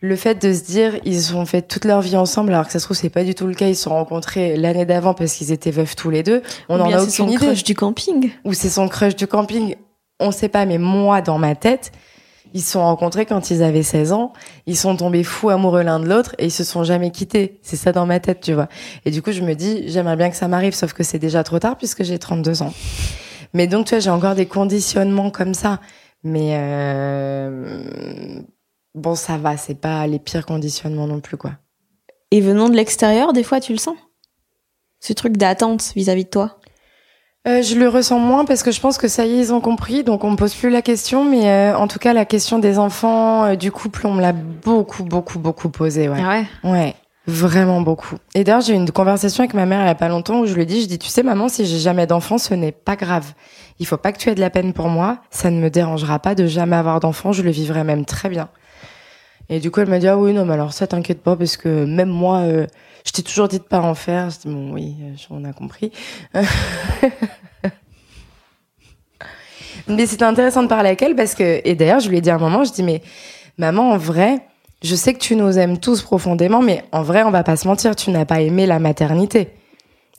le 0.02 0.16
fait 0.16 0.34
de 0.34 0.52
se 0.52 0.64
dire 0.64 0.98
ils 1.04 1.34
ont 1.34 1.46
fait 1.46 1.62
toute 1.62 1.86
leur 1.86 2.02
vie 2.02 2.16
ensemble 2.16 2.52
alors 2.52 2.66
que 2.66 2.72
ça 2.72 2.80
se 2.80 2.84
trouve 2.84 2.96
c'est 2.96 3.08
pas 3.08 3.24
du 3.24 3.34
tout 3.34 3.46
le 3.46 3.54
cas 3.54 3.68
ils 3.68 3.76
se 3.76 3.84
sont 3.84 3.90
rencontrés 3.90 4.56
l'année 4.56 4.84
d'avant 4.84 5.14
parce 5.14 5.32
qu'ils 5.32 5.52
étaient 5.52 5.70
veufs 5.70 5.96
tous 5.96 6.10
les 6.10 6.22
deux 6.22 6.42
on 6.68 6.80
en 6.80 6.92
a 6.92 6.98
aucune 6.98 7.10
son 7.10 7.28
idée 7.28 7.36
crush 7.36 7.64
du 7.64 7.74
camping 7.74 8.30
ou 8.44 8.52
c'est 8.52 8.68
son 8.68 8.88
crush 8.88 9.16
du 9.16 9.26
camping 9.28 9.76
on 10.20 10.32
sait 10.32 10.48
pas 10.48 10.66
mais 10.66 10.78
moi 10.78 11.22
dans 11.22 11.38
ma 11.38 11.54
tête 11.54 11.92
ils 12.52 12.60
se 12.60 12.72
sont 12.72 12.82
rencontrés 12.82 13.24
quand 13.24 13.50
ils 13.50 13.62
avaient 13.62 13.82
16 13.82 14.12
ans, 14.12 14.34
ils 14.66 14.76
sont 14.76 14.94
tombés 14.94 15.24
fous 15.24 15.48
amoureux 15.48 15.82
l'un 15.82 15.98
de 16.00 16.06
l'autre 16.06 16.34
et 16.38 16.46
ils 16.46 16.50
se 16.50 16.64
sont 16.64 16.84
jamais 16.84 17.10
quittés. 17.10 17.58
C'est 17.62 17.76
ça 17.76 17.92
dans 17.92 18.04
ma 18.04 18.20
tête, 18.20 18.40
tu 18.40 18.52
vois. 18.52 18.68
Et 19.06 19.10
du 19.10 19.22
coup, 19.22 19.32
je 19.32 19.40
me 19.40 19.54
dis, 19.54 19.88
j'aimerais 19.88 20.16
bien 20.16 20.28
que 20.28 20.36
ça 20.36 20.48
m'arrive, 20.48 20.74
sauf 20.74 20.92
que 20.92 21.02
c'est 21.02 21.18
déjà 21.18 21.44
trop 21.44 21.58
tard 21.58 21.78
puisque 21.78 22.02
j'ai 22.02 22.18
32 22.18 22.60
ans. 22.60 22.74
Mais 23.54 23.66
donc, 23.66 23.86
tu 23.86 23.94
vois, 23.94 24.00
j'ai 24.00 24.10
encore 24.10 24.34
des 24.34 24.44
conditionnements 24.44 25.30
comme 25.30 25.54
ça. 25.54 25.80
Mais 26.24 26.50
euh... 26.52 27.78
bon, 28.94 29.14
ça 29.14 29.36
va, 29.36 29.56
c'est 29.56 29.74
pas 29.74 30.06
les 30.06 30.18
pires 30.18 30.46
conditionnements 30.46 31.06
non 31.06 31.20
plus, 31.20 31.36
quoi. 31.36 31.52
Et 32.30 32.40
venant 32.40 32.68
de 32.68 32.74
l'extérieur, 32.74 33.32
des 33.32 33.42
fois, 33.42 33.60
tu 33.60 33.72
le 33.72 33.78
sens? 33.78 33.96
Ce 35.00 35.12
truc 35.12 35.36
d'attente 35.36 35.92
vis-à-vis 35.94 36.24
de 36.24 36.30
toi? 36.30 36.58
Euh, 37.48 37.60
je 37.60 37.74
le 37.74 37.88
ressens 37.88 38.20
moins 38.20 38.44
parce 38.44 38.62
que 38.62 38.70
je 38.70 38.80
pense 38.80 38.98
que 38.98 39.08
ça 39.08 39.26
y 39.26 39.32
est, 39.32 39.38
ils 39.38 39.52
ont 39.52 39.60
compris, 39.60 40.04
donc 40.04 40.22
on 40.22 40.30
me 40.30 40.36
pose 40.36 40.54
plus 40.54 40.70
la 40.70 40.80
question. 40.80 41.24
Mais 41.24 41.50
euh, 41.50 41.76
en 41.76 41.88
tout 41.88 41.98
cas, 41.98 42.12
la 42.12 42.24
question 42.24 42.60
des 42.60 42.78
enfants, 42.78 43.44
euh, 43.44 43.54
du 43.56 43.72
couple, 43.72 44.06
on 44.06 44.14
me 44.14 44.22
l'a 44.22 44.32
beaucoup, 44.32 45.02
beaucoup, 45.02 45.40
beaucoup 45.40 45.68
posée. 45.68 46.08
Ouais. 46.08 46.22
Ah 46.22 46.28
ouais? 46.28 46.46
Ouais. 46.70 46.94
Vraiment 47.26 47.80
beaucoup. 47.80 48.16
Et 48.34 48.44
d'ailleurs, 48.44 48.62
j'ai 48.62 48.72
eu 48.72 48.76
une 48.76 48.90
conversation 48.90 49.42
avec 49.42 49.54
ma 49.54 49.66
mère 49.66 49.80
il 49.82 49.86
y 49.86 49.90
a 49.90 49.94
pas 49.96 50.08
longtemps 50.08 50.40
où 50.40 50.46
je 50.46 50.54
lui 50.54 50.66
dit, 50.66 50.82
je 50.82 50.86
dis, 50.86 50.98
tu 50.98 51.08
sais, 51.08 51.22
maman, 51.22 51.48
si 51.48 51.66
j'ai 51.66 51.78
jamais 51.78 52.06
d'enfant, 52.06 52.38
ce 52.38 52.54
n'est 52.54 52.72
pas 52.72 52.96
grave. 52.96 53.34
Il 53.78 53.86
faut 53.86 53.96
pas 53.96 54.12
que 54.12 54.18
tu 54.18 54.28
aies 54.28 54.34
de 54.34 54.40
la 54.40 54.50
peine 54.50 54.72
pour 54.72 54.88
moi. 54.88 55.18
Ça 55.30 55.50
ne 55.50 55.60
me 55.60 55.68
dérangera 55.68 56.20
pas 56.20 56.34
de 56.36 56.46
jamais 56.46 56.76
avoir 56.76 57.00
d'enfant. 57.00 57.32
Je 57.32 57.42
le 57.42 57.50
vivrai 57.50 57.82
même 57.84 58.04
très 58.04 58.28
bien. 58.28 58.48
Et 59.48 59.60
du 59.60 59.70
coup, 59.70 59.80
elle 59.80 59.88
m'a 59.88 59.98
dit, 59.98 60.08
ah 60.08 60.16
oui, 60.16 60.32
non, 60.32 60.44
mais 60.44 60.54
alors 60.54 60.72
ça, 60.72 60.86
t'inquiète 60.86 61.22
pas, 61.22 61.36
parce 61.36 61.56
que 61.56 61.84
même 61.84 62.08
moi, 62.08 62.38
euh, 62.38 62.66
je 63.04 63.12
t'ai 63.12 63.22
toujours 63.22 63.48
dit 63.48 63.58
de 63.58 63.64
pas 63.64 63.80
en 63.80 63.94
faire. 63.94 64.30
Je 64.30 64.38
dis, 64.38 64.48
bon, 64.48 64.72
oui, 64.72 64.94
on 65.30 65.44
a 65.44 65.52
compris. 65.52 65.92
mais 69.88 70.06
c'était 70.06 70.24
intéressant 70.24 70.62
de 70.62 70.68
parler 70.68 70.88
avec 70.88 71.02
elle 71.02 71.14
parce 71.16 71.34
que, 71.34 71.60
et 71.64 71.74
d'ailleurs, 71.74 72.00
je 72.00 72.08
lui 72.08 72.18
ai 72.18 72.20
dit 72.20 72.30
à 72.30 72.36
un 72.36 72.38
moment, 72.38 72.64
je 72.64 72.72
dis, 72.72 72.82
mais 72.82 73.02
maman, 73.58 73.90
en 73.90 73.98
vrai, 73.98 74.46
je 74.82 74.94
sais 74.94 75.14
que 75.14 75.18
tu 75.18 75.36
nous 75.36 75.58
aimes 75.58 75.78
tous 75.78 76.02
profondément, 76.02 76.62
mais 76.62 76.84
en 76.92 77.02
vrai, 77.02 77.22
on 77.22 77.30
va 77.30 77.42
pas 77.42 77.56
se 77.56 77.68
mentir, 77.68 77.96
tu 77.96 78.10
n'as 78.10 78.24
pas 78.24 78.40
aimé 78.40 78.66
la 78.66 78.78
maternité. 78.78 79.50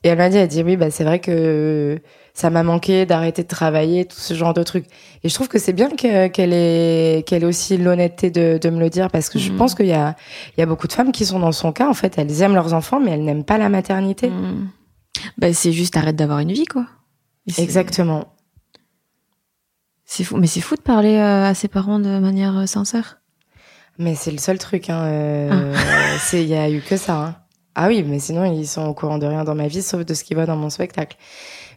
Et 0.03 0.09
elle 0.09 0.17
m'a 0.17 0.29
dit, 0.29 0.37
elle 0.37 0.47
dit, 0.49 0.63
oui, 0.63 0.75
bah, 0.75 0.91
c'est 0.91 1.03
vrai 1.05 1.19
que 1.19 1.97
ça 2.33 2.49
m'a 2.49 2.63
manqué 2.63 3.05
d'arrêter 3.05 3.43
de 3.43 3.47
travailler, 3.47 4.05
tout 4.05 4.17
ce 4.19 4.33
genre 4.33 4.53
de 4.53 4.61
trucs. 4.63 4.85
Et 5.23 5.29
je 5.29 5.33
trouve 5.33 5.47
que 5.47 5.59
c'est 5.59 5.71
bien 5.71 5.89
qu'elle 5.91 6.51
ait, 6.51 7.23
qu'elle 7.25 7.43
ait 7.43 7.45
aussi 7.45 7.77
l'honnêteté 7.77 8.29
de, 8.31 8.57
de 8.61 8.69
me 8.69 8.79
le 8.79 8.89
dire, 8.89 9.09
parce 9.11 9.29
que 9.29 9.39
je 9.39 9.51
Mhm. 9.51 9.57
pense 9.57 9.75
qu'il 9.75 9.85
y 9.85 9.93
a, 9.93 10.15
il 10.57 10.59
y 10.59 10.63
a 10.63 10.65
beaucoup 10.65 10.87
de 10.87 10.93
femmes 10.93 11.11
qui 11.13 11.25
sont 11.25 11.39
dans 11.39 11.51
son 11.53 11.71
cas, 11.71 11.87
en 11.87 11.93
fait, 11.93 12.17
elles 12.17 12.41
aiment 12.41 12.55
leurs 12.55 12.73
enfants, 12.73 12.99
mais 12.99 13.11
elles 13.11 13.23
n'aiment 13.23 13.45
pas 13.45 13.57
la 13.57 13.69
maternité. 13.69 14.29
Mmh. 14.29 14.67
Bah, 15.37 15.53
c'est 15.53 15.71
juste 15.71 15.95
arrête 15.95 16.15
d'avoir 16.17 16.39
une 16.39 16.51
vie, 16.51 16.65
quoi. 16.65 16.85
Exactement. 17.57 18.33
C'est 20.05 20.23
fou. 20.23 20.37
Mais 20.37 20.47
c'est 20.47 20.61
fou 20.61 20.75
de 20.75 20.81
parler 20.81 21.15
euh, 21.15 21.45
à 21.45 21.53
ses 21.53 21.67
parents 21.67 21.99
de 21.99 22.19
manière 22.19 22.57
euh, 22.57 22.65
sincère. 22.65 23.19
Mais 23.99 24.15
c'est 24.15 24.31
le 24.31 24.37
seul 24.39 24.57
truc, 24.57 24.89
hein. 24.89 25.03
euh, 25.03 25.75
c'est, 26.19 26.41
il 26.43 26.49
y 26.49 26.55
a 26.55 26.69
eu 26.69 26.81
que 26.81 26.97
ça, 26.97 27.15
hein. 27.15 27.35
Ah 27.75 27.87
oui, 27.87 28.03
mais 28.07 28.19
sinon, 28.19 28.45
ils 28.45 28.67
sont 28.67 28.85
au 28.85 28.93
courant 28.93 29.17
de 29.17 29.25
rien 29.25 29.43
dans 29.43 29.55
ma 29.55 29.67
vie, 29.67 29.81
sauf 29.81 30.05
de 30.05 30.13
ce 30.13 30.23
qu'ils 30.23 30.37
voient 30.37 30.45
dans 30.45 30.55
mon 30.55 30.69
spectacle. 30.69 31.17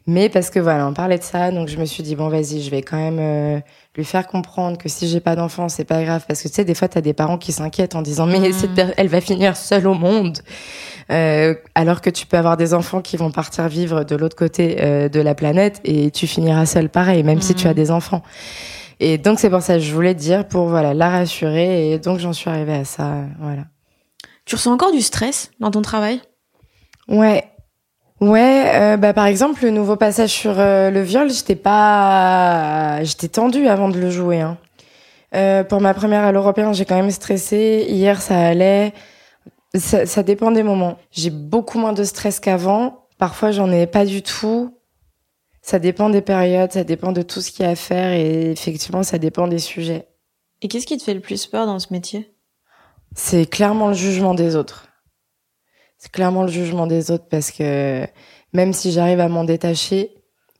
Mais 0.08 0.28
parce 0.28 0.50
que 0.50 0.60
voilà, 0.60 0.86
on 0.86 0.92
parlait 0.92 1.18
de 1.18 1.22
ça, 1.24 1.50
donc 1.50 1.66
je 1.68 1.76
me 1.78 1.84
suis 1.84 2.02
dit, 2.04 2.14
bon, 2.14 2.28
vas-y, 2.28 2.60
je 2.62 2.70
vais 2.70 2.82
quand 2.82 2.96
même 2.98 3.18
euh, 3.18 3.58
lui 3.96 4.04
faire 4.04 4.26
comprendre 4.28 4.78
que 4.78 4.88
si 4.88 5.08
j'ai 5.08 5.18
pas 5.18 5.34
d'enfant, 5.34 5.68
c'est 5.68 5.84
pas 5.84 6.04
grave. 6.04 6.24
Parce 6.28 6.42
que 6.42 6.48
tu 6.48 6.54
sais, 6.54 6.64
des 6.64 6.74
fois, 6.74 6.86
t'as 6.86 7.00
des 7.00 7.12
parents 7.14 7.38
qui 7.38 7.50
s'inquiètent 7.50 7.96
en 7.96 8.02
disant, 8.02 8.26
mais 8.26 8.38
Mhm. 8.38 8.52
cette 8.52 8.74
per- 8.74 8.92
elle 8.98 9.08
va 9.08 9.20
finir 9.20 9.56
seule 9.56 9.86
au 9.88 9.94
monde. 9.94 10.38
Euh, 11.10 11.54
alors 11.74 12.00
que 12.02 12.10
tu 12.10 12.26
peux 12.26 12.36
avoir 12.36 12.56
des 12.56 12.72
enfants 12.74 13.00
qui 13.00 13.16
vont 13.16 13.30
partir 13.32 13.66
vivre 13.68 14.04
de 14.04 14.14
l'autre 14.16 14.36
côté 14.36 14.76
euh, 14.80 15.08
de 15.08 15.20
la 15.20 15.34
planète 15.34 15.80
et 15.84 16.10
tu 16.12 16.26
finiras 16.28 16.66
seule 16.66 16.88
pareil, 16.88 17.22
même 17.24 17.40
si 17.40 17.54
tu 17.54 17.66
as 17.66 17.74
des 17.74 17.90
enfants. 17.90 18.22
Et 19.00 19.18
donc, 19.18 19.40
c'est 19.40 19.50
pour 19.50 19.62
ça 19.62 19.74
que 19.74 19.80
je 19.80 19.92
voulais 19.92 20.14
dire, 20.14 20.46
pour 20.46 20.68
voilà, 20.68 20.94
la 20.94 21.10
rassurer. 21.10 21.90
Et 21.92 21.98
donc, 21.98 22.18
j'en 22.20 22.32
suis 22.32 22.48
arrivée 22.50 22.74
à 22.74 22.84
ça. 22.84 23.12
Voilà. 23.40 23.62
Tu 24.46 24.54
ressens 24.54 24.72
encore 24.72 24.92
du 24.92 25.02
stress 25.02 25.50
dans 25.60 25.70
ton 25.70 25.82
travail? 25.82 26.22
Ouais. 27.08 27.44
Ouais, 28.20 28.72
euh, 28.74 28.96
bah 28.96 29.12
par 29.12 29.26
exemple 29.26 29.62
le 29.62 29.70
nouveau 29.70 29.96
passage 29.96 30.30
sur 30.30 30.58
euh, 30.58 30.90
le 30.90 31.02
viol, 31.02 31.30
j'étais 31.30 31.56
pas, 31.56 33.04
j'étais 33.04 33.28
tendue 33.28 33.66
avant 33.66 33.90
de 33.90 33.98
le 33.98 34.08
jouer. 34.08 34.40
Hein. 34.40 34.56
Euh, 35.34 35.64
pour 35.64 35.82
ma 35.82 35.92
première 35.92 36.24
à 36.24 36.32
l'européen, 36.32 36.72
j'ai 36.72 36.86
quand 36.86 36.96
même 36.96 37.10
stressé. 37.10 37.84
Hier, 37.88 38.22
ça 38.22 38.38
allait. 38.38 38.94
Ça, 39.74 40.06
ça 40.06 40.22
dépend 40.22 40.50
des 40.50 40.62
moments. 40.62 40.96
J'ai 41.10 41.28
beaucoup 41.28 41.78
moins 41.78 41.92
de 41.92 42.04
stress 42.04 42.40
qu'avant. 42.40 43.06
Parfois, 43.18 43.50
j'en 43.50 43.70
ai 43.70 43.86
pas 43.86 44.06
du 44.06 44.22
tout. 44.22 44.78
Ça 45.60 45.78
dépend 45.78 46.08
des 46.08 46.22
périodes, 46.22 46.72
ça 46.72 46.84
dépend 46.84 47.12
de 47.12 47.22
tout 47.22 47.40
ce 47.40 47.50
qu'il 47.50 47.66
y 47.66 47.68
a 47.68 47.72
à 47.72 47.74
faire 47.74 48.12
et 48.12 48.52
effectivement, 48.52 49.02
ça 49.02 49.18
dépend 49.18 49.48
des 49.48 49.58
sujets. 49.58 50.06
Et 50.62 50.68
qu'est-ce 50.68 50.86
qui 50.86 50.96
te 50.96 51.02
fait 51.02 51.12
le 51.12 51.20
plus 51.20 51.46
peur 51.46 51.66
dans 51.66 51.80
ce 51.80 51.92
métier? 51.92 52.35
C'est 53.18 53.46
clairement 53.46 53.88
le 53.88 53.94
jugement 53.94 54.34
des 54.34 54.56
autres. 54.56 54.88
C'est 55.96 56.12
clairement 56.12 56.42
le 56.42 56.50
jugement 56.52 56.86
des 56.86 57.10
autres 57.10 57.24
parce 57.30 57.50
que 57.50 58.06
même 58.52 58.74
si 58.74 58.92
j'arrive 58.92 59.20
à 59.20 59.28
m'en 59.28 59.42
détacher, 59.42 60.10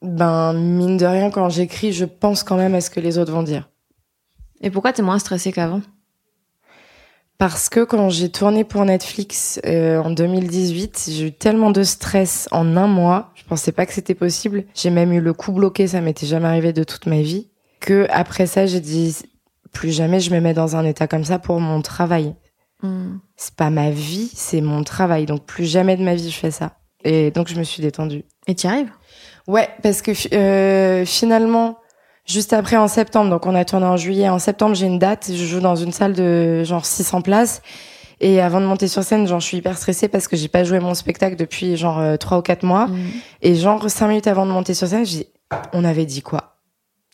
ben 0.00 0.54
mine 0.54 0.96
de 0.96 1.04
rien 1.04 1.30
quand 1.30 1.50
j'écris, 1.50 1.92
je 1.92 2.06
pense 2.06 2.42
quand 2.42 2.56
même 2.56 2.74
à 2.74 2.80
ce 2.80 2.88
que 2.88 2.98
les 2.98 3.18
autres 3.18 3.30
vont 3.30 3.42
dire. 3.42 3.68
Et 4.62 4.70
pourquoi 4.70 4.94
t'es 4.94 5.02
moins 5.02 5.18
stressé 5.18 5.52
qu'avant? 5.52 5.82
Parce 7.36 7.68
que 7.68 7.84
quand 7.84 8.08
j'ai 8.08 8.30
tourné 8.30 8.64
pour 8.64 8.86
Netflix 8.86 9.60
euh, 9.66 10.02
en 10.02 10.10
2018, 10.10 11.10
j'ai 11.10 11.26
eu 11.26 11.32
tellement 11.32 11.70
de 11.70 11.82
stress 11.82 12.48
en 12.52 12.78
un 12.78 12.86
mois, 12.86 13.32
je 13.34 13.44
pensais 13.44 13.72
pas 13.72 13.84
que 13.84 13.92
c'était 13.92 14.14
possible. 14.14 14.64
J'ai 14.74 14.88
même 14.88 15.12
eu 15.12 15.20
le 15.20 15.34
coup 15.34 15.52
bloqué, 15.52 15.86
ça 15.86 16.00
m'était 16.00 16.26
jamais 16.26 16.48
arrivé 16.48 16.72
de 16.72 16.84
toute 16.84 17.04
ma 17.04 17.20
vie. 17.20 17.50
Que 17.80 18.06
après 18.08 18.46
ça, 18.46 18.64
j'ai 18.64 18.80
dit 18.80 19.14
plus 19.72 19.92
jamais 19.92 20.20
je 20.20 20.30
me 20.34 20.40
mets 20.40 20.54
dans 20.54 20.74
un 20.76 20.86
état 20.86 21.06
comme 21.06 21.24
ça 21.24 21.38
pour 21.38 21.60
mon 21.60 21.82
travail. 21.82 22.34
Hmm. 22.82 23.18
C'est 23.36 23.54
pas 23.54 23.70
ma 23.70 23.90
vie, 23.90 24.30
c'est 24.34 24.60
mon 24.60 24.84
travail. 24.84 25.26
Donc 25.26 25.44
plus 25.44 25.64
jamais 25.64 25.96
de 25.96 26.02
ma 26.02 26.14
vie 26.14 26.30
je 26.30 26.38
fais 26.38 26.50
ça. 26.50 26.72
Et 27.04 27.30
donc 27.30 27.48
je 27.48 27.56
me 27.56 27.64
suis 27.64 27.82
détendue. 27.82 28.24
Et 28.46 28.54
tu 28.54 28.66
y 28.66 28.70
arrives? 28.70 28.90
Ouais, 29.46 29.68
parce 29.82 30.02
que 30.02 30.12
euh, 30.34 31.04
finalement, 31.04 31.78
juste 32.26 32.52
après 32.52 32.76
en 32.76 32.88
septembre, 32.88 33.30
donc 33.30 33.46
on 33.46 33.54
a 33.54 33.64
tourné 33.64 33.86
en 33.86 33.96
juillet. 33.96 34.28
En 34.28 34.38
septembre, 34.38 34.74
j'ai 34.74 34.86
une 34.86 34.98
date. 34.98 35.30
Je 35.32 35.44
joue 35.44 35.60
dans 35.60 35.76
une 35.76 35.92
salle 35.92 36.14
de 36.14 36.64
genre 36.64 36.84
600 36.84 37.22
places. 37.22 37.62
Et 38.20 38.40
avant 38.40 38.60
de 38.60 38.66
monter 38.66 38.88
sur 38.88 39.04
scène, 39.04 39.26
genre 39.26 39.40
je 39.40 39.46
suis 39.46 39.58
hyper 39.58 39.76
stressée 39.76 40.08
parce 40.08 40.26
que 40.26 40.36
j'ai 40.36 40.48
pas 40.48 40.64
joué 40.64 40.80
mon 40.80 40.94
spectacle 40.94 41.36
depuis 41.36 41.76
genre 41.76 41.98
euh, 41.98 42.16
trois 42.16 42.38
ou 42.38 42.42
quatre 42.42 42.64
mois. 42.64 42.86
Hmm. 42.86 42.96
Et 43.42 43.54
genre 43.54 43.90
cinq 43.90 44.08
minutes 44.08 44.26
avant 44.26 44.46
de 44.46 44.50
monter 44.50 44.74
sur 44.74 44.88
scène, 44.88 45.04
j'ai 45.04 45.18
dit, 45.18 45.26
on 45.72 45.84
avait 45.84 46.06
dit 46.06 46.22
quoi? 46.22 46.56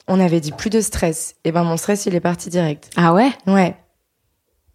On 0.09 0.21
avait 0.21 0.41
dit 0.41 0.53
plus 0.53 0.71
de 0.71 0.81
stress. 0.81 1.35
Et 1.45 1.53
ben 1.53 1.65
mon 1.65 1.77
stress, 1.77 2.07
il 2.07 2.15
est 2.15 2.21
parti 2.21 2.51
direct. 2.51 2.91
Ah 2.97 3.13
ouais? 3.13 3.31
Ouais. 3.47 3.77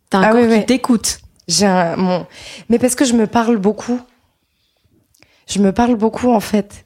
T'as 0.09 0.19
un 0.19 0.23
Ah 0.23 0.31
corps 0.31 0.47
qui 0.47 0.65
t'écoute. 0.65 1.19
J'ai 1.47 1.65
un 1.65 1.95
mon 1.95 2.25
mais 2.69 2.79
parce 2.79 2.95
que 2.95 3.05
je 3.05 3.13
me 3.13 3.27
parle 3.27 3.57
beaucoup. 3.57 3.99
Je 5.47 5.59
me 5.59 5.71
parle 5.71 5.95
beaucoup 5.95 6.31
en 6.31 6.39
fait. 6.39 6.85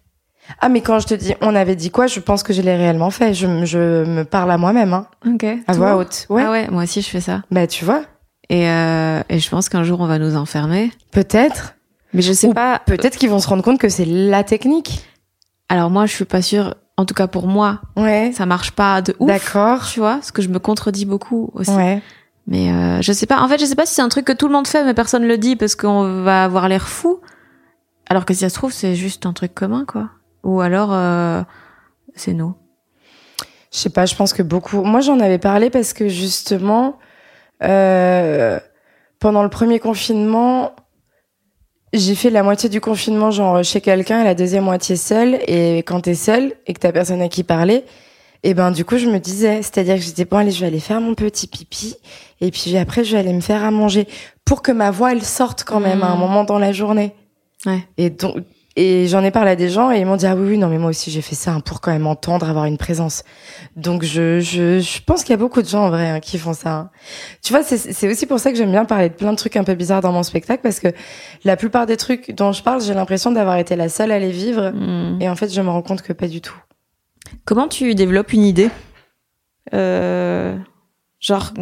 Ah 0.60 0.70
mais 0.70 0.82
quand 0.82 1.00
je 1.00 1.08
te 1.08 1.14
dis 1.14 1.34
on 1.42 1.56
avait 1.56 1.76
dit 1.76 1.92
quoi, 1.92 2.08
je 2.08 2.20
pense 2.20 2.44
que 2.44 2.54
je 2.54 2.62
l'ai 2.62 2.76
réellement 2.76 3.10
fait. 3.10 3.34
Je, 3.34 3.48
me- 3.48 3.66
je 3.66 4.04
me 4.06 4.24
parle 4.24 4.52
à 4.52 4.58
moi-même 4.58 4.94
hein, 4.94 5.08
Ok. 5.26 5.46
à 5.68 5.74
voix 5.74 5.96
haute. 5.98 6.26
Ouais. 6.30 6.44
Ah 6.46 6.52
ouais, 6.52 6.68
moi 6.70 6.84
aussi 6.84 7.02
je 7.02 7.10
fais 7.10 7.22
ça. 7.22 7.42
Bah 7.52 7.68
tu 7.68 7.86
vois, 7.86 8.04
Et, 8.50 8.68
euh, 8.68 9.22
et 9.30 9.40
je 9.40 9.50
pense 9.50 9.70
qu'un 9.70 9.84
jour 9.84 10.00
on 10.02 10.08
va 10.08 10.20
nous 10.20 10.36
enfermer. 10.36 10.92
peut-être 11.12 11.76
Mais 12.14 12.22
je 12.22 12.34
sais 12.34 12.48
Ou 12.48 12.54
pas. 12.54 12.80
peut-être 12.86 13.18
qu'ils 13.18 13.30
vont 13.30 13.40
se 13.40 13.48
rendre 13.48 13.64
compte 13.64 13.80
que 13.80 13.88
c'est 13.90 14.06
la 14.06 14.44
technique. 14.44 15.06
Alors 15.70 15.90
moi 15.90 16.06
je 16.06 16.14
suis 16.14 16.26
pas 16.26 16.42
sûre. 16.42 16.76
En 16.98 17.06
tout 17.06 17.14
cas 17.16 17.26
pour 17.28 17.48
moi, 17.48 17.80
Ouais. 17.96 18.32
ça 18.36 18.46
marche 18.46 18.72
pas 18.72 19.02
de 19.02 19.16
ouf. 19.18 19.28
D'accord. 19.28 19.88
Tu 19.88 20.00
vois, 20.00 20.16
parce 20.16 20.32
que 20.32 20.42
je 20.44 20.50
me 20.50 20.60
contredis 20.60 21.06
beaucoup 21.06 21.50
aussi. 21.54 21.72
Ouais. 21.72 22.02
Mais 22.48 22.72
euh, 22.72 23.02
je 23.02 23.12
sais 23.14 23.26
pas. 23.26 23.42
En 23.42 23.48
fait, 23.48 23.60
je 23.60 23.66
sais 23.66 23.76
pas 23.76 23.86
si 23.86 23.96
c'est 23.96 24.02
un 24.02 24.10
truc 24.10 24.26
que 24.26 24.34
tout 24.34 24.48
le 24.48 24.54
monde 24.54 24.68
fait, 24.68 24.84
mais 24.84 24.94
personne 24.94 25.26
le 25.26 25.38
dit 25.38 25.56
parce 25.56 25.76
qu'on 25.76 26.24
va 26.24 26.44
avoir 26.44 26.68
l'air 26.68 26.88
fou. 26.88 27.20
Alors 28.10 28.26
que 28.26 28.34
si 28.34 28.42
ça 28.42 28.50
se 28.50 28.56
trouve, 28.56 28.74
c'est 28.74 28.96
juste 28.96 29.26
un 29.26 29.34
truc 29.34 29.54
commun, 29.54 29.86
quoi. 29.88 30.10
Ou 30.44 30.62
alors, 30.62 30.90
euh, 30.92 31.42
c'est 32.16 32.34
nous. 32.34 32.56
Je 33.72 33.78
sais 33.78 33.90
pas, 33.90 34.06
je 34.06 34.16
pense 34.16 34.34
que 34.34 34.44
beaucoup. 34.44 34.82
Moi, 34.84 35.00
j'en 35.00 35.20
avais 35.20 35.38
parlé 35.38 35.70
parce 35.70 35.94
que 35.94 36.10
justement, 36.10 36.98
euh, 37.64 38.60
pendant 39.20 39.44
le 39.44 39.50
premier 39.50 39.80
confinement, 39.80 40.76
j'ai 41.94 42.16
fait 42.16 42.30
la 42.30 42.44
moitié 42.44 42.70
du 42.70 42.82
confinement 42.82 43.32
genre 43.32 43.64
chez 43.64 43.80
quelqu'un 43.82 44.22
et 44.22 44.24
la 44.26 44.36
deuxième 44.36 44.66
moitié 44.66 44.96
seule. 44.96 45.40
Et 45.48 45.78
quand 45.80 46.02
t'es 46.02 46.16
seule 46.16 46.54
et 46.68 46.74
que 46.74 46.80
t'as 46.80 46.92
personne 46.92 47.22
à 47.22 47.30
qui 47.30 47.44
parler, 47.44 47.86
et 48.44 48.54
ben 48.54 48.72
du 48.72 48.84
coup, 48.86 48.98
je 48.98 49.08
me 49.08 49.20
disais, 49.20 49.62
c'est-à-dire 49.62 49.96
que 49.96 50.02
j'étais 50.02 50.26
bon, 50.26 50.38
allez, 50.38 50.52
je 50.52 50.62
vais 50.62 50.68
aller 50.68 50.80
faire 50.80 51.00
mon 51.02 51.14
petit 51.16 51.48
pipi 51.48 51.96
et 52.40 52.52
puis 52.52 52.76
après, 52.78 53.04
je 53.04 53.14
vais 53.14 53.20
aller 53.20 53.34
me 53.34 53.42
faire 53.42 53.64
à 53.64 53.72
manger 53.72 54.08
pour 54.46 54.62
que 54.62 54.72
ma 54.72 54.92
voix 54.92 55.12
elle 55.12 55.24
sorte 55.24 55.64
quand 55.64 55.80
même 55.80 56.04
à 56.04 56.08
un 56.08 56.14
Mhm. 56.16 56.20
moment 56.20 56.44
dans 56.44 56.60
la 56.60 56.72
journée. 56.72 57.14
Ouais. 57.66 57.86
Et 57.98 58.10
donc, 58.10 58.38
et 58.78 59.06
j'en 59.10 59.22
ai 59.24 59.32
parlé 59.32 59.52
à 59.52 59.56
des 59.58 59.68
gens 59.70 59.92
et 59.92 60.00
ils 60.00 60.06
m'ont 60.06 60.16
dit 60.16 60.26
ah 60.26 60.34
oui 60.34 60.52
oui 60.52 60.58
non 60.58 60.70
mais 60.70 60.78
moi 60.78 60.90
aussi 60.92 61.12
j'ai 61.12 61.22
fait 61.22 61.36
ça 61.36 61.52
hein, 61.52 61.60
pour 61.60 61.82
quand 61.82 61.92
même 61.92 62.08
entendre 62.08 62.50
avoir 62.50 62.64
une 62.66 62.78
présence. 62.78 63.24
Donc 63.76 64.04
je 64.04 64.40
je, 64.40 64.80
je 64.80 65.00
pense 65.06 65.24
qu'il 65.24 65.32
y 65.32 65.34
a 65.34 65.38
beaucoup 65.38 65.62
de 65.62 65.68
gens 65.68 65.84
en 65.86 65.90
vrai 65.90 66.10
hein, 66.10 66.20
qui 66.22 66.38
font 66.38 66.54
ça. 66.54 66.72
hein. 66.74 66.90
Tu 67.44 67.52
vois 67.52 67.64
c'est 67.64 67.78
c'est 67.78 68.10
aussi 68.10 68.26
pour 68.26 68.40
ça 68.40 68.50
que 68.52 68.58
j'aime 68.58 68.72
bien 68.72 68.86
parler 68.86 69.10
de 69.10 69.14
plein 69.14 69.32
de 69.32 69.38
trucs 69.38 69.58
un 69.58 69.66
peu 69.66 69.76
bizarres 69.76 70.00
dans 70.02 70.14
mon 70.14 70.24
spectacle 70.24 70.62
parce 70.64 70.80
que 70.80 70.88
la 71.44 71.58
plupart 71.58 71.86
des 71.86 71.98
trucs 71.98 72.32
dont 72.34 72.54
je 72.54 72.64
parle 72.64 72.82
j'ai 72.82 72.94
l'impression 72.94 73.32
d'avoir 73.32 73.58
été 73.58 73.76
la 73.76 73.90
seule 73.90 74.12
à 74.12 74.20
les 74.20 74.32
vivre 74.32 74.70
Hmm. 74.72 75.22
et 75.22 75.28
en 75.30 75.36
fait 75.36 75.54
je 75.54 75.62
me 75.62 75.70
rends 75.70 75.82
compte 75.84 76.02
que 76.02 76.14
pas 76.14 76.28
du 76.30 76.40
tout. 76.40 76.56
Comment 77.46 77.68
tu 77.68 77.96
développes 77.96 78.34
une 78.34 78.44
idée 78.44 78.70
euh, 79.74 80.58
Genre, 81.20 81.54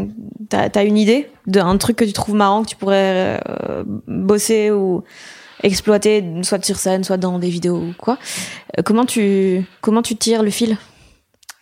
t'as 0.49 0.70
as 0.74 0.84
une 0.84 0.97
idée 0.97 1.30
d'un 1.45 1.78
truc 1.78 1.97
que 1.97 2.05
tu 2.05 2.13
trouves 2.13 2.36
marrant 2.36 2.63
que 2.63 2.70
tu 2.70 2.76
pourrais 2.78 3.41
euh, 3.49 3.84
bosser 4.07 4.72
ou 4.72 5.03
exploiter, 5.63 6.24
soit 6.43 6.63
sur 6.63 6.78
scène, 6.78 7.03
soit 7.03 7.17
dans 7.17 7.39
des 7.39 7.49
vidéos 7.49 7.78
ou 7.78 7.93
quoi. 7.97 8.17
Euh, 8.78 8.84
comment 8.84 9.05
tu 9.05 9.65
comment 9.82 10.01
tu 10.01 10.15
tires 10.15 10.43
le 10.43 10.49
fil? 10.49 10.78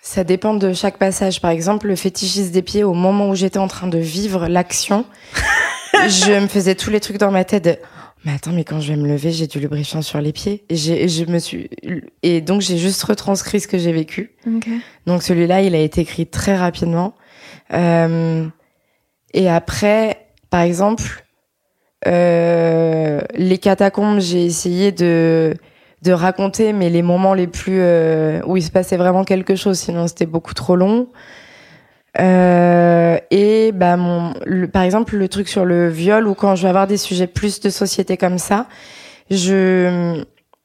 Ça 0.02 0.24
dépend 0.24 0.54
de 0.54 0.74
chaque 0.74 0.98
passage. 0.98 1.42
Par 1.42 1.52
exemple, 1.52 1.88
le 1.88 1.96
fétichisme 1.96 2.52
des 2.52 2.62
pieds, 2.62 2.84
au 2.84 2.94
moment 2.94 3.30
où 3.30 3.36
j'étais 3.36 3.58
en 3.58 3.68
train 3.68 3.88
de 3.88 3.98
vivre 3.98 4.48
l'action, 4.48 5.06
je 5.94 6.40
me 6.40 6.48
faisais 6.48 6.76
tous 6.76 6.92
les 6.92 7.00
trucs 7.00 7.18
dans 7.18 7.32
ma 7.32 7.44
tête. 7.44 7.66
de, 7.66 7.78
Mais 8.26 8.34
attends, 8.34 8.52
mais 8.52 8.64
quand 8.64 8.80
je 8.80 8.94
vais 8.94 9.00
me 9.00 9.08
lever, 9.08 9.32
j'ai 9.32 9.48
du 9.48 9.60
lubrifiant 9.60 10.02
sur 10.02 10.20
les 10.20 10.34
pieds. 10.34 10.66
Et, 10.70 10.76
je 10.76 11.26
me 11.26 11.40
suis, 11.40 11.70
et 12.24 12.42
donc 12.42 12.62
j'ai 12.62 12.78
juste 12.78 13.02
retranscrit 13.04 13.60
ce 13.60 13.68
que 13.68 13.78
j'ai 13.78 13.92
vécu. 13.92 14.32
Donc 15.06 15.24
celui-là, 15.24 15.62
il 15.62 15.76
a 15.76 15.80
été 15.80 16.02
écrit 16.02 16.28
très 16.28 16.56
rapidement. 16.56 17.16
Euh, 17.74 18.46
et 19.34 19.50
après, 19.50 20.28
par 20.50 20.62
exemple, 20.62 21.26
euh, 22.08 23.22
les 23.36 23.58
catacombes, 23.58 24.20
j'ai 24.20 24.46
essayé 24.46 24.92
de 24.92 25.54
de 26.04 26.12
raconter, 26.12 26.74
mais 26.74 26.90
les 26.90 27.02
moments 27.02 27.34
les 27.34 27.48
plus 27.48 27.80
euh, 27.80 28.40
où 28.46 28.56
il 28.56 28.62
se 28.62 28.72
passait 28.72 28.98
vraiment 28.98 29.24
quelque 29.24 29.56
chose, 29.56 29.80
sinon 29.80 30.08
c'était 30.08 30.28
beaucoup 30.28 30.54
trop 30.54 30.76
long. 30.76 31.08
Euh, 32.20 33.18
et 33.30 33.72
bah 33.74 33.96
mon, 33.98 34.34
le- 34.46 34.68
par 34.68 34.82
exemple 34.84 35.16
le 35.18 35.28
truc 35.28 35.48
sur 35.48 35.66
le 35.66 35.90
viol 35.90 36.28
ou 36.28 36.34
quand 36.34 36.56
je 36.56 36.64
vais 36.64 36.70
avoir 36.70 36.88
des 36.88 36.98
sujets 36.98 37.28
plus 37.28 37.60
de 37.60 37.70
société 37.70 38.18
comme 38.18 38.40
ça, 38.40 38.68
je 39.30 40.24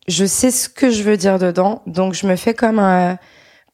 je 0.08 0.24
sais 0.24 0.50
ce 0.50 0.68
que 0.68 0.90
je 0.90 1.02
veux 1.02 1.16
dire 1.16 1.38
dedans, 1.38 1.82
donc 1.86 2.14
je 2.14 2.26
me 2.26 2.36
fais 2.36 2.54
comme 2.54 2.78
un 2.78 3.18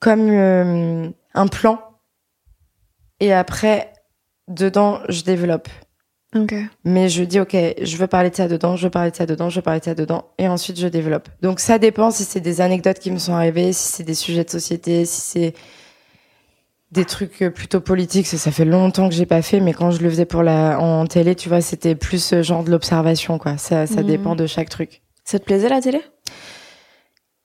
comme 0.01 0.29
euh, 0.29 1.09
un 1.35 1.47
plan 1.47 1.79
et 3.21 3.33
après 3.33 3.93
dedans 4.49 5.01
je 5.09 5.23
développe. 5.23 5.69
Ok. 6.37 6.55
Mais 6.85 7.09
je 7.09 7.25
dis, 7.25 7.41
OK, 7.41 7.57
je 7.81 7.97
veux 7.97 8.07
parler 8.07 8.29
de 8.29 8.37
ça 8.37 8.49
dedans, 8.49 8.77
je 8.77 8.85
veux 8.85 8.91
parler 8.91 9.11
de 9.11 9.17
ça 9.17 9.25
dedans, 9.25 9.49
je 9.49 9.57
veux 9.57 9.63
parler 9.63 9.81
de 9.81 9.85
ça 9.87 9.95
dedans, 9.95 10.27
et 10.37 10.47
ensuite 10.47 10.79
je 10.79 10.87
développe. 10.87 11.29
Donc 11.41 11.59
ça 11.59 11.79
dépend 11.79 12.11
si 12.11 12.25
c'est 12.25 12.41
des 12.41 12.61
anecdotes 12.61 12.99
qui 12.99 13.11
me 13.11 13.17
sont 13.19 13.33
arrivées, 13.33 13.73
si 13.73 13.89
c'est 13.93 14.03
des 14.05 14.15
sujets 14.15 14.45
de 14.45 14.51
société, 14.51 15.07
si 15.07 15.21
c'est 15.23 15.55
des 16.91 17.05
trucs 17.05 17.43
euh, 17.43 17.51
plutôt 17.51 17.81
politiques, 17.81 18.27
ça, 18.27 18.39
ça 18.39 18.51
fait 18.51 18.65
longtemps 18.65 19.09
que 19.09 19.15
j'ai 19.15 19.27
pas 19.27 19.43
fait, 19.43 19.61
mais 19.61 19.73
quand 19.75 19.91
je 19.91 20.01
le 20.03 20.09
faisais 20.09 20.25
pour 20.25 20.43
la, 20.43 20.79
en 20.81 21.07
télé, 21.07 21.35
tu 21.35 21.49
vois, 21.49 21.61
c'était 21.61 21.95
plus 21.95 22.23
ce 22.23 22.43
genre 22.43 22.65
de 22.65 22.71
l'observation, 22.71 23.39
quoi. 23.39 23.59
Ça, 23.59 23.87
ça 23.87 24.01
Mhm. 24.03 24.07
dépend 24.07 24.35
de 24.37 24.47
chaque 24.47 24.69
truc. 24.71 25.03
Ça 25.25 25.39
te 25.39 25.45
plaisait 25.45 25.69
la 25.69 25.81
télé? 25.83 26.01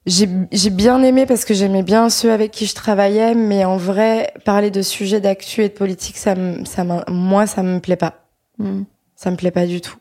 J'ai 0.05 0.27
j'ai 0.51 0.69
bien 0.69 1.01
aimé 1.01 1.25
parce 1.25 1.45
que 1.45 1.53
j'aimais 1.53 1.83
bien 1.83 2.09
ceux 2.09 2.31
avec 2.33 2.51
qui 2.51 2.65
je 2.65 2.75
travaillais, 2.75 3.35
mais 3.35 3.63
en 3.63 3.77
vrai, 3.77 4.33
parler 4.43 4.69
de 4.69 4.81
sujets 4.81 5.21
d'actu 5.21 5.63
et 5.63 5.69
de 5.69 5.73
politique, 5.73 6.17
ça 6.17 6.35
me, 6.35 6.65
ça 6.65 6.83
m'in- 6.83 7.05
moi, 7.07 7.47
ça 7.47 7.63
me 7.63 7.79
plaît 7.79 7.95
pas. 7.95 8.25
Hmm. 8.57 8.83
Ça 9.15 9.31
me 9.31 9.37
plaît 9.37 9.51
pas 9.51 9.65
du 9.65 9.79
tout. 9.79 9.95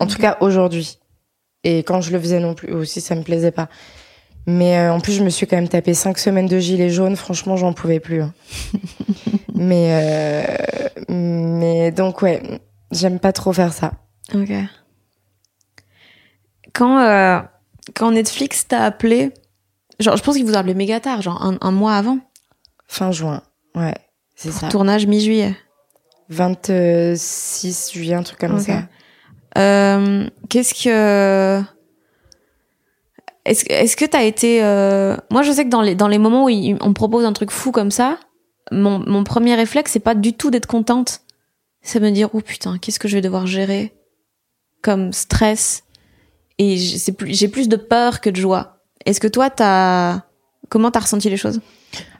En 0.00 0.06
tout 0.06 0.18
cas, 0.18 0.36
aujourd'hui. 0.40 0.98
Et 1.64 1.78
quand 1.78 2.02
je 2.02 2.12
le 2.12 2.20
faisais 2.20 2.40
non 2.40 2.54
plus, 2.54 2.72
aussi, 2.74 3.00
ça 3.00 3.14
me 3.14 3.22
plaisait 3.22 3.50
pas. 3.50 3.68
Mais 4.50 4.78
euh, 4.78 4.92
en 4.94 5.00
plus, 5.00 5.12
je 5.12 5.22
me 5.22 5.28
suis 5.28 5.46
quand 5.46 5.56
même 5.56 5.68
tapé 5.68 5.92
cinq 5.92 6.16
semaines 6.18 6.46
de 6.46 6.58
gilets 6.58 6.88
jaunes. 6.88 7.16
Franchement, 7.16 7.56
j'en 7.58 7.74
pouvais 7.74 8.00
plus. 8.00 8.22
hein. 8.22 8.32
mais, 9.54 9.90
euh, 9.92 10.88
mais 11.10 11.90
donc, 11.92 12.22
ouais, 12.22 12.42
j'aime 12.90 13.18
pas 13.18 13.32
trop 13.32 13.52
faire 13.52 13.74
ça. 13.74 13.92
Ok. 14.34 14.50
Quand, 16.72 16.98
euh, 17.00 17.40
quand 17.94 18.10
Netflix 18.12 18.66
t'a 18.68 18.84
appelé, 18.84 19.32
genre, 20.00 20.16
je 20.16 20.22
pense 20.22 20.36
qu'ils 20.36 20.46
vous 20.46 20.56
appelé 20.56 20.72
méga 20.74 20.98
tard, 21.00 21.20
genre 21.20 21.44
un, 21.44 21.58
un 21.60 21.70
mois 21.72 21.94
avant, 21.96 22.18
Fin 22.86 23.12
juin. 23.12 23.42
Ouais, 23.74 23.94
c'est 24.34 24.50
ça. 24.50 24.68
tournage 24.68 25.06
mi-juillet. 25.06 25.54
26 26.30 27.90
juillet, 27.92 28.14
un 28.14 28.22
truc 28.22 28.38
comme 28.38 28.54
Ok. 28.56 28.62
ça. 28.62 28.82
Euh, 29.58 30.26
Qu'est-ce 30.48 30.72
que 30.84 31.62
est-ce 33.48 33.64
est-ce 33.68 33.96
que 33.96 34.04
t'as 34.04 34.24
été 34.24 34.62
euh, 34.62 35.16
moi 35.30 35.42
je 35.42 35.52
sais 35.52 35.64
que 35.64 35.70
dans 35.70 35.80
les 35.80 35.94
dans 35.94 36.08
les 36.08 36.18
moments 36.18 36.44
où 36.44 36.48
on 36.48 36.88
me 36.88 36.92
propose 36.92 37.24
un 37.24 37.32
truc 37.32 37.50
fou 37.50 37.72
comme 37.72 37.90
ça 37.90 38.18
mon 38.70 38.98
mon 38.98 39.24
premier 39.24 39.54
réflexe 39.54 39.92
c'est 39.92 40.00
pas 40.00 40.14
du 40.14 40.34
tout 40.34 40.50
d'être 40.50 40.66
contente. 40.66 41.20
C'est 41.80 42.00
me 42.00 42.10
dire 42.10 42.28
oh 42.34 42.40
putain 42.40 42.76
qu'est-ce 42.78 42.98
que 42.98 43.08
je 43.08 43.16
vais 43.16 43.22
devoir 43.22 43.46
gérer 43.46 43.94
comme 44.82 45.12
stress? 45.12 45.84
Et 46.58 46.76
j'ai 46.76 46.98
c'est 46.98 47.12
plus 47.12 47.34
j'ai 47.34 47.48
plus 47.48 47.68
de 47.68 47.76
peur 47.76 48.20
que 48.20 48.28
de 48.30 48.36
joie. 48.36 48.82
Est-ce 49.06 49.20
que 49.20 49.28
toi 49.28 49.48
t'as 49.48 50.22
comment 50.68 50.90
t'as 50.90 51.00
ressenti 51.00 51.30
les 51.30 51.36
choses? 51.36 51.60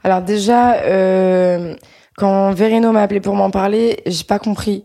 Alors 0.05 0.22
déjà, 0.22 0.76
euh, 0.76 1.74
quand 2.16 2.53
Verino 2.53 2.93
m'a 2.93 3.03
appelé 3.03 3.20
pour 3.20 3.35
m'en 3.35 3.51
parler, 3.51 4.01
j'ai 4.07 4.24
pas 4.24 4.39
compris. 4.39 4.85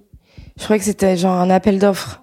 Je 0.57 0.63
croyais 0.63 0.79
que 0.79 0.85
c'était 0.85 1.15
genre 1.15 1.39
un 1.39 1.49
appel 1.49 1.79
d'offres 1.79 2.22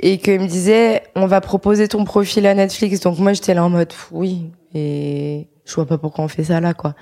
et 0.00 0.18
qu'il 0.18 0.40
me 0.40 0.46
disait 0.46 1.02
on 1.14 1.26
va 1.26 1.40
proposer 1.40 1.88
ton 1.88 2.04
profil 2.04 2.46
à 2.46 2.54
Netflix. 2.54 3.00
Donc 3.00 3.18
moi 3.18 3.32
j'étais 3.32 3.54
là 3.54 3.64
en 3.64 3.70
mode 3.70 3.92
oui 4.10 4.50
et 4.74 5.48
je 5.64 5.74
vois 5.74 5.86
pas 5.86 5.98
pourquoi 5.98 6.24
on 6.24 6.28
fait 6.28 6.44
ça 6.44 6.60
là 6.60 6.74
quoi. 6.74 6.94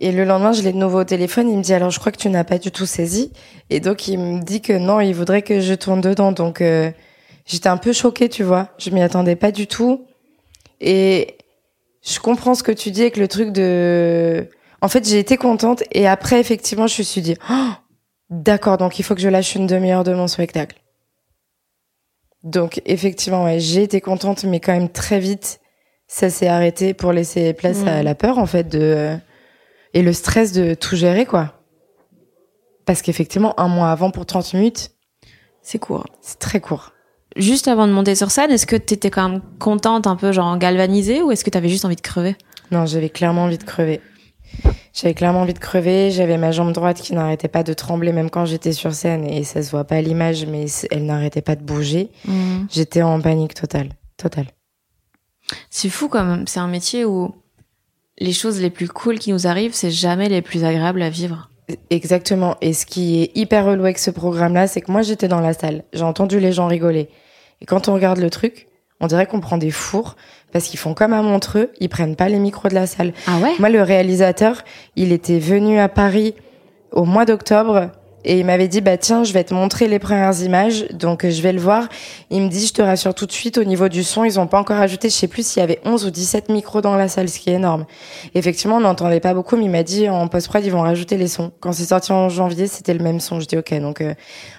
Et 0.00 0.12
le 0.12 0.24
lendemain 0.24 0.52
je 0.52 0.62
l'ai 0.62 0.72
de 0.72 0.78
nouveau 0.78 1.00
au 1.00 1.04
téléphone. 1.04 1.48
Il 1.48 1.58
me 1.58 1.62
dit 1.62 1.74
alors 1.74 1.90
je 1.90 1.98
crois 1.98 2.12
que 2.12 2.18
tu 2.18 2.28
n'as 2.28 2.44
pas 2.44 2.58
du 2.58 2.70
tout 2.70 2.86
saisi 2.86 3.32
et 3.70 3.80
donc 3.80 4.08
il 4.08 4.18
me 4.18 4.42
dit 4.42 4.60
que 4.60 4.72
non 4.72 5.00
il 5.00 5.14
voudrait 5.14 5.42
que 5.42 5.60
je 5.60 5.74
tourne 5.74 6.00
dedans. 6.00 6.32
Donc 6.32 6.60
euh, 6.60 6.90
j'étais 7.46 7.68
un 7.68 7.76
peu 7.76 7.92
choquée 7.92 8.28
tu 8.28 8.42
vois. 8.42 8.68
Je 8.78 8.90
m'y 8.90 9.02
attendais 9.02 9.36
pas 9.36 9.52
du 9.52 9.66
tout 9.66 10.06
et 10.80 11.36
je 12.04 12.18
comprends 12.18 12.54
ce 12.54 12.62
que 12.62 12.72
tu 12.72 12.90
dis 12.90 13.02
avec 13.02 13.16
le 13.16 13.28
truc 13.28 13.52
de 13.52 14.48
En 14.82 14.88
fait, 14.88 15.08
j'ai 15.08 15.20
été 15.20 15.36
contente 15.36 15.84
et 15.92 16.08
après, 16.08 16.40
effectivement, 16.40 16.88
je 16.88 16.98
me 16.98 17.04
suis 17.04 17.20
dit, 17.22 17.36
oh, 17.48 17.70
d'accord, 18.30 18.76
donc 18.78 18.98
il 18.98 19.04
faut 19.04 19.14
que 19.14 19.20
je 19.20 19.28
lâche 19.28 19.54
une 19.54 19.68
demi-heure 19.68 20.02
de 20.02 20.12
mon 20.12 20.26
spectacle. 20.26 20.81
Donc, 22.44 22.80
effectivement, 22.86 23.44
ouais, 23.44 23.60
j'ai 23.60 23.82
été 23.84 24.00
contente, 24.00 24.44
mais 24.44 24.58
quand 24.60 24.72
même 24.72 24.88
très 24.88 25.20
vite, 25.20 25.60
ça 26.08 26.28
s'est 26.30 26.48
arrêté 26.48 26.92
pour 26.94 27.12
laisser 27.12 27.52
place 27.52 27.82
à 27.86 28.00
Mm. 28.00 28.04
la 28.04 28.14
peur, 28.14 28.38
en 28.38 28.46
fait, 28.46 28.68
de 28.68 29.16
et 29.94 30.02
le 30.02 30.12
stress 30.12 30.52
de 30.52 30.74
tout 30.74 30.96
gérer, 30.96 31.26
quoi. 31.26 31.52
Parce 32.86 33.02
qu'effectivement, 33.02 33.58
un 33.60 33.68
mois 33.68 33.90
avant 33.90 34.10
pour 34.10 34.26
30 34.26 34.54
minutes, 34.54 34.90
C'est 35.62 35.78
court. 35.78 36.06
c'est 36.20 36.38
très 36.38 36.60
court. 36.60 36.92
Juste 37.36 37.68
avant 37.68 37.86
de 37.86 37.92
monter 37.92 38.14
sur 38.14 38.30
scène, 38.30 38.50
est-ce 38.50 38.66
que 38.66 38.76
t'étais 38.76 39.10
quand 39.10 39.28
même 39.28 39.40
contente, 39.58 40.06
un 40.06 40.16
peu 40.16 40.32
genre 40.32 40.58
galvanisée, 40.58 41.22
ou 41.22 41.30
est-ce 41.30 41.44
que 41.44 41.50
t'avais 41.50 41.68
juste 41.68 41.84
envie 41.84 41.96
de 41.96 42.00
crever? 42.00 42.36
Non, 42.70 42.86
j'avais 42.86 43.08
clairement 43.10 43.44
envie 43.44 43.58
de 43.58 43.64
crever. 43.64 44.00
J'avais 44.94 45.14
clairement 45.14 45.40
envie 45.40 45.54
de 45.54 45.58
crever. 45.58 46.10
J'avais 46.10 46.38
ma 46.38 46.52
jambe 46.52 46.72
droite 46.72 47.00
qui 47.00 47.14
n'arrêtait 47.14 47.48
pas 47.48 47.62
de 47.62 47.72
trembler, 47.72 48.12
même 48.12 48.30
quand 48.30 48.44
j'étais 48.44 48.72
sur 48.72 48.92
scène, 48.92 49.24
et 49.24 49.44
ça 49.44 49.62
se 49.62 49.70
voit 49.70 49.84
pas 49.84 49.96
à 49.96 50.00
l'image, 50.00 50.46
mais 50.46 50.66
elle 50.90 51.06
n'arrêtait 51.06 51.42
pas 51.42 51.56
de 51.56 51.62
bouger. 51.62 52.10
J'étais 52.70 53.02
en 53.02 53.20
panique 53.20 53.54
totale, 53.54 53.90
totale. 54.16 54.46
C'est 55.70 55.88
fou 55.88 56.08
quand 56.08 56.24
même. 56.24 56.46
C'est 56.46 56.60
un 56.60 56.68
métier 56.68 57.04
où 57.04 57.34
les 58.18 58.32
choses 58.32 58.60
les 58.60 58.70
plus 58.70 58.88
cool 58.88 59.18
qui 59.18 59.32
nous 59.32 59.46
arrivent, 59.46 59.74
c'est 59.74 59.90
jamais 59.90 60.28
les 60.28 60.42
plus 60.42 60.64
agréables 60.64 61.02
à 61.02 61.10
vivre. 61.10 61.50
Exactement. 61.90 62.56
Et 62.60 62.72
ce 62.72 62.86
qui 62.86 63.22
est 63.22 63.36
hyper 63.36 63.64
relou 63.64 63.84
avec 63.84 63.98
ce 63.98 64.10
programme-là, 64.10 64.66
c'est 64.66 64.80
que 64.80 64.92
moi, 64.92 65.02
j'étais 65.02 65.28
dans 65.28 65.40
la 65.40 65.54
salle. 65.54 65.84
J'ai 65.92 66.02
entendu 66.02 66.38
les 66.38 66.52
gens 66.52 66.66
rigoler. 66.66 67.08
Et 67.60 67.64
quand 67.64 67.88
on 67.88 67.94
regarde 67.94 68.18
le 68.18 68.30
truc, 68.30 68.68
on 69.02 69.06
dirait 69.08 69.26
qu'on 69.26 69.40
prend 69.40 69.58
des 69.58 69.70
fours 69.70 70.16
parce 70.52 70.66
qu'ils 70.66 70.78
font 70.78 70.94
comme 70.94 71.12
à 71.12 71.22
Montreux, 71.22 71.70
ils 71.80 71.88
prennent 71.88 72.16
pas 72.16 72.28
les 72.28 72.38
micros 72.38 72.68
de 72.68 72.74
la 72.74 72.86
salle. 72.86 73.12
Ah 73.26 73.38
ouais? 73.38 73.52
Moi, 73.58 73.68
le 73.68 73.82
réalisateur, 73.82 74.62
il 74.96 75.12
était 75.12 75.38
venu 75.38 75.78
à 75.78 75.88
Paris 75.88 76.34
au 76.92 77.04
mois 77.04 77.24
d'octobre 77.24 77.90
et 78.24 78.38
il 78.38 78.46
m'avait 78.46 78.68
dit, 78.68 78.80
bah 78.80 78.96
tiens, 78.96 79.24
je 79.24 79.32
vais 79.32 79.44
te 79.44 79.52
montrer 79.52 79.88
les 79.88 79.98
premières 79.98 80.40
images, 80.42 80.86
donc 80.92 81.26
je 81.28 81.42
vais 81.42 81.52
le 81.52 81.60
voir. 81.60 81.88
Il 82.30 82.42
me 82.42 82.48
dit, 82.48 82.66
je 82.66 82.72
te 82.72 82.82
rassure 82.82 83.14
tout 83.14 83.26
de 83.26 83.32
suite, 83.32 83.58
au 83.58 83.64
niveau 83.64 83.88
du 83.88 84.04
son, 84.04 84.24
ils 84.24 84.38
ont 84.38 84.46
pas 84.46 84.58
encore 84.58 84.78
ajouté, 84.78 85.08
je 85.08 85.14
sais 85.14 85.28
plus 85.28 85.46
s'il 85.46 85.60
y 85.60 85.62
avait 85.62 85.80
11 85.84 86.06
ou 86.06 86.10
17 86.10 86.48
micros 86.48 86.80
dans 86.80 86.96
la 86.96 87.08
salle, 87.08 87.28
ce 87.28 87.38
qui 87.38 87.50
est 87.50 87.54
énorme. 87.54 87.84
Effectivement, 88.34 88.76
on 88.76 88.80
n'entendait 88.80 89.20
pas 89.20 89.34
beaucoup, 89.34 89.56
mais 89.56 89.64
il 89.64 89.70
m'a 89.70 89.82
dit, 89.82 90.08
en 90.08 90.28
post-prod, 90.28 90.64
ils 90.64 90.70
vont 90.70 90.82
rajouter 90.82 91.16
les 91.16 91.28
sons. 91.28 91.52
Quand 91.60 91.72
c'est 91.72 91.84
sorti 91.84 92.12
en 92.12 92.28
janvier, 92.28 92.66
c'était 92.66 92.94
le 92.94 93.02
même 93.02 93.20
son. 93.20 93.40
Je 93.40 93.46
dis, 93.46 93.56
ok, 93.56 93.74
donc 93.80 94.00
euh, 94.00 94.14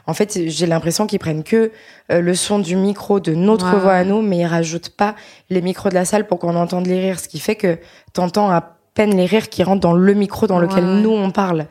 en 0.07 0.13
fait, 0.13 0.39
j'ai 0.47 0.65
l'impression 0.65 1.07
qu'ils 1.07 1.19
prennent 1.19 1.43
que 1.43 1.71
euh, 2.11 2.21
le 2.21 2.35
son 2.35 2.59
du 2.59 2.75
micro 2.75 3.19
de 3.19 3.33
notre 3.33 3.77
voix 3.77 3.93
à 3.93 4.03
nous, 4.03 4.21
mais 4.21 4.39
ils 4.39 4.45
rajoutent 4.45 4.89
pas 4.89 5.15
les 5.49 5.61
micros 5.61 5.89
de 5.89 5.95
la 5.95 6.05
salle 6.05 6.27
pour 6.27 6.39
qu'on 6.39 6.55
entende 6.55 6.87
les 6.87 6.99
rires, 6.99 7.19
ce 7.19 7.27
qui 7.27 7.39
fait 7.39 7.55
que 7.55 7.77
t'entends 8.11 8.51
à 8.51 8.77
peine 8.93 9.15
les 9.15 9.25
rires 9.25 9.49
qui 9.49 9.63
rentrent 9.63 9.81
dans 9.81 9.93
le 9.93 10.13
micro 10.13 10.47
dans 10.47 10.59
lequel 10.59 10.85
nous 10.85 11.11
on 11.11 11.31
parle. 11.31 11.67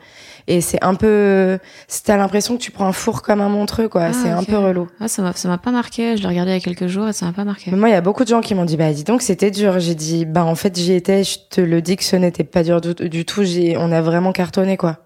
Et 0.47 0.61
c'est 0.61 0.83
un 0.83 0.95
peu, 0.95 1.57
t'as 2.03 2.17
l'impression 2.17 2.57
que 2.57 2.61
tu 2.61 2.71
prends 2.71 2.85
un 2.85 2.91
four 2.91 3.21
comme 3.21 3.41
un 3.41 3.49
montreux, 3.49 3.87
quoi. 3.87 4.03
Ah, 4.09 4.13
c'est 4.13 4.29
un 4.29 4.43
peu 4.43 4.57
relou. 4.57 4.89
Ah, 4.99 5.07
ça 5.07 5.21
m'a 5.21 5.33
ça 5.33 5.47
m'a 5.47 5.57
pas 5.57 5.71
marqué. 5.71 6.17
Je 6.17 6.21
l'ai 6.21 6.27
regardé 6.27 6.51
il 6.51 6.55
y 6.55 6.57
a 6.57 6.59
quelques 6.59 6.87
jours 6.87 7.07
et 7.07 7.13
ça 7.13 7.25
m'a 7.25 7.33
pas 7.33 7.45
marqué. 7.45 7.71
Mais 7.71 7.77
moi, 7.77 7.89
il 7.89 7.93
y 7.93 7.95
a 7.95 8.01
beaucoup 8.01 8.23
de 8.23 8.29
gens 8.29 8.41
qui 8.41 8.53
m'ont 8.53 8.65
dit, 8.65 8.75
bah, 8.77 8.91
dis 8.91 9.03
donc, 9.03 9.21
c'était 9.21 9.51
dur. 9.51 9.79
J'ai 9.79 9.95
dit, 9.95 10.25
bah, 10.25 10.43
en 10.43 10.55
fait, 10.55 10.77
j'y 10.77 10.93
étais, 10.93 11.23
je 11.23 11.37
te 11.49 11.61
le 11.61 11.81
dis 11.81 11.95
que 11.95 12.03
ce 12.03 12.15
n'était 12.15 12.43
pas 12.43 12.63
dur 12.63 12.81
du, 12.81 12.93
du 13.09 13.25
tout. 13.25 13.43
J'ai, 13.43 13.77
on 13.77 13.91
a 13.91 14.01
vraiment 14.01 14.31
cartonné, 14.31 14.75
quoi. 14.77 14.99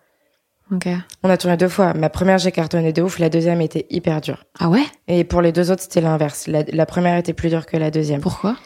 Ok. 0.72 0.88
On 1.24 1.30
a 1.30 1.38
tourné 1.38 1.56
deux 1.56 1.70
fois. 1.70 1.94
Ma 1.94 2.10
première, 2.10 2.40
j'ai 2.40 2.52
cartonné 2.52 2.92
de 2.92 3.02
ouf. 3.02 3.20
La 3.20 3.30
deuxième 3.30 3.62
était 3.62 3.86
hyper 3.90 4.20
dure. 4.20 4.44
Ah 4.60 4.68
ouais? 4.70 4.84
Et 5.08 5.24
pour 5.24 5.42
les 5.42 5.52
deux 5.52 5.72
autres, 5.72 5.82
c'était 5.84 6.02
l'inverse. 6.02 6.48
La, 6.48 6.64
la 6.64 6.86
première 6.86 7.18
était 7.18 7.34
plus 7.34 7.50
dure 7.50 7.66
que 7.66 7.78
la 7.78 7.90
deuxième. 7.90 8.20
Pourquoi? 8.20 8.58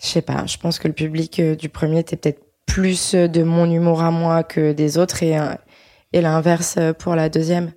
Je 0.00 0.06
sais 0.06 0.22
pas. 0.22 0.44
Je 0.46 0.56
pense 0.58 0.78
que 0.78 0.86
le 0.86 0.94
public 0.94 1.40
euh, 1.40 1.56
du 1.56 1.68
premier 1.68 2.00
était 2.00 2.16
peut-être 2.16 2.44
plus 2.66 3.14
euh, 3.14 3.28
de 3.28 3.42
mon 3.42 3.68
humour 3.70 4.02
à 4.02 4.10
moi 4.10 4.42
que 4.44 4.72
des 4.72 4.98
autres 4.98 5.22
et, 5.22 5.38
euh, 5.38 5.54
et 6.16 6.22
l'inverse 6.22 6.76
euh, 6.78 6.94
pour 6.94 7.14
la 7.14 7.28
deuxième. 7.28 7.72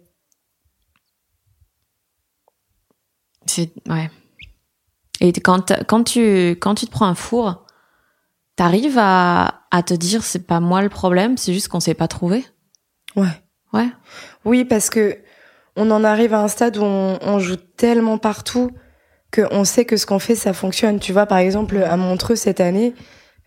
C'est 3.46 3.72
ouais. 3.90 4.10
Et 5.20 5.34
quand 5.34 5.74
quand 5.88 6.04
tu 6.06 6.52
quand 6.52 6.76
tu 6.76 6.86
te 6.86 6.92
prends 6.92 7.08
un 7.08 7.16
four, 7.16 7.66
t'arrives 8.56 8.98
à 8.98 9.66
à 9.72 9.84
te 9.84 9.94
dire 9.94 10.24
c'est 10.24 10.48
pas 10.48 10.62
moi 10.62 10.82
le 10.82 10.90
problème, 10.90 11.36
c'est 11.36 11.54
juste 11.54 11.68
qu'on 11.68 11.82
s'est 11.82 11.94
pas 11.94 12.08
trouvé? 12.08 12.46
Ouais. 13.18 13.28
Ouais. 13.74 13.90
Oui, 14.46 14.64
parce 14.64 14.90
que 14.90 15.18
on 15.76 15.92
en 15.92 16.06
arrive 16.06 16.34
à 16.34 16.42
un 16.42 16.48
stade 16.48 16.78
où 16.78 16.84
on, 16.84 17.20
on 17.22 17.40
joue 17.40 17.58
tellement 17.58 18.18
partout 18.18 18.72
qu'on 19.34 19.66
sait 19.66 19.84
que 19.84 19.98
ce 19.98 20.06
qu'on 20.06 20.20
fait, 20.20 20.36
ça 20.36 20.54
fonctionne. 20.54 21.00
Tu 21.00 21.12
vois, 21.12 21.26
par 21.26 21.38
exemple, 21.40 21.78
à 21.84 21.98
Montreux 21.98 22.36
cette 22.36 22.62
année, 22.62 22.96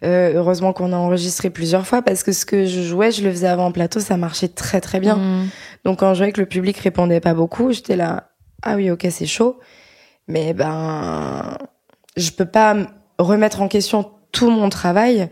euh, 0.05 0.33
heureusement 0.35 0.73
qu'on 0.73 0.93
a 0.93 0.97
enregistré 0.97 1.51
plusieurs 1.51 1.87
fois 1.87 2.03
parce 2.03 2.23
que 2.23 2.33
ce 2.33 2.45
que 2.45 2.67
je 2.67 2.83
jouais, 2.83 3.13
je 3.13 3.23
le 3.23 3.31
faisais 3.31 3.47
avant 3.49 3.67
en 3.67 3.73
plateau, 3.73 4.01
ça 4.01 4.17
marchait 4.17 4.49
très 4.49 4.81
très 4.81 5.01
bien. 5.01 5.17
Mm. 5.17 5.49
Donc 5.85 6.01
quand 6.01 6.15
je 6.15 6.19
voyais 6.19 6.33
que 6.33 6.41
le 6.41 6.47
public 6.47 6.77
répondait 6.79 7.21
pas 7.21 7.35
beaucoup, 7.35 7.73
j'étais 7.73 7.97
là, 7.97 8.31
ah 8.63 8.77
oui, 8.77 8.91
ok, 8.91 9.07
c'est 9.11 9.27
chaud. 9.27 9.59
Mais 10.29 10.55
ben, 10.55 11.57
je 12.17 12.31
peux 12.31 12.45
pas 12.45 12.77
remettre 13.19 13.61
en 13.61 13.69
question 13.69 14.11
tout 14.33 14.51
mon 14.51 14.69
travail 14.69 15.29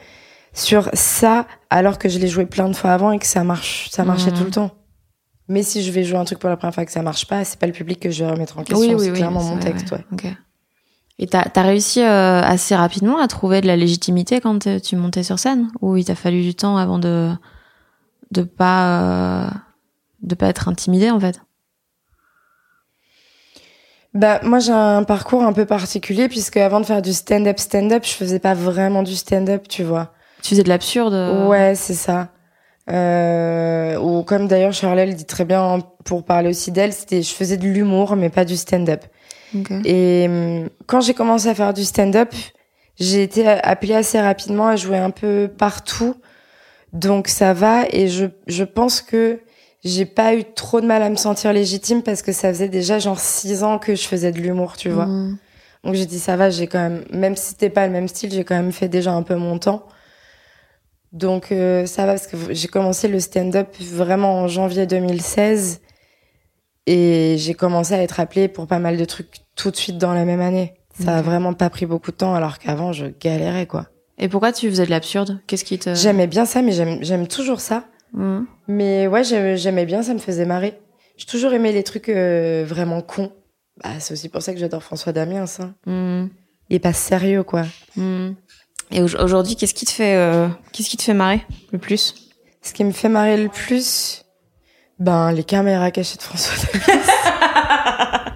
sur 0.53 0.91
ça 0.95 1.47
alors 1.71 1.99
que 1.99 2.09
je 2.09 2.19
l'ai 2.19 2.29
joué 2.29 2.45
plein 2.47 2.69
de 2.69 2.75
fois 2.77 2.91
avant 2.91 3.13
et 3.13 3.19
que 3.19 3.27
ça 3.27 3.45
marche, 3.45 3.89
ça 3.91 4.05
marchait 4.05 4.31
Mhm. 4.31 4.39
tout 4.39 4.45
le 4.45 4.51
temps. 4.51 4.71
Mais 5.49 5.63
si 5.65 5.83
je 5.83 5.91
vais 5.91 6.05
jouer 6.05 6.19
un 6.19 6.25
truc 6.25 6.39
pour 6.39 6.49
la 6.49 6.57
première 6.57 6.75
fois 6.75 6.85
et 6.85 6.87
que 6.87 6.93
ça 6.93 7.03
marche 7.03 7.27
pas, 7.27 7.45
c'est 7.45 7.59
pas 7.59 7.67
le 7.67 7.73
public 7.73 7.99
que 7.99 8.11
je 8.11 8.25
vais 8.25 8.31
remettre 8.31 8.59
en 8.59 8.63
question, 8.63 8.99
c'est 8.99 9.13
clairement 9.13 9.43
mon 9.43 9.59
texte, 9.59 9.91
ouais. 9.93 10.05
Et 11.23 11.27
t'as 11.27 11.45
as 11.55 11.63
réussi 11.63 12.01
euh, 12.03 12.41
assez 12.43 12.75
rapidement 12.75 13.19
à 13.21 13.29
trouver 13.29 13.61
de 13.61 13.67
la 13.67 13.77
légitimité 13.77 14.41
quand 14.41 14.67
tu 14.81 14.97
montais 14.97 15.23
sur 15.23 15.39
scène? 15.39 15.69
Ou 15.83 15.99
il 15.99 16.05
t'a 16.07 16.15
fallu 16.15 16.41
du 16.43 16.55
temps 16.55 16.79
avant 16.79 16.99
de 16.99 17.31
de 18.31 18.43
pas 18.43 19.45
euh, 19.45 19.51
de 20.23 20.35
pas 20.35 20.47
être 20.49 20.69
intimidé 20.69 21.11
en 21.11 21.21
fait? 21.21 21.43
Bah, 24.15 24.41
moi, 24.43 24.59
j'ai 24.59 24.73
un 24.73 25.05
parcours 25.05 25.43
un 25.45 25.53
peu 25.53 25.67
particulier 25.67 26.29
puisque 26.29 26.57
avant 26.57 26.81
de 26.81 26.87
faire 26.87 27.03
du 27.03 27.13
stand-up, 27.13 27.59
stand-up, 27.61 28.03
je 28.05 28.11
faisais 28.13 28.41
pas 28.41 28.55
vraiment 28.55 29.03
du 29.05 29.15
stand-up, 29.15 29.69
tu 29.69 29.85
vois. 29.85 30.13
Tu 30.43 30.51
faisais 30.51 30.65
de 30.65 30.69
l'absurde. 30.69 31.13
euh, 31.15 31.47
Ouais, 31.47 31.75
c'est 31.77 31.95
ça. 31.95 32.29
Euh, 32.91 33.97
ou 34.01 34.25
comme 34.25 34.49
d'ailleurs 34.49 34.73
Charlotte 34.73 35.11
dit 35.11 35.27
très 35.27 35.45
bien 35.45 35.79
pour 36.05 36.25
parler 36.25 36.49
aussi 36.49 36.73
d'elle, 36.73 36.93
c'était 36.93 37.23
je 37.23 37.33
faisais 37.33 37.57
de 37.57 37.69
l'humour 37.69 38.17
mais 38.17 38.31
pas 38.31 38.45
du 38.45 38.57
stand-up. 38.57 39.05
Et 39.85 40.27
hum, 40.29 40.69
quand 40.87 41.01
j'ai 41.01 41.15
commencé 41.15 41.49
à 41.49 41.55
faire 41.55 41.75
du 41.75 41.85
stand-up, 41.85 42.35
j'ai 42.99 43.23
été 43.23 43.47
appelée 43.49 43.95
assez 43.95 44.21
rapidement 44.21 44.69
à 44.69 44.77
jouer 44.77 44.99
un 44.99 45.11
peu 45.11 45.51
partout. 45.57 46.15
Donc 46.93 47.29
ça 47.29 47.53
va 47.53 47.85
et 47.91 48.09
je 48.09 48.27
je 48.47 48.65
pense 48.65 49.01
que 49.01 49.41
j'ai 49.85 50.05
pas 50.05 50.35
eu 50.35 50.45
trop 50.45 50.81
de 50.81 50.87
mal 50.87 51.03
à 51.03 51.09
me 51.09 51.17
sentir 51.17 51.53
légitime 51.53 52.03
parce 52.03 52.23
que 52.23 52.33
ça 52.33 52.49
faisait 52.49 52.69
déjà 52.69 52.99
genre 52.99 53.19
six 53.19 53.63
ans 53.63 53.79
que 53.79 53.95
je 53.95 54.03
faisais 54.03 54.33
de 54.33 54.39
l'humour, 54.39 54.77
tu 54.77 54.91
vois. 54.91 55.07
Mm. 55.07 55.39
Donc 55.85 55.95
j'ai 55.95 56.07
dit 56.07 56.19
ça 56.19 56.37
va, 56.37 56.51
j'ai 56.51 56.67
quand 56.67 56.81
même, 56.81 57.05
même 57.11 57.37
si 57.37 57.51
c'était 57.51 57.71
pas 57.71 57.87
le 57.87 57.93
même 57.93 58.09
style, 58.09 58.33
j'ai 58.33 58.45
quand 58.45 58.57
même 58.57 58.73
fait 58.73 58.89
déjà 58.89 59.13
un 59.13 59.23
peu 59.23 59.37
mon 59.37 59.59
temps. 59.59 59.87
Donc 61.13 61.51
euh, 61.51 61.87
ça 61.87 62.07
va 62.07 62.13
parce 62.13 62.27
que 62.27 62.37
j'ai 62.51 62.69
commencé 62.69 63.09
le 63.09 63.19
stand-up 63.19 63.75
vraiment 63.81 64.41
en 64.41 64.49
janvier 64.49 64.87
2016 64.87 65.81
et 66.93 67.37
j'ai 67.39 67.55
commencé 67.55 67.95
à 67.95 68.03
être 68.03 68.19
appelée 68.21 68.49
pour 68.49 68.67
pas 68.67 68.79
mal 68.79 68.97
de 68.97 69.05
trucs 69.05 69.29
tout 69.57 69.71
de 69.71 69.77
suite 69.77 69.99
dans 69.99 70.13
la 70.13 70.25
même 70.25 70.41
année. 70.41 70.75
Ça 71.03 71.19
a 71.19 71.23
vraiment 71.23 71.55
pas 71.55 71.71
pris 71.71 71.87
beaucoup 71.87 72.11
de 72.11 72.17
temps 72.17 72.35
alors 72.35 72.59
qu'avant 72.59 72.93
je 72.93 73.07
galérais 73.07 73.67
quoi. 73.67 73.87
Et 74.19 74.29
pourquoi 74.29 74.53
tu 74.53 74.69
faisais 74.69 74.85
de 74.85 74.91
l'absurde? 74.91 75.41
Qu'est-ce 75.47 75.65
qui 75.65 75.79
te 75.79 75.95
J'aimais 75.95 76.27
bien 76.27 76.45
ça 76.45 76.63
mais 76.63 76.73
j'aime 76.73 77.27
toujours 77.27 77.61
ça. 77.61 77.85
Mm. 78.13 78.41
Mais 78.69 79.07
ouais, 79.07 79.23
j'aimais 79.25 79.87
bien, 79.87 80.03
ça 80.03 80.13
me 80.15 80.19
faisait 80.19 80.45
marrer. 80.47 80.79
J'ai 81.17 81.27
toujours 81.27 81.53
aimé 81.53 81.71
les 81.73 81.83
trucs 81.85 82.09
euh, 82.09 82.65
vraiment 82.67 83.01
cons. 83.03 83.33
Bah, 83.83 83.91
c'est 83.99 84.13
aussi 84.15 84.29
pour 84.29 84.43
ça 84.43 84.53
que 84.53 84.59
j'adore 84.59 84.83
François 84.83 85.13
Damiens. 85.13 85.45
Hein. 85.61 85.75
Mm. 85.87 86.29
Il 86.71 86.77
est 86.77 86.81
pas 86.81 86.93
sérieux 86.93 87.45
quoi. 87.45 87.63
Mm. 87.97 88.31
Et 88.91 89.01
au- 89.03 89.23
aujourd'hui, 89.23 89.55
qu'est-ce 89.57 89.75
qui 89.75 89.87
te 89.87 89.93
fait 89.93 90.17
euh, 90.17 90.49
qu'est-ce 90.73 90.91
qui 90.91 90.97
te 90.97 91.03
fait 91.05 91.15
marrer 91.15 91.41
le 91.73 91.79
plus? 91.79 92.15
Ce 92.63 92.73
qui 92.75 92.85
me 92.85 92.91
fait 92.93 93.09
marrer 93.09 93.37
le 93.43 93.49
plus, 93.49 94.25
ben 95.01 95.33
les 95.33 95.45
caméras 95.45 95.91
cachées 95.91 96.17
de 96.19 96.23
François 96.23 96.55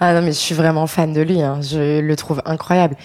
ah 0.00 0.14
non 0.14 0.22
mais 0.22 0.32
je 0.32 0.38
suis 0.38 0.54
vraiment 0.54 0.86
fan 0.86 1.12
de 1.12 1.20
lui, 1.20 1.42
hein. 1.42 1.60
je 1.60 2.00
le 2.00 2.16
trouve 2.16 2.40
incroyable. 2.44 2.96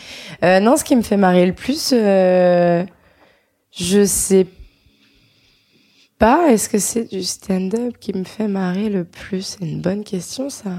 Euh, 0.44 0.60
non, 0.60 0.78
ce 0.78 0.84
qui 0.84 0.96
me 0.96 1.02
fait 1.02 1.18
marrer 1.18 1.46
le 1.46 1.54
plus, 1.54 1.92
euh, 1.94 2.86
je 3.72 4.06
sais 4.06 4.46
pas. 6.20 6.52
Est-ce 6.52 6.70
que 6.70 6.78
c'est 6.78 7.06
du 7.06 7.24
stand-up 7.24 7.98
qui 8.00 8.14
me 8.14 8.24
fait 8.24 8.48
marrer 8.48 8.90
le 8.90 9.04
plus? 9.04 9.42
C'est 9.42 9.66
une 9.66 9.82
bonne 9.82 10.04
question 10.04 10.50
ça. 10.50 10.70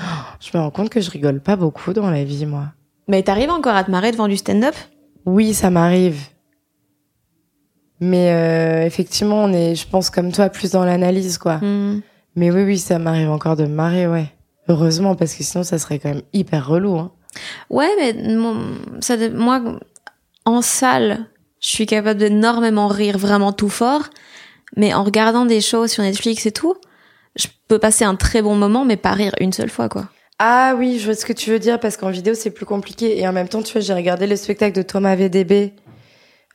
Oh, 0.00 0.04
Je 0.40 0.56
me 0.56 0.62
rends 0.62 0.70
compte 0.70 0.90
que 0.90 1.00
je 1.00 1.10
rigole 1.10 1.40
pas 1.40 1.56
beaucoup 1.56 1.92
dans 1.94 2.10
la 2.10 2.24
vie 2.24 2.44
moi. 2.46 2.66
Mais 3.08 3.22
t'arrives 3.22 3.50
encore 3.50 3.74
à 3.74 3.84
te 3.84 3.90
marrer 3.90 4.12
devant 4.12 4.28
du 4.28 4.36
stand-up? 4.36 4.74
Oui, 5.24 5.54
ça 5.54 5.70
m'arrive. 5.70 6.20
Mais 8.00 8.32
euh, 8.32 8.86
effectivement, 8.86 9.44
on 9.44 9.52
est, 9.52 9.74
je 9.74 9.86
pense, 9.86 10.10
comme 10.10 10.32
toi, 10.32 10.48
plus 10.48 10.70
dans 10.72 10.84
l'analyse, 10.84 11.36
quoi. 11.38 11.56
Mm. 11.58 12.00
Mais 12.36 12.50
oui, 12.50 12.62
oui, 12.64 12.78
ça 12.78 12.98
m'arrive 12.98 13.30
encore 13.30 13.56
de 13.56 13.64
me 13.64 13.74
marrer, 13.74 14.06
ouais. 14.06 14.26
Heureusement, 14.68 15.14
parce 15.14 15.34
que 15.34 15.42
sinon, 15.42 15.64
ça 15.64 15.78
serait 15.78 15.98
quand 15.98 16.08
même 16.10 16.22
hyper 16.32 16.66
relou. 16.66 16.98
Hein. 16.98 17.12
Ouais, 17.68 17.90
mais 17.98 18.14
mon- 18.34 18.76
ça, 19.00 19.16
moi, 19.30 19.60
en 20.44 20.62
salle, 20.62 21.26
je 21.60 21.68
suis 21.68 21.86
capable 21.86 22.18
d'énormément 22.20 22.88
rire 22.88 23.18
vraiment 23.18 23.52
tout 23.52 23.68
fort, 23.68 24.04
mais 24.76 24.94
en 24.94 25.02
regardant 25.04 25.44
des 25.44 25.60
shows 25.60 25.86
sur 25.88 26.02
Netflix 26.02 26.46
et 26.46 26.52
tout, 26.52 26.74
je 27.36 27.48
peux 27.68 27.78
passer 27.78 28.04
un 28.04 28.14
très 28.14 28.42
bon 28.42 28.54
moment, 28.56 28.84
mais 28.84 28.96
pas 28.96 29.12
rire 29.12 29.32
une 29.40 29.52
seule 29.52 29.68
fois, 29.70 29.88
quoi. 29.88 30.06
Ah 30.38 30.74
oui, 30.78 30.98
je 30.98 31.04
vois 31.04 31.14
ce 31.14 31.26
que 31.26 31.34
tu 31.34 31.50
veux 31.50 31.58
dire 31.58 31.78
parce 31.78 31.98
qu'en 31.98 32.08
vidéo 32.10 32.32
c'est 32.32 32.50
plus 32.50 32.64
compliqué 32.64 33.20
et 33.20 33.28
en 33.28 33.32
même 33.32 33.46
temps 33.48 33.60
tu 33.60 33.72
vois 33.74 33.82
j'ai 33.82 33.92
regardé 33.92 34.26
le 34.26 34.36
spectacle 34.36 34.74
de 34.74 34.80
Thomas 34.80 35.14
VDB. 35.14 35.74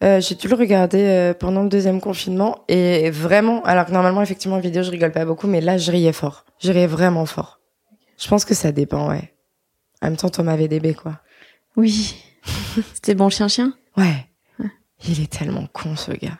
Euh, 0.04 0.20
j'ai 0.20 0.36
dû 0.36 0.48
le 0.50 0.56
regarder 0.56 1.00
euh, 1.02 1.34
pendant 1.34 1.64
le 1.64 1.70
deuxième 1.70 2.02
confinement 2.02 2.66
et 2.68 3.10
vraiment 3.12 3.64
alors 3.64 3.86
que 3.86 3.92
normalement 3.92 4.22
effectivement 4.22 4.58
en 4.58 4.60
vidéo 4.60 4.84
je 4.84 4.92
rigole 4.92 5.12
pas 5.14 5.24
beaucoup 5.24 5.48
mais 5.48 5.62
là 5.62 5.78
je 5.78 5.90
riais 5.92 6.12
fort. 6.12 6.46
Je 6.62 6.72
riais 6.72 6.88
vraiment 6.88 7.26
fort. 7.26 7.62
Je 8.18 8.28
pense 8.28 8.44
que 8.44 8.54
ça 8.54 8.72
dépend 8.74 9.10
ouais. 9.10 9.34
En 10.02 10.08
même 10.08 10.18
temps 10.18 10.30
Thomas 10.30 10.58
VDB 10.58 10.94
quoi. 10.96 11.22
Oui. 11.78 12.16
C'était 12.94 13.16
bon 13.16 13.30
chien 13.30 13.48
chien. 13.48 13.74
Ouais. 13.96 14.28
Il 15.08 15.22
est 15.22 15.32
tellement 15.32 15.68
con 15.72 15.96
ce 15.96 16.12
gars. 16.12 16.38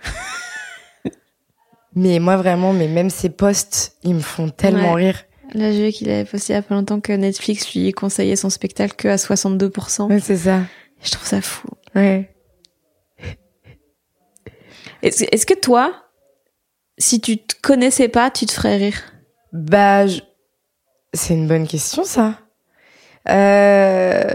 mais 1.96 2.20
moi 2.20 2.36
vraiment 2.38 2.74
mais 2.74 2.88
même 2.88 3.10
ses 3.10 3.30
posts 3.30 3.96
ils 4.04 4.16
me 4.16 4.20
font 4.22 4.50
tellement 4.50 4.94
Ouais. 4.94 5.06
rire. 5.06 5.24
Là, 5.54 5.72
j'ai 5.72 5.86
vu 5.86 5.92
qu'il 5.94 6.10
avait 6.10 6.26
posté 6.26 6.52
il 6.54 6.56
y 6.56 6.60
a 6.60 6.62
pas 6.64 6.74
longtemps 6.76 7.00
que 7.00 7.14
Netflix 7.14 7.74
lui 7.74 7.92
conseillait 7.94 8.36
son 8.36 8.50
spectacle 8.50 8.96
que 8.98 9.08
à 9.08 9.16
62%. 9.16 10.08
Ouais 10.10 10.20
c'est 10.20 10.36
ça. 10.38 10.62
Je 11.04 11.12
trouve 11.12 11.26
ça 11.28 11.40
fou. 11.40 11.68
Ouais. 11.94 12.30
Est-ce 15.06 15.24
est-ce 15.32 15.46
que 15.46 15.54
toi, 15.54 15.94
si 16.98 17.22
tu 17.22 17.38
te 17.38 17.54
connaissais 17.62 18.08
pas, 18.08 18.32
tu 18.32 18.48
te 18.48 18.52
ferais 18.52 18.78
rire? 18.78 19.00
Bah, 19.54 20.08
je- 20.08 20.22
c'est 21.14 21.36
une 21.36 21.48
bonne 21.48 21.68
question, 21.68 22.04
ça. 22.04 22.34
Euh... 23.30 24.34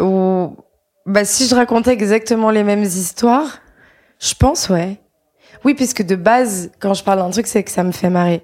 Ou... 0.00 0.56
Bah, 1.04 1.26
si 1.26 1.46
je 1.46 1.54
racontais 1.54 1.92
exactement 1.92 2.50
les 2.50 2.64
mêmes 2.64 2.84
histoires, 2.84 3.58
je 4.18 4.32
pense, 4.34 4.70
ouais. 4.70 4.96
Oui, 5.64 5.74
puisque 5.74 6.02
de 6.02 6.16
base, 6.16 6.70
quand 6.80 6.94
je 6.94 7.04
parle 7.04 7.18
d'un 7.18 7.30
truc, 7.30 7.46
c'est 7.46 7.62
que 7.62 7.70
ça 7.70 7.84
me 7.84 7.92
fait 7.92 8.08
marrer. 8.10 8.42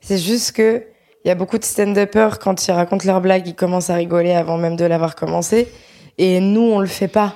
C'est 0.00 0.18
juste 0.18 0.52
que 0.52 0.82
il 1.24 1.28
y 1.28 1.30
a 1.30 1.34
beaucoup 1.34 1.58
de 1.58 1.64
stand-uppers, 1.64 2.38
quand 2.38 2.66
ils 2.66 2.72
racontent 2.72 3.06
leurs 3.06 3.20
blagues, 3.20 3.46
ils 3.46 3.54
commencent 3.54 3.90
à 3.90 3.94
rigoler 3.96 4.32
avant 4.32 4.56
même 4.56 4.76
de 4.76 4.86
l'avoir 4.86 5.14
commencé. 5.14 5.68
Et 6.16 6.40
nous, 6.40 6.62
on 6.62 6.80
le 6.80 6.86
fait 6.86 7.08
pas. 7.08 7.34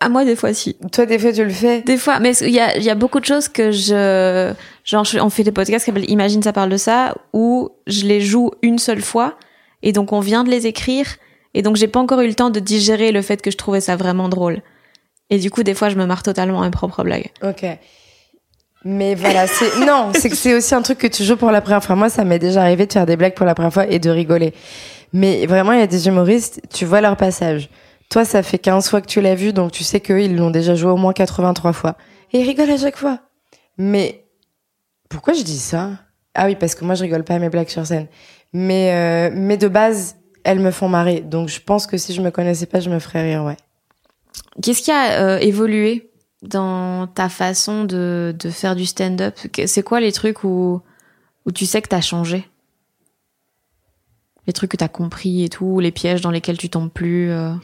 À 0.00 0.08
moi, 0.08 0.24
des 0.24 0.36
fois, 0.36 0.52
si. 0.52 0.76
Toi, 0.92 1.06
des 1.06 1.18
fois, 1.18 1.32
tu 1.32 1.44
le 1.44 1.50
fais. 1.50 1.82
Des 1.82 1.96
fois, 1.96 2.18
mais 2.18 2.32
il 2.36 2.50
y 2.50 2.60
a, 2.60 2.76
y 2.76 2.90
a 2.90 2.94
beaucoup 2.94 3.20
de 3.20 3.24
choses 3.24 3.48
que 3.48 3.70
je, 3.70 4.52
genre, 4.84 5.06
on 5.20 5.30
fait 5.30 5.44
des 5.44 5.52
podcasts 5.52 5.84
qui 5.84 5.90
s'appellent 5.90 6.10
Imagine 6.10 6.42
ça 6.42 6.52
parle 6.52 6.70
de 6.70 6.76
ça, 6.76 7.14
où 7.32 7.70
je 7.86 8.04
les 8.04 8.20
joue 8.20 8.50
une 8.62 8.78
seule 8.78 9.00
fois, 9.00 9.38
et 9.82 9.92
donc 9.92 10.12
on 10.12 10.20
vient 10.20 10.44
de 10.44 10.50
les 10.50 10.66
écrire, 10.66 11.06
et 11.54 11.62
donc 11.62 11.76
j'ai 11.76 11.88
pas 11.88 12.00
encore 12.00 12.20
eu 12.20 12.26
le 12.26 12.34
temps 12.34 12.50
de 12.50 12.60
digérer 12.60 13.12
le 13.12 13.22
fait 13.22 13.40
que 13.40 13.50
je 13.50 13.56
trouvais 13.56 13.80
ça 13.80 13.96
vraiment 13.96 14.28
drôle. 14.28 14.60
Et 15.30 15.38
du 15.38 15.50
coup, 15.50 15.62
des 15.62 15.74
fois, 15.74 15.88
je 15.88 15.96
me 15.96 16.04
marre 16.04 16.22
totalement 16.22 16.60
à 16.60 16.64
mes 16.64 16.70
propres 16.70 17.02
blagues. 17.02 17.30
Ok. 17.42 17.64
Mais 18.84 19.14
voilà, 19.14 19.46
c'est 19.46 19.78
non, 19.86 20.12
c'est 20.14 20.28
que 20.28 20.36
c'est 20.36 20.54
aussi 20.54 20.74
un 20.74 20.82
truc 20.82 20.98
que 20.98 21.06
tu 21.06 21.24
joues 21.24 21.36
pour 21.36 21.50
la 21.50 21.60
première 21.60 21.82
fois. 21.82 21.96
Moi, 21.96 22.10
ça 22.10 22.24
m'est 22.24 22.38
déjà 22.38 22.62
arrivé 22.62 22.86
de 22.86 22.92
faire 22.92 23.06
des 23.06 23.16
blagues 23.16 23.34
pour 23.34 23.46
la 23.46 23.54
première 23.54 23.72
fois 23.72 23.86
et 23.86 23.98
de 23.98 24.10
rigoler. 24.10 24.52
Mais 25.12 25.46
vraiment, 25.46 25.72
il 25.72 25.78
y 25.78 25.82
a 25.82 25.86
des 25.86 26.06
humoristes, 26.08 26.60
tu 26.72 26.84
vois 26.84 27.00
leur 27.00 27.16
passage. 27.16 27.70
Toi, 28.10 28.24
ça 28.24 28.42
fait 28.42 28.58
15 28.58 28.88
fois 28.88 29.00
que 29.00 29.06
tu 29.06 29.20
l'as 29.20 29.34
vu, 29.34 29.52
donc 29.52 29.72
tu 29.72 29.82
sais 29.84 30.00
qu'eux, 30.00 30.22
ils 30.22 30.36
l'ont 30.36 30.50
déjà 30.50 30.74
joué 30.74 30.90
au 30.90 30.96
moins 30.96 31.12
83 31.12 31.72
fois. 31.72 31.96
Et 32.32 32.40
ils 32.40 32.46
rigolent 32.46 32.70
à 32.70 32.78
chaque 32.78 32.96
fois. 32.96 33.20
Mais 33.76 34.24
pourquoi 35.08 35.34
je 35.34 35.42
dis 35.42 35.58
ça? 35.58 35.90
Ah 36.34 36.46
oui, 36.46 36.56
parce 36.56 36.74
que 36.74 36.84
moi, 36.84 36.94
je 36.94 37.02
rigole 37.02 37.24
pas 37.24 37.34
à 37.34 37.38
mes 37.38 37.48
blagues 37.48 37.68
sur 37.68 37.86
scène. 37.86 38.08
Mais 38.52 38.92
euh, 38.92 39.34
mais 39.34 39.56
de 39.56 39.68
base, 39.68 40.16
elles 40.44 40.60
me 40.60 40.70
font 40.70 40.88
marrer. 40.88 41.20
Donc 41.20 41.48
je 41.48 41.60
pense 41.60 41.86
que 41.86 41.96
si 41.96 42.14
je 42.14 42.22
me 42.22 42.30
connaissais 42.30 42.66
pas, 42.66 42.80
je 42.80 42.90
me 42.90 42.98
ferais 42.98 43.22
rire, 43.22 43.44
ouais. 43.44 43.56
Qu'est-ce 44.62 44.82
qui 44.82 44.92
a 44.92 45.20
euh, 45.20 45.38
évolué 45.38 46.10
dans 46.42 47.06
ta 47.06 47.28
façon 47.28 47.84
de, 47.84 48.34
de 48.38 48.50
faire 48.50 48.76
du 48.76 48.86
stand-up? 48.86 49.36
C'est 49.66 49.82
quoi 49.82 50.00
les 50.00 50.12
trucs 50.12 50.44
où, 50.44 50.80
où 51.46 51.52
tu 51.52 51.66
sais 51.66 51.82
que 51.82 51.88
t'as 51.88 52.00
changé? 52.00 52.48
Les 54.46 54.52
trucs 54.52 54.70
que 54.70 54.76
t'as 54.76 54.88
compris 54.88 55.44
et 55.44 55.48
tout, 55.48 55.80
les 55.80 55.90
pièges 55.90 56.20
dans 56.20 56.30
lesquels 56.30 56.58
tu 56.58 56.68
tombes 56.68 56.90
plus 56.90 57.30
euh, 57.30 57.54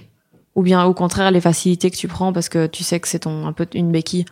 Ou 0.61 0.62
bien 0.62 0.84
au 0.84 0.92
contraire 0.92 1.30
les 1.30 1.40
facilités 1.40 1.90
que 1.90 1.96
tu 1.96 2.06
prends 2.06 2.34
parce 2.34 2.50
que 2.50 2.66
tu 2.66 2.84
sais 2.84 3.00
que 3.00 3.08
c'est 3.08 3.20
ton 3.20 3.46
un 3.46 3.54
peu 3.54 3.66
une 3.72 3.90
béquille 3.90 4.26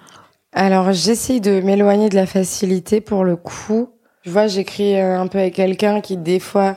Alors, 0.53 0.93
j'essaye 0.93 1.41
de 1.41 1.63
m'éloigner 1.63 2.11
de 2.11 2.17
la 2.17 2.27
facilité 2.27 3.01
pour 3.01 3.25
le 3.25 3.35
coup. 3.35 3.89
Tu 4.25 4.29
vois, 4.29 4.47
j'écris 4.47 5.01
euh, 5.01 5.19
un 5.19 5.27
peu 5.27 5.39
avec 5.39 5.55
quelqu'un 5.55 6.03
qui, 6.03 6.19
des 6.19 6.39
fois, 6.39 6.77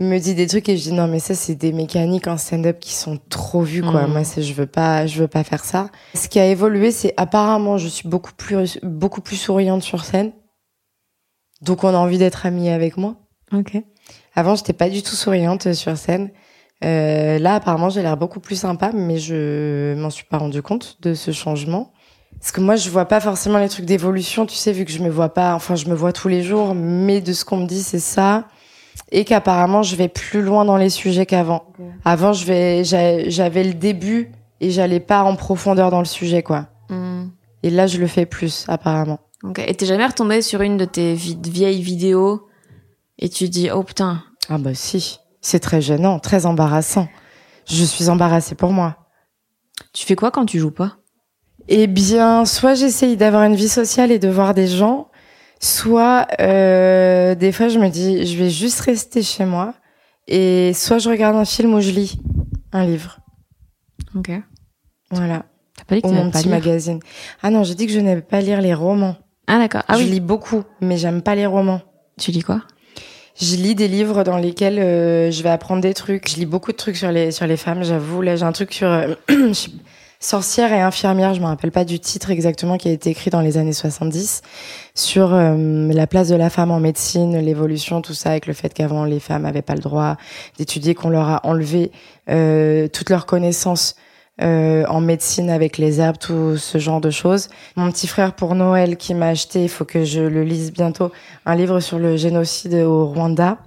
me 0.00 0.18
dit 0.18 0.34
des 0.34 0.48
trucs 0.48 0.68
et 0.68 0.76
je 0.76 0.82
dis 0.82 0.92
non, 0.92 1.06
mais 1.06 1.20
ça, 1.20 1.36
c'est 1.36 1.54
des 1.54 1.70
mécaniques 1.70 2.26
en 2.26 2.38
stand-up 2.38 2.80
qui 2.80 2.92
sont 2.92 3.20
trop 3.28 3.62
vues, 3.62 3.82
quoi. 3.82 4.08
Mhm. 4.08 4.12
Moi, 4.14 4.24
c'est, 4.24 4.42
je 4.42 4.52
veux 4.52 4.66
pas, 4.66 5.06
je 5.06 5.20
veux 5.20 5.28
pas 5.28 5.44
faire 5.44 5.64
ça. 5.64 5.88
Ce 6.14 6.26
qui 6.26 6.40
a 6.40 6.46
évolué, 6.46 6.90
c'est 6.90 7.14
apparemment, 7.16 7.78
je 7.78 7.86
suis 7.86 8.08
beaucoup 8.08 8.32
plus, 8.36 8.80
beaucoup 8.82 9.20
plus 9.20 9.36
souriante 9.36 9.84
sur 9.84 10.04
scène. 10.04 10.32
Donc, 11.62 11.84
on 11.84 11.90
a 11.90 11.98
envie 11.98 12.18
d'être 12.18 12.46
amis 12.46 12.68
avec 12.68 12.96
moi. 12.96 13.14
Ok. 13.52 13.80
Avant, 14.34 14.56
j'étais 14.56 14.72
pas 14.72 14.90
du 14.90 15.04
tout 15.04 15.14
souriante 15.14 15.72
sur 15.72 15.96
scène. 15.96 16.30
Euh, 16.84 17.38
là, 17.38 17.56
apparemment, 17.56 17.90
j'ai 17.90 18.02
l'air 18.02 18.16
beaucoup 18.16 18.40
plus 18.40 18.56
sympa, 18.56 18.90
mais 18.94 19.18
je 19.18 19.94
m'en 19.94 20.10
suis 20.10 20.24
pas 20.24 20.38
rendu 20.38 20.62
compte 20.62 20.96
de 21.02 21.14
ce 21.14 21.30
changement. 21.30 21.92
Parce 22.38 22.52
que 22.52 22.60
moi, 22.60 22.76
je 22.76 22.88
vois 22.88 23.04
pas 23.04 23.20
forcément 23.20 23.58
les 23.58 23.68
trucs 23.68 23.84
d'évolution, 23.84 24.46
tu 24.46 24.54
sais, 24.54 24.72
vu 24.72 24.84
que 24.86 24.92
je 24.92 25.02
me 25.02 25.10
vois 25.10 25.28
pas, 25.34 25.54
enfin, 25.54 25.74
je 25.74 25.86
me 25.88 25.94
vois 25.94 26.12
tous 26.12 26.28
les 26.28 26.42
jours, 26.42 26.74
mais 26.74 27.20
de 27.20 27.32
ce 27.34 27.44
qu'on 27.44 27.58
me 27.58 27.66
dit, 27.66 27.82
c'est 27.82 27.98
ça. 27.98 28.46
Et 29.12 29.24
qu'apparemment, 29.24 29.82
je 29.82 29.94
vais 29.96 30.08
plus 30.08 30.40
loin 30.40 30.64
dans 30.64 30.76
les 30.76 30.88
sujets 30.90 31.26
qu'avant. 31.26 31.64
Avant, 32.04 32.32
je 32.32 32.44
vais, 32.46 32.82
j'a- 32.84 33.28
j'avais 33.28 33.64
le 33.64 33.74
début 33.74 34.30
et 34.60 34.70
j'allais 34.70 35.00
pas 35.00 35.22
en 35.22 35.36
profondeur 35.36 35.90
dans 35.90 35.98
le 35.98 36.04
sujet, 36.06 36.42
quoi. 36.42 36.66
Hmm. 36.88 37.28
Et 37.62 37.68
là, 37.70 37.86
je 37.86 37.98
le 37.98 38.06
fais 38.06 38.24
plus, 38.26 38.64
apparemment. 38.68 39.18
Ok. 39.44 39.58
Et 39.66 39.74
t'es 39.74 39.86
jamais 39.86 40.06
retombé 40.06 40.40
sur 40.42 40.60
une 40.62 40.76
de 40.76 40.84
tes 40.86 41.14
vi- 41.14 41.38
vieilles 41.50 41.82
vidéos 41.82 42.46
et 43.18 43.28
tu 43.28 43.48
dis 43.48 43.70
oh 43.70 43.82
putain 43.82 44.22
Ah 44.48 44.58
bah 44.58 44.74
si. 44.74 45.18
C'est 45.40 45.60
très 45.60 45.80
gênant, 45.80 46.18
très 46.18 46.46
embarrassant. 46.46 47.08
Je 47.66 47.84
suis 47.84 48.08
embarrassée 48.08 48.54
pour 48.54 48.72
moi. 48.72 48.96
tu 49.92 50.04
fais 50.06 50.16
quoi 50.16 50.30
quand 50.30 50.46
tu 50.46 50.58
joues 50.58 50.70
pas? 50.70 50.96
Eh 51.68 51.86
bien, 51.86 52.44
soit 52.44 52.74
j'essaye 52.74 53.16
d'avoir 53.16 53.44
une 53.44 53.54
vie 53.54 53.68
sociale 53.68 54.10
et 54.10 54.18
de 54.18 54.28
voir 54.28 54.54
des 54.54 54.66
gens, 54.66 55.08
soit 55.60 56.26
euh, 56.40 57.34
des 57.34 57.52
fois 57.52 57.68
je 57.68 57.78
me 57.78 57.88
dis 57.88 58.26
je 58.26 58.36
vais 58.36 58.50
juste 58.50 58.80
rester 58.80 59.22
chez 59.22 59.44
moi, 59.44 59.74
et 60.26 60.72
soit 60.74 60.98
je 60.98 61.08
regarde 61.08 61.36
un 61.36 61.44
film 61.44 61.74
ou 61.74 61.80
je 61.80 61.90
lis 61.90 62.18
un 62.72 62.84
livre. 62.84 63.18
Ok. 64.16 64.30
Voilà. 65.12 65.44
T'as 65.76 65.84
pas 65.84 65.94
dit 65.96 66.02
que 66.02 66.08
Ou 66.08 66.12
mon 66.12 66.30
pas 66.30 66.38
petit 66.38 66.48
lire? 66.48 66.56
magazine. 66.58 67.00
Ah 67.42 67.50
non, 67.50 67.62
j'ai 67.62 67.74
dit 67.74 67.86
que 67.86 67.92
je 67.92 68.00
n'aimais 68.00 68.22
pas 68.22 68.40
lire 68.40 68.60
les 68.60 68.74
romans. 68.74 69.16
Ah 69.46 69.58
d'accord. 69.58 69.82
Ah 69.88 69.94
je 69.96 70.04
oui. 70.04 70.10
lis 70.10 70.20
beaucoup, 70.20 70.62
mais 70.80 70.96
j'aime 70.96 71.22
pas 71.22 71.34
les 71.34 71.46
romans. 71.46 71.80
Tu 72.18 72.30
lis 72.32 72.42
quoi? 72.42 72.62
Je 73.40 73.56
lis 73.56 73.74
des 73.74 73.88
livres 73.88 74.22
dans 74.22 74.36
lesquels 74.36 74.78
euh, 74.78 75.30
je 75.30 75.42
vais 75.42 75.48
apprendre 75.48 75.80
des 75.80 75.94
trucs. 75.94 76.28
Je 76.28 76.36
lis 76.36 76.46
beaucoup 76.46 76.72
de 76.72 76.76
trucs 76.76 76.96
sur 76.96 77.10
les 77.10 77.30
sur 77.30 77.46
les 77.46 77.56
femmes, 77.56 77.82
j'avoue. 77.82 78.20
Là, 78.22 78.36
j'ai 78.36 78.44
un 78.44 78.52
truc 78.52 78.72
sur 78.72 78.88
euh, 78.88 79.14
sorcière 80.20 80.70
et 80.70 80.80
infirmière, 80.80 81.32
je 81.32 81.40
me 81.40 81.46
rappelle 81.46 81.72
pas 81.72 81.86
du 81.86 81.98
titre 81.98 82.30
exactement 82.30 82.76
qui 82.76 82.88
a 82.88 82.92
été 82.92 83.08
écrit 83.08 83.30
dans 83.30 83.40
les 83.40 83.56
années 83.56 83.72
70 83.72 84.42
sur 84.94 85.32
euh, 85.32 85.88
la 85.88 86.06
place 86.06 86.28
de 86.28 86.36
la 86.36 86.50
femme 86.50 86.70
en 86.70 86.78
médecine, 86.78 87.38
l'évolution, 87.38 88.02
tout 88.02 88.12
ça 88.12 88.30
avec 88.30 88.46
le 88.46 88.52
fait 88.52 88.72
qu'avant 88.74 89.06
les 89.06 89.18
femmes 89.18 89.46
avaient 89.46 89.62
pas 89.62 89.74
le 89.74 89.80
droit 89.80 90.16
d'étudier 90.58 90.94
qu'on 90.94 91.08
leur 91.08 91.26
a 91.26 91.46
enlevé 91.46 91.90
euh, 92.28 92.86
toutes 92.88 93.08
leurs 93.08 93.24
connaissances 93.24 93.96
euh, 94.42 94.84
en 94.88 95.00
médecine 95.00 95.50
avec 95.50 95.78
les 95.78 96.00
herbes, 96.00 96.18
tout 96.18 96.56
ce 96.56 96.78
genre 96.78 97.00
de 97.00 97.10
choses. 97.10 97.48
Mon 97.76 97.90
petit 97.90 98.06
frère 98.06 98.34
pour 98.34 98.54
Noël 98.54 98.96
qui 98.96 99.14
m'a 99.14 99.28
acheté, 99.28 99.62
il 99.64 99.68
faut 99.68 99.84
que 99.84 100.04
je 100.04 100.20
le 100.20 100.44
lise 100.44 100.72
bientôt, 100.72 101.10
un 101.46 101.54
livre 101.54 101.80
sur 101.80 101.98
le 101.98 102.16
génocide 102.16 102.74
au 102.74 103.06
Rwanda. 103.06 103.58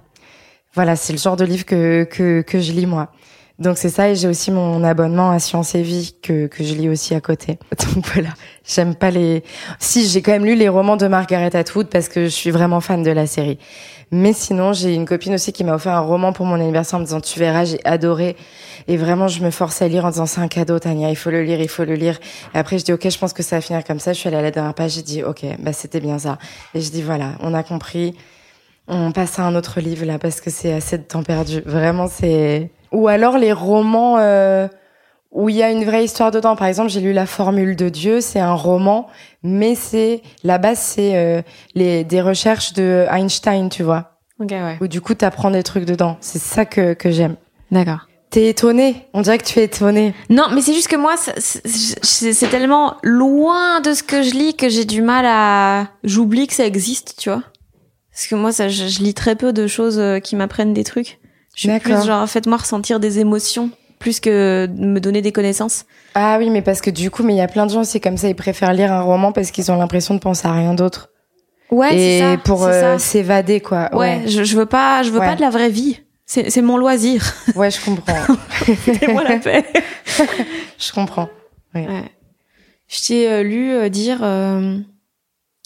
Voilà, 0.74 0.96
c'est 0.96 1.12
le 1.12 1.18
genre 1.18 1.36
de 1.36 1.44
livre 1.44 1.64
que, 1.64 2.04
que, 2.04 2.42
que 2.42 2.60
je 2.60 2.72
lis 2.72 2.86
moi. 2.86 3.12
Donc 3.60 3.78
c'est 3.78 3.88
ça 3.88 4.10
et 4.10 4.16
j'ai 4.16 4.26
aussi 4.26 4.50
mon 4.50 4.82
abonnement 4.82 5.30
à 5.30 5.38
Science 5.38 5.76
et 5.76 5.82
Vie 5.82 6.16
que, 6.20 6.48
que 6.48 6.64
je 6.64 6.74
lis 6.74 6.88
aussi 6.88 7.14
à 7.14 7.20
côté. 7.20 7.58
Donc 7.94 8.04
voilà, 8.12 8.30
j'aime 8.66 8.96
pas 8.96 9.12
les... 9.12 9.44
Si, 9.78 10.08
j'ai 10.08 10.22
quand 10.22 10.32
même 10.32 10.44
lu 10.44 10.56
les 10.56 10.68
romans 10.68 10.96
de 10.96 11.06
Margaret 11.06 11.54
Atwood 11.54 11.88
parce 11.88 12.08
que 12.08 12.24
je 12.24 12.30
suis 12.30 12.50
vraiment 12.50 12.80
fan 12.80 13.04
de 13.04 13.12
la 13.12 13.26
série. 13.26 13.58
Mais 14.10 14.32
sinon, 14.32 14.72
j'ai 14.72 14.94
une 14.94 15.06
copine 15.06 15.34
aussi 15.34 15.52
qui 15.52 15.62
m'a 15.62 15.74
offert 15.74 15.94
un 15.94 16.00
roman 16.00 16.32
pour 16.32 16.46
mon 16.46 16.56
anniversaire 16.56 16.98
en 16.98 17.00
me 17.00 17.06
disant 17.06 17.20
tu 17.20 17.38
verras, 17.38 17.64
j'ai 17.64 17.80
adoré. 17.84 18.36
Et 18.88 18.96
vraiment, 18.96 19.28
je 19.28 19.42
me 19.42 19.50
force 19.50 19.82
à 19.82 19.88
lire 19.88 20.04
en 20.04 20.10
disant 20.10 20.26
c'est 20.26 20.40
un 20.40 20.48
cadeau, 20.48 20.78
Tania, 20.80 21.10
il 21.10 21.16
faut 21.16 21.30
le 21.30 21.42
lire, 21.42 21.60
il 21.60 21.68
faut 21.68 21.84
le 21.84 21.94
lire. 21.94 22.18
Et 22.54 22.58
après, 22.58 22.78
je 22.78 22.84
dis 22.84 22.92
ok, 22.92 23.08
je 23.08 23.18
pense 23.18 23.32
que 23.32 23.44
ça 23.44 23.56
va 23.56 23.60
finir 23.60 23.84
comme 23.84 24.00
ça. 24.00 24.12
Je 24.12 24.18
suis 24.18 24.28
allée 24.28 24.36
à 24.36 24.42
la 24.42 24.50
dernière 24.50 24.74
page, 24.74 24.92
j'ai 24.92 25.02
dit 25.02 25.22
ok, 25.22 25.44
bah 25.60 25.72
c'était 25.72 26.00
bien 26.00 26.18
ça. 26.18 26.38
Et 26.74 26.80
je 26.80 26.90
dis 26.90 27.02
voilà, 27.02 27.32
on 27.40 27.54
a 27.54 27.62
compris. 27.62 28.14
On 28.86 29.12
passe 29.12 29.38
à 29.38 29.44
un 29.44 29.54
autre 29.54 29.80
livre 29.80 30.04
là 30.04 30.18
parce 30.18 30.40
que 30.40 30.50
c'est 30.50 30.72
assez 30.72 30.98
de 30.98 31.04
temps 31.04 31.22
perdu. 31.22 31.62
Vraiment, 31.64 32.06
c'est. 32.06 32.70
Ou 32.92 33.08
alors 33.08 33.38
les 33.38 33.52
romans 33.52 34.18
euh, 34.18 34.68
où 35.32 35.48
il 35.48 35.56
y 35.56 35.62
a 35.62 35.70
une 35.70 35.84
vraie 35.84 36.04
histoire 36.04 36.30
dedans. 36.30 36.54
Par 36.54 36.66
exemple, 36.66 36.90
j'ai 36.90 37.00
lu 37.00 37.12
La 37.12 37.26
Formule 37.26 37.76
de 37.76 37.88
Dieu. 37.88 38.20
C'est 38.20 38.40
un 38.40 38.54
roman, 38.54 39.08
mais 39.42 39.74
c'est 39.74 40.22
la 40.44 40.58
base, 40.58 40.78
c'est 40.78 41.16
euh, 41.16 41.42
les 41.74 42.04
des 42.04 42.20
recherches 42.20 42.72
de 42.74 43.06
Einstein, 43.10 43.68
tu 43.68 43.82
vois. 43.82 44.18
Ok 44.38 44.50
ouais. 44.50 44.78
Où 44.80 44.86
du 44.86 45.00
coup, 45.00 45.14
t'apprends 45.14 45.50
des 45.50 45.62
trucs 45.62 45.84
dedans. 45.84 46.16
C'est 46.20 46.40
ça 46.40 46.64
que 46.64 46.92
que 46.92 47.10
j'aime. 47.10 47.36
D'accord. 47.70 48.06
T'es 48.30 48.48
étonnée 48.48 49.06
On 49.14 49.20
dirait 49.20 49.38
que 49.38 49.44
tu 49.44 49.60
es 49.60 49.64
étonnée. 49.64 50.12
Non, 50.28 50.46
mais 50.52 50.60
c'est 50.60 50.74
juste 50.74 50.88
que 50.88 50.96
moi, 50.96 51.14
c'est 51.16 52.50
tellement 52.50 52.96
loin 53.04 53.80
de 53.80 53.92
ce 53.92 54.02
que 54.02 54.22
je 54.22 54.32
lis 54.32 54.54
que 54.54 54.68
j'ai 54.68 54.84
du 54.84 55.02
mal 55.02 55.24
à. 55.24 55.86
J'oublie 56.02 56.48
que 56.48 56.54
ça 56.54 56.66
existe, 56.66 57.14
tu 57.16 57.30
vois. 57.30 57.42
Parce 58.14 58.26
que 58.28 58.34
moi, 58.36 58.52
ça, 58.52 58.68
je, 58.68 58.86
je 58.86 59.02
lis 59.02 59.12
très 59.14 59.34
peu 59.36 59.52
de 59.52 59.66
choses 59.66 59.98
euh, 59.98 60.20
qui 60.20 60.36
m'apprennent 60.36 60.72
des 60.72 60.84
trucs. 60.84 61.18
Je 61.54 61.60
suis 61.60 61.68
D'accord. 61.68 61.96
plus 61.98 62.06
genre, 62.06 62.28
faites-moi 62.28 62.56
ressentir 62.58 63.00
des 63.00 63.18
émotions 63.18 63.70
plus 63.98 64.20
que 64.20 64.68
me 64.76 64.98
donner 65.00 65.22
des 65.22 65.32
connaissances. 65.32 65.86
Ah 66.14 66.36
oui, 66.38 66.50
mais 66.50 66.60
parce 66.62 66.80
que 66.82 66.90
du 66.90 67.10
coup, 67.10 67.22
mais 67.22 67.32
il 67.32 67.38
y 67.38 67.40
a 67.40 67.48
plein 67.48 67.64
de 67.64 67.70
gens, 67.70 67.84
c'est 67.84 68.00
comme 68.00 68.18
ça, 68.18 68.28
ils 68.28 68.34
préfèrent 68.34 68.74
lire 68.74 68.92
un 68.92 69.00
roman 69.00 69.32
parce 69.32 69.50
qu'ils 69.50 69.72
ont 69.72 69.76
l'impression 69.78 70.14
de 70.14 70.18
penser 70.20 70.46
à 70.46 70.52
rien 70.52 70.74
d'autre. 70.74 71.10
Ouais, 71.70 71.94
Et 71.94 72.18
c'est 72.18 72.32
ça. 72.34 72.36
pour 72.36 72.64
euh, 72.64 72.98
s'évader, 72.98 73.60
quoi. 73.60 73.88
Ouais, 73.92 74.20
Ouais, 74.20 74.28
je, 74.28 74.44
je 74.44 74.56
veux 74.56 74.66
pas, 74.66 75.02
je 75.02 75.10
veux 75.10 75.20
Ouais. 75.20 75.26
pas 75.26 75.36
de 75.36 75.40
la 75.40 75.48
vraie 75.50 75.70
vie. 75.70 76.00
C'est 76.26 76.60
mon 76.62 76.76
loisir. 76.76 77.22
ouais, 77.56 77.70
je 77.70 77.82
comprends. 77.84 78.14
Fais-moi 78.50 79.24
la 79.24 79.38
paix. 79.38 79.64
je 80.78 80.92
comprends. 80.92 81.28
Ouais. 81.74 81.86
Je 82.88 83.06
t'ai 83.06 83.28
euh, 83.30 83.42
lu 83.42 83.72
euh, 83.72 83.88
dire 83.88 84.18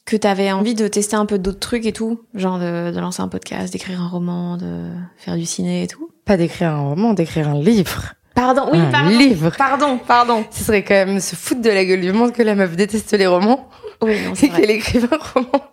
euh, 0.08 0.10
que 0.10 0.16
t'avais 0.16 0.52
envie 0.52 0.74
de 0.74 0.88
tester 0.88 1.16
un 1.16 1.26
peu 1.26 1.38
d'autres 1.38 1.58
trucs 1.60 1.86
et 1.86 1.92
tout, 1.92 2.22
genre 2.34 2.58
de, 2.58 2.90
de 2.90 3.00
lancer 3.00 3.22
un 3.22 3.28
podcast, 3.28 3.72
d'écrire 3.72 4.00
un 4.00 4.08
roman, 4.08 4.56
de 4.56 4.86
faire 5.16 5.36
du 5.36 5.44
ciné 5.44 5.82
et 5.82 5.86
tout? 5.86 6.10
Pas 6.24 6.36
d'écrire 6.36 6.70
un 6.70 6.80
roman, 6.80 7.14
d'écrire 7.14 7.48
un 7.48 7.60
livre. 7.60 8.14
Pardon, 8.34 8.68
oui, 8.72 8.78
un 8.78 8.90
pardon. 8.90 9.10
livre. 9.10 9.52
Pardon, 9.56 9.98
pardon. 9.98 10.44
Ce 10.50 10.62
serait 10.64 10.84
quand 10.84 10.94
même 10.94 11.20
se 11.20 11.34
foutre 11.34 11.60
de 11.60 11.70
la 11.70 11.84
gueule 11.84 12.00
du 12.00 12.12
monde 12.12 12.32
que 12.32 12.42
la 12.42 12.54
meuf 12.54 12.76
déteste 12.76 13.12
les 13.12 13.26
romans 13.26 13.68
Oui, 14.00 14.16
non, 14.24 14.34
c'est 14.34 14.48
qu'elle 14.48 14.70
écrive 14.70 15.08
un 15.10 15.18
roman. 15.34 15.64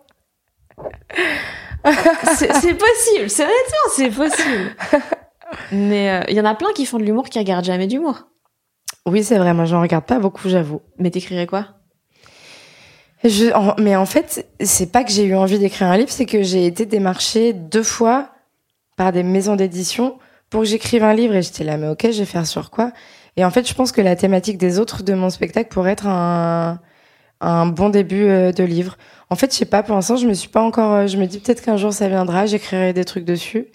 C'est 2.35 2.47
possible, 2.47 3.29
c'est 3.29 3.43
honnêtement, 3.43 3.89
c'est 3.95 4.09
possible. 4.09 4.75
Mais 5.71 6.09
euh, 6.09 6.23
il 6.29 6.35
y 6.35 6.41
en 6.41 6.45
a 6.45 6.55
plein 6.55 6.73
qui 6.73 6.85
font 6.87 6.97
de 6.97 7.03
l'humour 7.03 7.29
qui 7.29 7.37
regardent 7.37 7.65
jamais 7.65 7.85
d'humour. 7.85 8.23
Oui, 9.05 9.23
c'est 9.23 9.37
vrai, 9.37 9.53
moi 9.53 9.65
j'en 9.65 9.81
regarde 9.81 10.05
pas 10.05 10.17
beaucoup, 10.17 10.49
j'avoue. 10.49 10.81
Mais 10.97 11.11
t'écrirais 11.11 11.45
quoi? 11.45 11.67
Je, 13.23 13.51
en- 13.53 13.75
mais 13.79 13.95
en 13.95 14.05
fait, 14.05 14.47
c'est 14.59 14.91
pas 14.91 15.03
que 15.03 15.11
j'ai 15.11 15.23
eu 15.25 15.35
envie 15.35 15.57
d'écrire 15.59 15.87
un 15.87 15.97
livre, 15.97 16.11
c'est 16.11 16.25
que 16.25 16.43
j'ai 16.43 16.65
été 16.65 16.85
démarchée 16.85 17.53
deux 17.53 17.83
fois 17.83 18.29
par 18.97 19.11
des 19.11 19.23
maisons 19.23 19.55
d'édition 19.55 20.17
pour 20.49 20.61
que 20.61 20.67
j'écrive 20.67 21.03
un 21.03 21.13
livre 21.13 21.33
et 21.35 21.41
j'étais 21.41 21.63
là, 21.63 21.77
mais 21.77 21.87
ok, 21.87 22.11
je 22.11 22.19
vais 22.19 22.25
faire 22.25 22.45
sur 22.45 22.69
quoi? 22.69 22.91
Et 23.37 23.43
en 23.43 23.49
fait, 23.51 23.67
je 23.67 23.73
pense 23.73 23.91
que 23.91 24.01
la 24.01 24.15
thématique 24.15 24.57
des 24.57 24.79
autres 24.79 25.03
de 25.03 25.13
mon 25.13 25.29
spectacle 25.29 25.69
pourrait 25.69 25.91
être 25.93 26.07
un, 26.07 26.79
un 27.41 27.65
bon 27.67 27.89
début 27.89 28.25
euh, 28.27 28.51
de 28.51 28.63
livre. 28.63 28.97
En 29.29 29.35
fait, 29.35 29.51
je 29.51 29.57
sais 29.57 29.65
pas, 29.65 29.83
pour 29.83 29.95
l'instant, 29.95 30.17
je 30.17 30.27
me 30.27 30.33
suis 30.33 30.49
pas 30.49 30.61
encore, 30.61 30.93
euh, 30.93 31.07
je 31.07 31.17
me 31.17 31.25
dis 31.25 31.39
peut-être 31.39 31.61
qu'un 31.63 31.77
jour 31.77 31.91
ça 31.93 32.07
viendra, 32.09 32.45
j'écrirai 32.45 32.93
des 32.93 33.05
trucs 33.05 33.25
dessus. 33.25 33.67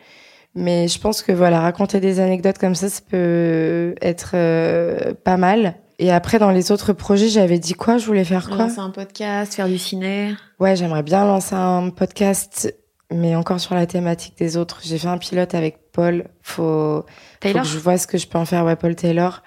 Mais 0.55 0.89
je 0.89 0.99
pense 1.01 1.23
que 1.23 1.33
voilà, 1.33 1.61
raconter 1.61 2.01
des 2.01 2.21
anecdotes 2.21 2.59
comme 2.59 2.75
ça, 2.75 2.89
ça 2.89 3.01
peut 3.09 3.95
être 4.03 4.33
euh, 4.35 5.15
pas 5.25 5.37
mal. 5.37 5.75
Et 6.03 6.11
après, 6.11 6.39
dans 6.39 6.51
les 6.51 6.73
autres 6.73 6.95
projets, 6.95 7.29
j'avais 7.29 7.59
dit 7.59 7.75
quoi? 7.75 7.99
Je 7.99 8.07
voulais 8.07 8.25
faire 8.25 8.49
quoi? 8.49 8.57
Lancer 8.57 8.79
un 8.79 8.89
podcast, 8.89 9.53
faire 9.55 9.69
du 9.69 9.77
ciné. 9.77 10.35
Ouais, 10.59 10.75
j'aimerais 10.75 11.03
bien 11.03 11.27
lancer 11.27 11.55
un 11.55 11.91
podcast, 11.91 12.75
mais 13.13 13.37
encore 13.37 13.61
sur 13.61 13.75
la 13.75 13.85
thématique 13.87 14.39
des 14.39 14.57
autres. 14.57 14.81
J'ai 14.83 14.97
fait 14.97 15.09
un 15.09 15.19
pilote 15.19 15.55
avec 15.55 15.91
Paul. 15.93 16.25
Faut, 16.41 17.03
faut 17.03 17.07
Taylor? 17.41 17.63
que 17.65 17.69
je 17.69 17.77
vois 17.79 17.99
ce 17.99 18.07
que 18.07 18.17
je 18.17 18.27
peux 18.27 18.39
en 18.39 18.47
faire. 18.47 18.65
Ouais, 18.65 18.77
Paul 18.77 18.97
Taylor, 18.97 19.43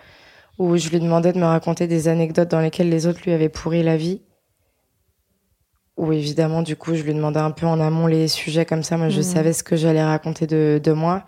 où 0.60 0.78
je 0.78 0.90
lui 0.90 1.00
demandais 1.00 1.34
de 1.34 1.40
me 1.40 1.46
raconter 1.46 1.88
des 1.88 2.08
anecdotes 2.08 2.52
dans 2.52 2.60
lesquelles 2.62 2.90
les 2.90 3.08
autres 3.08 3.22
lui 3.26 3.32
avaient 3.32 3.50
pourri 3.50 3.82
la 3.82 3.98
vie. 3.98 4.22
Où 5.98 6.12
évidemment, 6.14 6.62
du 6.62 6.76
coup, 6.76 6.94
je 6.94 7.02
lui 7.02 7.16
demandais 7.16 7.40
un 7.40 7.52
peu 7.52 7.66
en 7.66 7.80
amont 7.80 8.06
les 8.06 8.28
sujets 8.28 8.66
comme 8.66 8.84
ça. 8.84 8.98
Moi, 8.98 9.10
je 9.10 9.18
Mhm. 9.18 9.24
savais 9.24 9.54
ce 9.54 9.64
que 9.64 9.76
j'allais 9.76 10.04
raconter 10.04 10.46
de, 10.46 10.80
de 10.84 10.92
moi. 10.92 11.24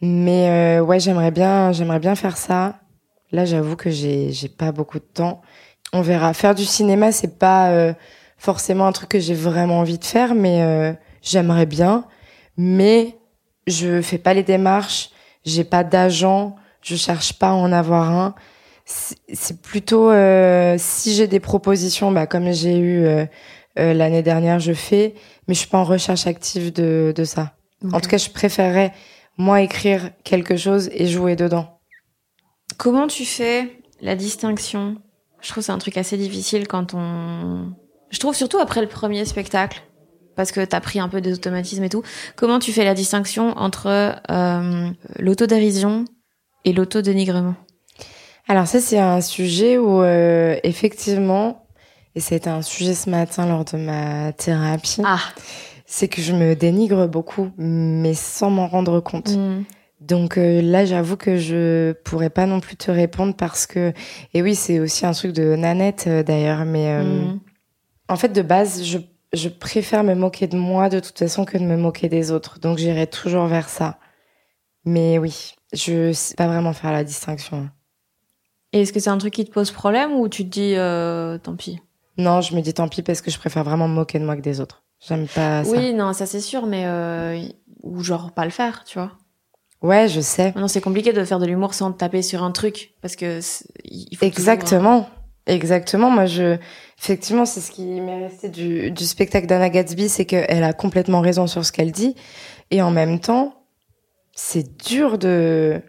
Mais 0.00 0.78
euh, 0.78 0.82
ouais, 0.82 1.00
j'aimerais 1.00 1.30
bien, 1.30 1.72
j'aimerais 1.72 2.00
bien 2.00 2.14
faire 2.14 2.38
ça. 2.38 2.78
Là, 3.32 3.44
j'avoue 3.44 3.76
que 3.76 3.90
j'ai, 3.90 4.30
j'ai 4.32 4.48
pas 4.48 4.72
beaucoup 4.72 4.98
de 4.98 5.04
temps. 5.04 5.40
On 5.92 6.02
verra. 6.02 6.34
Faire 6.34 6.54
du 6.54 6.64
cinéma, 6.64 7.12
c'est 7.12 7.38
pas 7.38 7.70
euh, 7.70 7.92
forcément 8.38 8.86
un 8.86 8.92
truc 8.92 9.10
que 9.10 9.20
j'ai 9.20 9.34
vraiment 9.34 9.80
envie 9.80 9.98
de 9.98 10.04
faire, 10.04 10.34
mais 10.34 10.62
euh, 10.62 10.92
j'aimerais 11.22 11.66
bien. 11.66 12.04
Mais 12.56 13.16
je 13.66 14.02
fais 14.02 14.18
pas 14.18 14.34
les 14.34 14.42
démarches. 14.42 15.10
J'ai 15.44 15.64
pas 15.64 15.84
d'agent. 15.84 16.56
Je 16.82 16.96
cherche 16.96 17.34
pas 17.34 17.48
à 17.48 17.52
en 17.52 17.72
avoir 17.72 18.10
un. 18.10 18.34
C'est 18.84 19.62
plutôt 19.62 20.10
euh, 20.10 20.76
si 20.78 21.14
j'ai 21.14 21.28
des 21.28 21.40
propositions, 21.40 22.10
bah 22.10 22.26
comme 22.26 22.52
j'ai 22.52 22.76
eu 22.76 23.04
euh, 23.04 23.24
euh, 23.78 23.94
l'année 23.94 24.22
dernière, 24.22 24.58
je 24.58 24.72
fais. 24.72 25.14
Mais 25.46 25.54
je 25.54 25.60
suis 25.60 25.68
pas 25.68 25.78
en 25.78 25.84
recherche 25.84 26.26
active 26.26 26.72
de 26.72 27.12
de 27.14 27.24
ça. 27.24 27.52
En 27.92 28.00
tout 28.00 28.08
cas, 28.08 28.18
je 28.18 28.30
préférerais 28.30 28.92
moi 29.38 29.60
écrire 29.62 30.10
quelque 30.24 30.56
chose 30.56 30.90
et 30.92 31.06
jouer 31.06 31.36
dedans. 31.36 31.71
Comment 32.78 33.06
tu 33.06 33.24
fais 33.24 33.78
la 34.00 34.16
distinction? 34.16 34.96
Je 35.40 35.48
trouve 35.48 35.62
que 35.62 35.66
c'est 35.66 35.72
un 35.72 35.78
truc 35.78 35.96
assez 35.96 36.16
difficile 36.16 36.68
quand 36.68 36.94
on... 36.94 37.72
Je 38.10 38.18
trouve 38.18 38.34
surtout 38.34 38.58
après 38.58 38.80
le 38.80 38.88
premier 38.88 39.24
spectacle, 39.24 39.82
parce 40.36 40.52
que 40.52 40.64
t'as 40.64 40.80
pris 40.80 41.00
un 41.00 41.08
peu 41.08 41.20
des 41.20 41.32
automatismes 41.32 41.84
et 41.84 41.88
tout. 41.88 42.02
Comment 42.36 42.58
tu 42.58 42.72
fais 42.72 42.84
la 42.84 42.94
distinction 42.94 43.56
entre 43.56 44.14
euh, 44.30 44.90
l'autodérision 45.18 46.04
et 46.64 46.72
l'autodénigrement? 46.72 47.54
Alors 48.48 48.66
ça, 48.66 48.80
c'est 48.80 48.98
un 48.98 49.20
sujet 49.20 49.78
où 49.78 50.02
euh, 50.02 50.56
effectivement, 50.62 51.66
et 52.14 52.20
c'était 52.20 52.50
un 52.50 52.62
sujet 52.62 52.94
ce 52.94 53.08
matin 53.08 53.46
lors 53.46 53.64
de 53.64 53.78
ma 53.78 54.32
thérapie, 54.32 55.00
Ah 55.04 55.20
c'est 55.92 56.08
que 56.08 56.22
je 56.22 56.32
me 56.32 56.54
dénigre 56.54 57.06
beaucoup, 57.06 57.50
mais 57.58 58.14
sans 58.14 58.48
m'en 58.48 58.66
rendre 58.66 59.00
compte. 59.00 59.36
Mm. 59.36 59.64
Donc 60.02 60.36
euh, 60.36 60.60
là, 60.60 60.84
j'avoue 60.84 61.16
que 61.16 61.36
je 61.36 61.92
pourrais 61.92 62.30
pas 62.30 62.46
non 62.46 62.60
plus 62.60 62.76
te 62.76 62.90
répondre 62.90 63.34
parce 63.36 63.66
que, 63.66 63.92
et 64.34 64.42
oui, 64.42 64.54
c'est 64.54 64.80
aussi 64.80 65.06
un 65.06 65.12
truc 65.12 65.32
de 65.32 65.54
Nanette 65.54 66.04
euh, 66.08 66.22
d'ailleurs, 66.22 66.64
mais 66.64 66.88
euh, 66.88 67.02
Mm. 67.02 67.40
en 68.08 68.16
fait, 68.16 68.30
de 68.30 68.42
base, 68.42 68.84
je, 68.84 68.98
je 69.32 69.48
préfère 69.48 70.02
me 70.02 70.14
moquer 70.14 70.48
de 70.48 70.56
moi 70.56 70.88
de 70.88 70.98
toute 70.98 71.18
façon 71.18 71.44
que 71.44 71.56
de 71.56 71.62
me 71.62 71.76
moquer 71.76 72.08
des 72.08 72.32
autres. 72.32 72.58
Donc 72.58 72.78
j'irai 72.78 73.06
toujours 73.06 73.46
vers 73.46 73.68
ça. 73.68 73.98
Mais 74.84 75.18
oui, 75.18 75.54
je 75.72 76.12
sais 76.12 76.34
pas 76.34 76.48
vraiment 76.48 76.72
faire 76.72 76.90
la 76.92 77.04
distinction. 77.04 77.70
Et 78.72 78.82
est-ce 78.82 78.92
que 78.92 78.98
c'est 78.98 79.10
un 79.10 79.18
truc 79.18 79.34
qui 79.34 79.44
te 79.44 79.52
pose 79.52 79.70
problème 79.70 80.12
ou 80.12 80.28
tu 80.28 80.44
te 80.44 80.50
dis 80.50 80.74
tant 81.44 81.54
pis? 81.54 81.78
Non, 82.18 82.40
je 82.40 82.56
me 82.56 82.60
dis 82.60 82.74
tant 82.74 82.88
pis 82.88 83.02
parce 83.02 83.20
que 83.20 83.30
je 83.30 83.38
préfère 83.38 83.62
vraiment 83.62 83.86
me 83.86 83.94
moquer 83.94 84.18
de 84.18 84.24
moi 84.24 84.34
que 84.34 84.40
des 84.40 84.60
autres. 84.60 84.82
J'aime 84.98 85.26
pas 85.28 85.62
ça. 85.62 85.70
Oui, 85.70 85.94
non, 85.94 86.12
ça 86.12 86.26
c'est 86.26 86.40
sûr, 86.40 86.66
mais 86.66 86.84
ou 87.82 88.02
genre 88.02 88.32
pas 88.32 88.44
le 88.44 88.50
faire, 88.50 88.82
tu 88.84 88.98
vois. 88.98 89.12
Ouais, 89.82 90.08
je 90.08 90.20
sais. 90.20 90.52
Non, 90.56 90.68
c'est 90.68 90.80
compliqué 90.80 91.12
de 91.12 91.24
faire 91.24 91.38
de 91.38 91.46
l'humour 91.46 91.74
sans 91.74 91.92
taper 91.92 92.22
sur 92.22 92.42
un 92.42 92.52
truc 92.52 92.94
parce 93.02 93.16
que 93.16 93.40
il 93.84 94.16
faut 94.16 94.24
Exactement. 94.24 95.08
Exactement. 95.46 96.08
Moi, 96.08 96.26
je, 96.26 96.56
effectivement, 97.00 97.44
c'est 97.44 97.60
ce 97.60 97.72
qui 97.72 98.00
m'est 98.00 98.28
resté 98.28 98.48
du, 98.48 98.92
du 98.92 99.04
spectacle 99.04 99.48
d'Anna 99.48 99.70
Gatsby, 99.70 100.08
c'est 100.08 100.24
qu'elle 100.24 100.62
a 100.62 100.72
complètement 100.72 101.20
raison 101.20 101.48
sur 101.48 101.64
ce 101.64 101.72
qu'elle 101.72 101.90
dit. 101.90 102.14
Et 102.70 102.80
en 102.80 102.92
même 102.92 103.18
temps, 103.18 103.66
c'est 104.34 104.80
dur 104.86 105.18
de, 105.18 105.82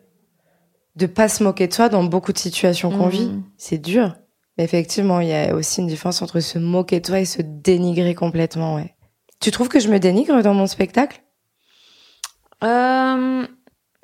de 0.96 1.06
pas 1.06 1.30
se 1.30 1.44
moquer 1.44 1.68
de 1.68 1.74
soi 1.74 1.90
dans 1.90 2.04
beaucoup 2.04 2.34
de 2.34 2.40
situations 2.40 2.90
qu'on 2.90 3.08
vit. 3.08 3.32
C'est 3.58 3.78
dur. 3.78 4.16
Mais 4.58 4.64
effectivement, 4.64 5.20
il 5.20 5.30
y 5.30 5.34
a 5.34 5.56
aussi 5.56 5.82
une 5.82 5.88
différence 5.88 6.22
entre 6.22 6.40
se 6.40 6.60
moquer 6.60 7.00
de 7.00 7.06
toi 7.06 7.20
et 7.20 7.26
se 7.26 7.42
dénigrer 7.42 8.16
complètement, 8.16 8.76
ouais. 8.76 8.96
Tu 9.40 9.52
trouves 9.52 9.70
que 9.70 9.80
je 9.80 9.90
me 9.90 10.00
dénigre 10.00 10.42
dans 10.42 10.54
mon 10.54 10.68
spectacle? 10.68 11.22
Euh, 12.64 13.46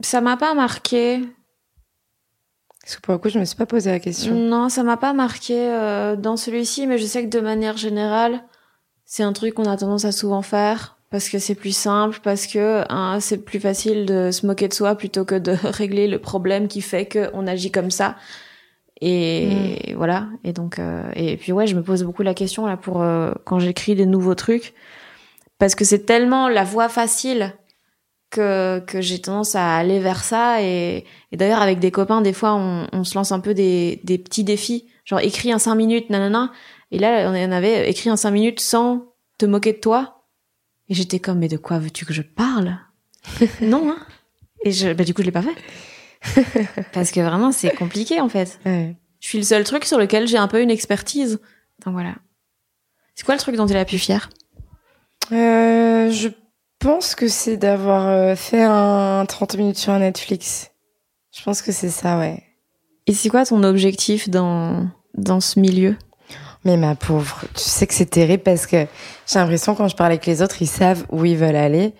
ça 0.02 0.22
m'a 0.22 0.38
pas 0.38 0.54
marqué. 0.54 1.22
Parce 2.82 2.96
que 2.96 3.02
pour 3.02 3.14
le 3.14 3.20
coup, 3.20 3.30
je 3.30 3.40
me 3.40 3.46
suis 3.46 3.58
pas 3.58 3.66
posé 3.66 3.92
la 3.92 4.00
question. 4.00 4.34
Non, 4.34 4.70
ça 4.70 4.84
m'a 4.84 4.98
pas 4.98 5.14
marqué 5.14 5.56
euh, 5.58 6.16
dans 6.16 6.38
celui-ci, 6.38 6.88
mais 6.88 6.98
je 6.98 7.06
sais 7.06 7.24
que 7.24 7.30
de 7.30 7.42
manière 7.42 7.78
générale, 7.78 8.44
c'est 9.06 9.24
un 9.24 9.34
truc 9.34 9.56
qu'on 9.56 9.66
a 9.66 9.78
tendance 9.78 10.06
à 10.06 10.12
souvent 10.12 10.42
faire 10.42 10.98
parce 11.10 11.30
que 11.30 11.40
c'est 11.40 11.56
plus 11.56 11.76
simple, 11.76 12.20
parce 12.24 12.46
que 12.46 12.84
hein, 12.90 13.20
c'est 13.20 13.40
plus 13.40 13.60
facile 13.60 14.06
de 14.06 14.30
se 14.32 14.46
moquer 14.46 14.68
de 14.68 14.74
soi 14.74 14.96
plutôt 14.96 15.26
que 15.26 15.36
de 15.36 15.52
régler 15.64 16.08
le 16.08 16.20
problème 16.20 16.68
qui 16.68 16.82
fait 16.82 17.08
qu'on 17.08 17.48
agit 17.48 17.72
comme 17.72 17.92
ça. 17.92 18.16
Et 19.02 19.94
voilà. 19.96 20.28
Et 20.44 20.52
donc, 20.52 20.78
euh, 20.78 21.10
et 21.16 21.38
puis 21.38 21.52
ouais, 21.52 21.68
je 21.68 21.76
me 21.76 21.82
pose 21.82 22.04
beaucoup 22.04 22.22
la 22.22 22.34
question 22.34 22.66
là 22.66 22.76
pour 22.76 23.02
euh, 23.02 23.32
quand 23.46 23.60
j'écris 23.60 23.96
des 23.96 24.06
nouveaux 24.06 24.36
trucs, 24.36 24.74
parce 25.58 25.74
que 25.74 25.86
c'est 25.86 26.06
tellement 26.06 26.50
la 26.50 26.64
voie 26.64 26.90
facile 26.90 27.54
que 28.30 28.80
que 28.80 29.02
j'ai 29.02 29.20
tendance 29.20 29.56
à 29.56 29.76
aller 29.78 30.00
vers 30.00 30.24
ça. 30.24 30.62
Et, 30.62 31.06
et 31.32 31.38
d'ailleurs, 31.38 31.62
avec 31.62 31.80
des 31.80 31.92
copains, 31.92 32.22
des 32.22 32.34
fois, 32.34 32.56
on, 32.56 32.88
on 32.92 33.04
se 33.04 33.16
lance 33.16 33.32
un 33.32 33.40
peu 33.40 33.54
des 33.54 34.02
des 34.04 34.18
petits 34.18 34.44
défis, 34.44 34.86
genre 35.06 35.20
écris 35.20 35.52
un 35.52 35.60
5 35.60 35.76
minutes, 35.76 36.10
nanana. 36.10 36.52
Et 36.92 37.00
là, 37.00 37.30
on 37.30 37.36
en 37.36 37.52
avait 37.52 37.90
écrit 37.90 38.10
un 38.10 38.18
5 38.18 38.32
minutes 38.32 38.60
sans 38.60 39.14
te 39.38 39.46
moquer 39.46 39.74
de 39.74 39.80
toi. 39.80 40.24
Et 40.90 40.96
j'étais 40.96 41.20
comme, 41.20 41.40
mais 41.40 41.48
de 41.48 41.58
quoi 41.58 41.80
veux-tu 41.80 42.06
que 42.06 42.14
je 42.14 42.22
parle? 42.22 42.78
Non, 43.62 43.92
hein 43.92 44.00
Et 44.64 44.72
je, 44.72 44.92
bah, 44.94 45.04
du 45.04 45.14
coup, 45.14 45.22
je 45.22 45.28
l'ai 45.28 45.32
pas 45.32 45.44
fait. 45.44 46.84
Parce 46.94 47.12
que 47.12 47.20
vraiment, 47.20 47.52
c'est 47.52 47.76
compliqué, 47.76 48.20
en 48.20 48.30
fait. 48.30 48.60
Ouais. 48.66 48.96
Je 49.20 49.28
suis 49.28 49.38
le 49.38 49.44
seul 49.44 49.64
truc 49.64 49.86
sur 49.86 50.00
lequel 50.00 50.28
j'ai 50.28 50.38
un 50.38 50.48
peu 50.48 50.62
une 50.62 50.72
expertise. 50.72 51.40
Donc 51.86 51.94
voilà. 51.94 52.16
C'est 53.14 53.26
quoi 53.26 53.36
le 53.36 53.40
truc 53.40 53.56
dont 53.56 53.66
tu 53.66 53.74
es 53.74 53.76
la 53.76 53.86
plus 53.86 54.00
fière? 54.00 54.30
Euh, 55.32 56.10
je 56.10 56.30
pense 56.80 57.16
que 57.16 57.28
c'est 57.28 57.58
d'avoir 57.58 58.08
euh, 58.08 58.36
fait 58.36 58.64
un 58.64 59.26
30 59.28 59.58
minutes 59.58 59.78
sur 59.78 59.98
Netflix. 59.98 60.72
Je 61.38 61.44
pense 61.44 61.62
que 61.62 61.72
c'est 61.72 61.90
ça, 61.90 62.18
ouais. 62.18 62.44
Et 63.06 63.14
c'est 63.14 63.30
quoi 63.30 63.46
ton 63.46 63.64
objectif 63.64 64.30
dans, 64.30 64.88
dans 65.16 65.40
ce 65.40 65.60
milieu? 65.60 65.96
Mais 66.66 66.78
ma 66.78 66.96
pauvre, 66.96 67.42
tu 67.56 67.64
sais 67.64 67.88
que 67.88 67.94
c'est 67.94 68.10
terrible 68.10 68.44
parce 68.44 68.68
que 68.68 68.86
j'ai 69.28 69.40
l'impression 69.40 69.76
quand 69.76 69.88
je 69.88 69.96
parle 69.96 70.12
avec 70.12 70.26
les 70.26 70.42
autres, 70.42 70.62
ils 70.62 70.68
savent 70.68 71.06
où 71.10 71.24
ils 71.26 71.38
veulent 71.38 71.56
aller. 71.56 71.94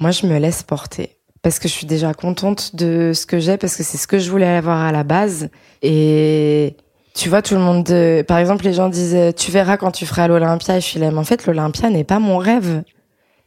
Moi, 0.00 0.10
je 0.10 0.26
me 0.26 0.38
laisse 0.38 0.62
porter 0.62 1.18
parce 1.42 1.58
que 1.58 1.68
je 1.68 1.72
suis 1.72 1.86
déjà 1.86 2.12
contente 2.12 2.74
de 2.74 3.12
ce 3.14 3.26
que 3.26 3.38
j'ai 3.38 3.56
parce 3.56 3.76
que 3.76 3.84
c'est 3.84 3.98
ce 3.98 4.08
que 4.08 4.18
je 4.18 4.30
voulais 4.30 4.46
avoir 4.46 4.82
à 4.82 4.90
la 4.90 5.04
base. 5.04 5.48
Et 5.82 6.76
tu 7.14 7.28
vois, 7.28 7.42
tout 7.42 7.54
le 7.54 7.60
monde, 7.60 7.88
euh, 7.90 8.24
par 8.24 8.38
exemple, 8.38 8.64
les 8.64 8.72
gens 8.72 8.88
disent, 8.88 9.16
tu 9.36 9.52
verras 9.52 9.76
quand 9.76 9.92
tu 9.92 10.04
feras 10.04 10.26
l'Olympia. 10.26 10.76
Et 10.76 10.80
je 10.80 10.86
suis 10.86 10.98
là, 10.98 11.10
mais 11.10 11.18
en 11.18 11.24
fait, 11.24 11.46
l'Olympia 11.46 11.88
n'est 11.88 12.04
pas 12.04 12.18
mon 12.18 12.38
rêve. 12.38 12.82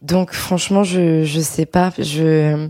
Donc, 0.01 0.33
franchement, 0.33 0.83
je, 0.83 1.23
je 1.23 1.39
sais 1.39 1.65
pas. 1.65 1.91
Je, 1.97 2.69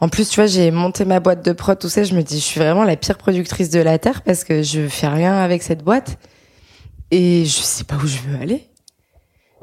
en 0.00 0.08
plus, 0.08 0.28
tu 0.28 0.36
vois, 0.36 0.46
j'ai 0.46 0.70
monté 0.70 1.04
ma 1.04 1.20
boîte 1.20 1.44
de 1.44 1.52
prod, 1.52 1.78
tout 1.78 1.88
ça. 1.88 2.04
Je 2.04 2.14
me 2.14 2.22
dis, 2.22 2.38
je 2.38 2.44
suis 2.44 2.60
vraiment 2.60 2.84
la 2.84 2.96
pire 2.96 3.18
productrice 3.18 3.70
de 3.70 3.80
la 3.80 3.98
terre 3.98 4.22
parce 4.22 4.44
que 4.44 4.62
je 4.62 4.88
fais 4.88 5.08
rien 5.08 5.36
avec 5.38 5.62
cette 5.62 5.82
boîte 5.82 6.18
et 7.10 7.44
je 7.44 7.50
sais 7.50 7.84
pas 7.84 7.96
où 7.96 8.06
je 8.06 8.18
veux 8.18 8.40
aller. 8.40 8.68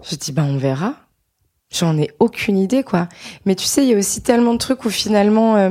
Je 0.09 0.15
dis, 0.15 0.31
bah, 0.31 0.43
on 0.47 0.57
verra. 0.57 0.95
J'en 1.71 1.97
ai 1.97 2.11
aucune 2.19 2.57
idée, 2.57 2.83
quoi. 2.83 3.07
Mais 3.45 3.55
tu 3.55 3.65
sais, 3.65 3.83
il 3.83 3.89
y 3.89 3.93
a 3.93 3.97
aussi 3.97 4.21
tellement 4.21 4.53
de 4.53 4.57
trucs 4.57 4.83
où 4.83 4.89
finalement, 4.89 5.55
euh, 5.55 5.69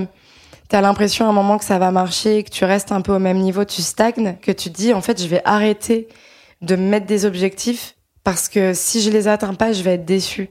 t'as 0.68 0.80
l'impression 0.80 1.26
à 1.26 1.28
un 1.28 1.32
moment 1.32 1.58
que 1.58 1.64
ça 1.64 1.78
va 1.78 1.90
marcher, 1.90 2.42
que 2.42 2.50
tu 2.50 2.64
restes 2.64 2.90
un 2.92 3.02
peu 3.02 3.14
au 3.14 3.18
même 3.18 3.38
niveau, 3.38 3.64
tu 3.64 3.82
stagnes, 3.82 4.36
que 4.40 4.50
tu 4.50 4.70
te 4.70 4.76
dis, 4.76 4.94
en 4.94 5.02
fait, 5.02 5.20
je 5.20 5.26
vais 5.26 5.42
arrêter 5.44 6.08
de 6.62 6.76
me 6.76 6.88
mettre 6.88 7.06
des 7.06 7.26
objectifs 7.26 7.96
parce 8.24 8.48
que 8.48 8.72
si 8.74 9.02
je 9.02 9.10
les 9.10 9.28
atteins 9.28 9.54
pas, 9.54 9.72
je 9.72 9.82
vais 9.82 9.94
être 9.94 10.04
déçue. 10.04 10.50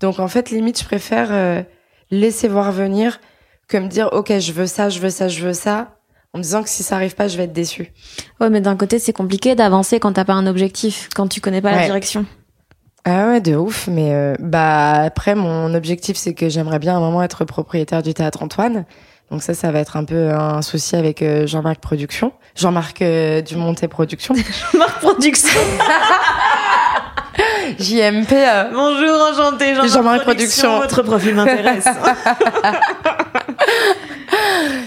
Donc, 0.00 0.18
en 0.18 0.28
fait, 0.28 0.50
limite, 0.50 0.80
je 0.80 0.84
préfère 0.84 1.28
euh, 1.30 1.62
laisser 2.10 2.48
voir 2.48 2.72
venir 2.72 3.20
que 3.68 3.76
me 3.76 3.88
dire, 3.88 4.08
OK, 4.12 4.32
je 4.38 4.52
veux 4.52 4.66
ça, 4.66 4.88
je 4.88 4.98
veux 5.00 5.10
ça, 5.10 5.28
je 5.28 5.44
veux 5.44 5.52
ça, 5.52 5.96
en 6.32 6.38
me 6.38 6.42
disant 6.42 6.62
que 6.62 6.68
si 6.68 6.82
ça 6.82 6.96
arrive 6.96 7.14
pas, 7.14 7.28
je 7.28 7.36
vais 7.36 7.44
être 7.44 7.52
déçue. 7.52 7.92
Ouais, 8.40 8.50
mais 8.50 8.60
d'un 8.60 8.76
côté, 8.76 8.98
c'est 8.98 9.12
compliqué 9.12 9.54
d'avancer 9.54 10.00
quand 10.00 10.12
t'as 10.12 10.24
pas 10.24 10.34
un 10.34 10.46
objectif, 10.46 11.08
quand 11.14 11.28
tu 11.28 11.40
connais 11.40 11.60
pas 11.60 11.72
la 11.72 11.84
direction. 11.84 12.26
Ah 13.04 13.28
ouais, 13.28 13.40
de 13.40 13.54
ouf. 13.56 13.88
Mais 13.88 14.12
euh, 14.12 14.34
bah 14.38 14.92
après, 15.04 15.34
mon 15.34 15.74
objectif, 15.74 16.16
c'est 16.16 16.34
que 16.34 16.48
j'aimerais 16.48 16.78
bien 16.78 16.94
à 16.94 16.96
un 16.96 17.00
moment 17.00 17.22
être 17.22 17.44
propriétaire 17.44 18.02
du 18.02 18.12
théâtre 18.12 18.42
Antoine. 18.42 18.84
Donc 19.30 19.42
ça, 19.42 19.54
ça 19.54 19.70
va 19.70 19.80
être 19.80 19.96
un 19.96 20.04
peu 20.04 20.30
un 20.30 20.62
souci 20.62 20.96
avec 20.96 21.22
euh, 21.22 21.46
Jean-Marc 21.46 21.80
Production. 21.80 22.32
Jean-Marc 22.54 23.02
euh, 23.02 23.40
Dumontet 23.42 23.88
Production. 23.88 24.34
Marc 24.78 25.00
Production. 25.00 25.60
JMP. 27.78 28.32
euh, 28.32 28.64
Bonjour, 28.72 29.28
enchanté, 29.32 29.74
Jean-Marc, 29.74 29.88
Jean-Marc 29.92 30.22
Production. 30.22 30.78
Votre 30.78 31.02
profil 31.02 31.34
m'intéresse. 31.34 31.84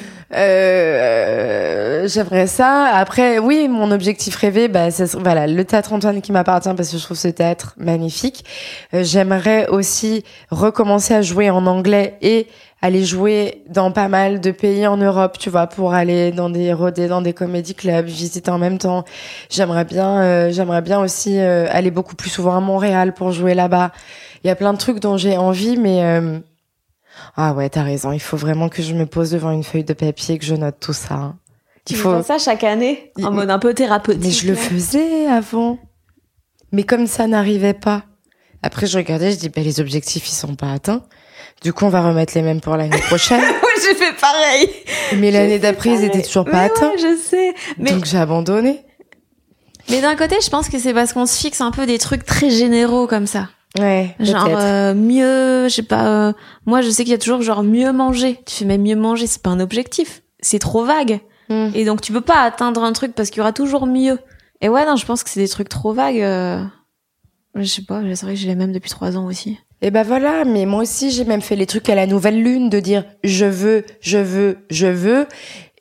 Euh, 0.33 2.07
j'aimerais 2.07 2.47
ça. 2.47 2.85
Après, 2.93 3.39
oui, 3.39 3.67
mon 3.67 3.91
objectif 3.91 4.35
rêvé, 4.35 4.67
bah, 4.67 4.91
ça 4.91 5.05
voilà, 5.17 5.47
le 5.47 5.65
théâtre 5.65 5.93
Antoine 5.93 6.21
qui 6.21 6.31
m'appartient 6.31 6.73
parce 6.75 6.91
que 6.91 6.97
je 6.97 7.03
trouve 7.03 7.17
ce 7.17 7.27
théâtre 7.27 7.73
magnifique. 7.77 8.45
Euh, 8.93 9.03
j'aimerais 9.03 9.67
aussi 9.67 10.23
recommencer 10.49 11.13
à 11.13 11.21
jouer 11.21 11.49
en 11.49 11.65
anglais 11.67 12.17
et 12.21 12.47
aller 12.81 13.03
jouer 13.03 13.63
dans 13.69 13.91
pas 13.91 14.07
mal 14.07 14.39
de 14.39 14.51
pays 14.51 14.87
en 14.87 14.97
Europe, 14.97 15.37
tu 15.37 15.49
vois, 15.49 15.67
pour 15.67 15.93
aller 15.93 16.31
dans 16.31 16.49
des 16.49 16.73
rodés, 16.73 17.07
dans 17.07 17.21
des 17.21 17.33
comédie 17.33 17.75
clubs, 17.75 18.05
visiter 18.05 18.49
en 18.49 18.57
même 18.57 18.77
temps. 18.77 19.03
J'aimerais 19.49 19.85
bien, 19.85 20.21
euh, 20.21 20.51
j'aimerais 20.51 20.81
bien 20.81 20.99
aussi 20.99 21.37
aller 21.39 21.91
beaucoup 21.91 22.15
plus 22.15 22.29
souvent 22.29 22.55
à 22.55 22.59
Montréal 22.59 23.13
pour 23.13 23.31
jouer 23.31 23.53
là-bas. 23.53 23.91
Il 24.43 24.47
y 24.47 24.49
a 24.49 24.55
plein 24.55 24.73
de 24.73 24.79
trucs 24.79 24.99
dont 24.99 25.17
j'ai 25.17 25.37
envie, 25.37 25.77
mais 25.77 26.41
ah 27.35 27.53
ouais, 27.53 27.69
t'as 27.69 27.83
raison. 27.83 28.11
Il 28.11 28.19
faut 28.19 28.37
vraiment 28.37 28.69
que 28.69 28.81
je 28.81 28.93
me 28.93 29.05
pose 29.05 29.31
devant 29.31 29.51
une 29.51 29.63
feuille 29.63 29.83
de 29.83 29.93
papier 29.93 30.35
et 30.35 30.37
que 30.37 30.45
je 30.45 30.55
note 30.55 30.77
tout 30.79 30.93
ça. 30.93 31.13
hein. 31.15 31.37
Tu 31.85 31.95
faut 31.95 32.15
faut. 32.17 32.23
ça 32.23 32.37
chaque 32.37 32.63
année, 32.63 33.11
en 33.23 33.29
Il- 33.31 33.35
mode 33.35 33.49
un 33.49 33.59
peu 33.59 33.73
thérapeutique. 33.73 34.23
Mais 34.23 34.31
je 34.31 34.47
le 34.47 34.55
faisais 34.55 35.25
avant. 35.27 35.79
Mais 36.71 36.83
comme 36.83 37.07
ça 37.07 37.27
n'arrivait 37.27 37.73
pas. 37.73 38.03
Après, 38.63 38.85
je 38.85 38.97
regardais, 38.97 39.31
je 39.31 39.37
dis, 39.37 39.49
bah, 39.49 39.61
les 39.61 39.79
objectifs, 39.79 40.27
ils 40.29 40.33
sont 40.35 40.55
pas 40.55 40.71
atteints. 40.71 41.03
Du 41.63 41.73
coup, 41.73 41.85
on 41.85 41.89
va 41.89 42.01
remettre 42.07 42.33
les 42.35 42.43
mêmes 42.43 42.61
pour 42.61 42.77
l'année 42.77 42.99
prochaine. 43.07 43.41
Ouais, 43.41 43.81
j'ai 43.83 43.95
fait 43.95 44.13
pareil. 44.19 44.69
Mais 45.17 45.31
l'année 45.31 45.57
d'après, 45.59 45.89
ils 45.89 46.03
étaient 46.03 46.21
toujours 46.21 46.45
pas 46.45 46.51
Mais 46.51 46.63
atteints. 46.65 46.89
ouais, 46.91 46.97
je 46.99 47.17
sais. 47.17 47.53
Mais, 47.79 47.91
Donc, 47.91 48.05
j'ai 48.05 48.17
abandonné. 48.19 48.85
mais 49.89 50.01
d'un 50.01 50.15
côté, 50.15 50.35
je 50.43 50.49
pense 50.49 50.69
que 50.69 50.77
c'est 50.79 50.93
parce 50.93 51.13
qu'on 51.13 51.25
se 51.25 51.37
fixe 51.37 51.61
un 51.61 51.71
peu 51.71 51.85
des 51.87 51.97
trucs 51.97 52.25
très 52.25 52.51
généraux 52.51 53.07
comme 53.07 53.25
ça. 53.27 53.49
Ouais, 53.79 54.15
Genre 54.19 54.47
euh, 54.49 54.93
mieux, 54.93 55.69
je 55.69 55.73
sais 55.75 55.81
pas. 55.83 56.07
euh, 56.29 56.33
moi, 56.65 56.81
je 56.81 56.89
sais 56.89 57.03
qu'il 57.03 57.11
y 57.11 57.15
a 57.15 57.17
toujours 57.17 57.41
genre 57.41 57.63
mieux 57.63 57.91
manger. 57.93 58.39
Tu 58.45 58.55
fais 58.55 58.65
mais 58.65 58.77
mieux 58.77 58.95
manger, 58.97 59.27
c'est 59.27 59.41
pas 59.41 59.49
un 59.49 59.59
objectif. 59.61 60.23
C'est 60.41 60.59
trop 60.59 60.83
vague. 60.83 61.21
Hmm. 61.49 61.69
Et 61.73 61.85
donc 61.85 62.01
tu 62.01 62.11
peux 62.11 62.21
pas 62.21 62.41
atteindre 62.43 62.83
un 62.83 62.91
truc 62.93 63.13
parce 63.15 63.29
qu'il 63.29 63.37
y 63.37 63.41
aura 63.41 63.53
toujours 63.53 63.85
mieux. 63.87 64.19
Et 64.61 64.69
ouais, 64.69 64.85
non, 64.85 64.95
je 64.97 65.05
pense 65.05 65.23
que 65.23 65.29
c'est 65.29 65.39
des 65.39 65.47
trucs 65.47 65.69
trop 65.69 65.93
vagues. 65.93 66.21
euh, 66.21 66.61
Je 67.55 67.63
sais 67.63 67.81
pas, 67.83 68.01
c'est 68.13 68.25
vrai 68.25 68.33
que 68.35 68.39
j'ai 68.39 68.47
les 68.47 68.55
mêmes 68.55 68.71
depuis 68.73 68.89
trois 68.89 69.17
ans 69.17 69.25
aussi. 69.25 69.57
Et 69.81 69.89
ben 69.89 70.03
voilà, 70.03 70.45
mais 70.45 70.65
moi 70.67 70.81
aussi 70.83 71.09
j'ai 71.09 71.25
même 71.25 71.41
fait 71.41 71.55
les 71.55 71.65
trucs 71.65 71.89
à 71.89 71.95
la 71.95 72.05
nouvelle 72.05 72.41
lune 72.43 72.69
de 72.69 72.79
dire 72.79 73.03
je 73.23 73.45
veux, 73.45 73.83
je 73.99 74.19
veux, 74.19 74.59
je 74.69 74.85
veux 74.85 75.25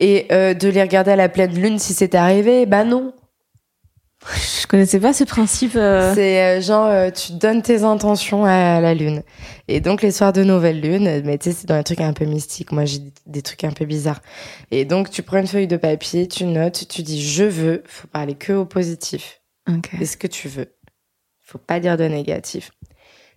et 0.00 0.26
euh, 0.32 0.54
de 0.54 0.68
les 0.68 0.80
regarder 0.80 1.10
à 1.10 1.16
la 1.16 1.28
pleine 1.28 1.54
lune 1.54 1.78
si 1.78 1.92
c'est 1.92 2.14
arrivé. 2.14 2.64
Ben 2.64 2.84
non. 2.84 3.12
Je 4.60 4.66
connaissais 4.66 5.00
pas 5.00 5.12
ce 5.14 5.24
principe. 5.24 5.76
euh, 5.76 6.14
C'est 6.14 6.42
euh, 6.42 6.60
genre 6.60 6.86
euh, 6.86 7.10
tu 7.10 7.32
donnes 7.32 7.62
tes 7.62 7.82
intentions 7.84 8.44
à 8.44 8.80
la 8.80 8.92
lune. 8.94 9.22
Et 9.66 9.80
donc 9.80 10.02
les 10.02 10.10
soirs 10.12 10.32
de 10.34 10.44
nouvelle 10.44 10.80
lune, 10.80 11.22
mais 11.24 11.38
tu 11.38 11.50
sais 11.50 11.56
c'est 11.56 11.66
dans 11.66 11.76
les 11.78 11.84
trucs 11.84 12.00
un 12.02 12.12
peu 12.12 12.26
mystiques. 12.26 12.70
Moi 12.70 12.84
j'ai 12.84 13.00
des- 13.26 13.42
trucs 13.42 13.64
un 13.64 13.70
peu 13.72 13.86
bizarres. 13.86 14.20
Et 14.70 14.84
donc 14.84 15.10
tu 15.10 15.22
prends 15.22 15.38
une 15.38 15.46
feuille 15.46 15.66
de 15.68 15.78
papier, 15.78 16.28
tu 16.28 16.44
notes, 16.44 16.86
tu 16.88 17.02
dis 17.02 17.22
je 17.22 17.44
veux. 17.44 17.82
Faut 17.86 18.08
parler 18.08 18.34
que 18.34 18.52
au 18.52 18.66
positif. 18.66 19.40
Ok. 19.68 19.90
Est-ce 20.00 20.16
que 20.18 20.26
tu 20.26 20.48
veux? 20.48 20.74
Faut 21.40 21.58
pas 21.58 21.80
dire 21.80 21.96
de 21.96 22.04
négatif. 22.04 22.70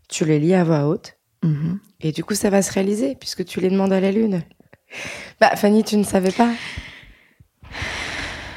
Tu 0.09 0.25
le 0.25 0.37
lis 0.37 0.53
à 0.53 0.63
voix 0.65 0.85
haute. 0.87 1.13
Mhm. 1.43 1.79
Et 2.01 2.11
du 2.11 2.23
coup, 2.25 2.35
ça 2.35 2.49
va 2.49 2.61
se 2.61 2.71
réaliser 2.73 3.15
puisque 3.15 3.45
tu 3.45 3.61
les 3.61 3.69
demandes 3.69 3.93
à 3.93 4.01
la 4.01 4.11
lune. 4.11 4.43
Bah, 5.39 5.55
Fanny, 5.55 5.83
tu 5.83 5.95
ne 5.97 6.03
savais 6.03 6.31
pas. 6.31 6.49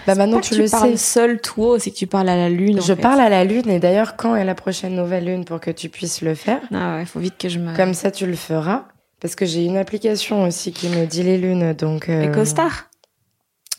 Bah, 0.06 0.14
maintenant, 0.14 0.40
que 0.40 0.46
tu, 0.46 0.54
le 0.56 0.68
parles 0.68 0.92
sais. 0.92 0.96
seul 0.96 1.40
tout 1.40 1.62
haut, 1.62 1.78
c'est 1.78 1.90
que 1.90 1.96
tu 1.96 2.06
parles 2.06 2.28
à 2.28 2.36
la 2.36 2.48
lune. 2.48 2.78
en 2.78 2.82
Je 2.82 2.94
fait. 2.94 3.00
parle 3.02 3.20
à 3.20 3.28
la 3.28 3.44
lune 3.44 3.68
et 3.70 3.78
d'ailleurs, 3.80 4.16
quand 4.16 4.36
est 4.36 4.44
la 4.44 4.54
prochaine 4.54 4.94
nouvelle 4.94 5.24
lune 5.24 5.44
pour 5.44 5.60
que 5.60 5.70
tu 5.70 5.88
puisses 5.88 6.22
le 6.22 6.34
faire? 6.34 6.60
Ah 6.74 6.96
ouais, 6.96 7.04
faut 7.04 7.18
vite 7.20 7.34
que 7.38 7.48
je 7.48 7.58
me. 7.58 7.74
Comme 7.76 7.94
ça, 7.94 8.10
tu 8.10 8.26
le 8.26 8.36
feras. 8.36 8.84
Parce 9.20 9.34
que 9.34 9.46
j'ai 9.46 9.64
une 9.64 9.78
application 9.78 10.44
aussi 10.44 10.72
qui 10.72 10.88
me 10.88 11.06
dit 11.06 11.22
les 11.22 11.38
lunes, 11.38 11.72
donc. 11.72 12.08
euh, 12.08 12.20
Les 12.26 12.30
costards? 12.30 12.84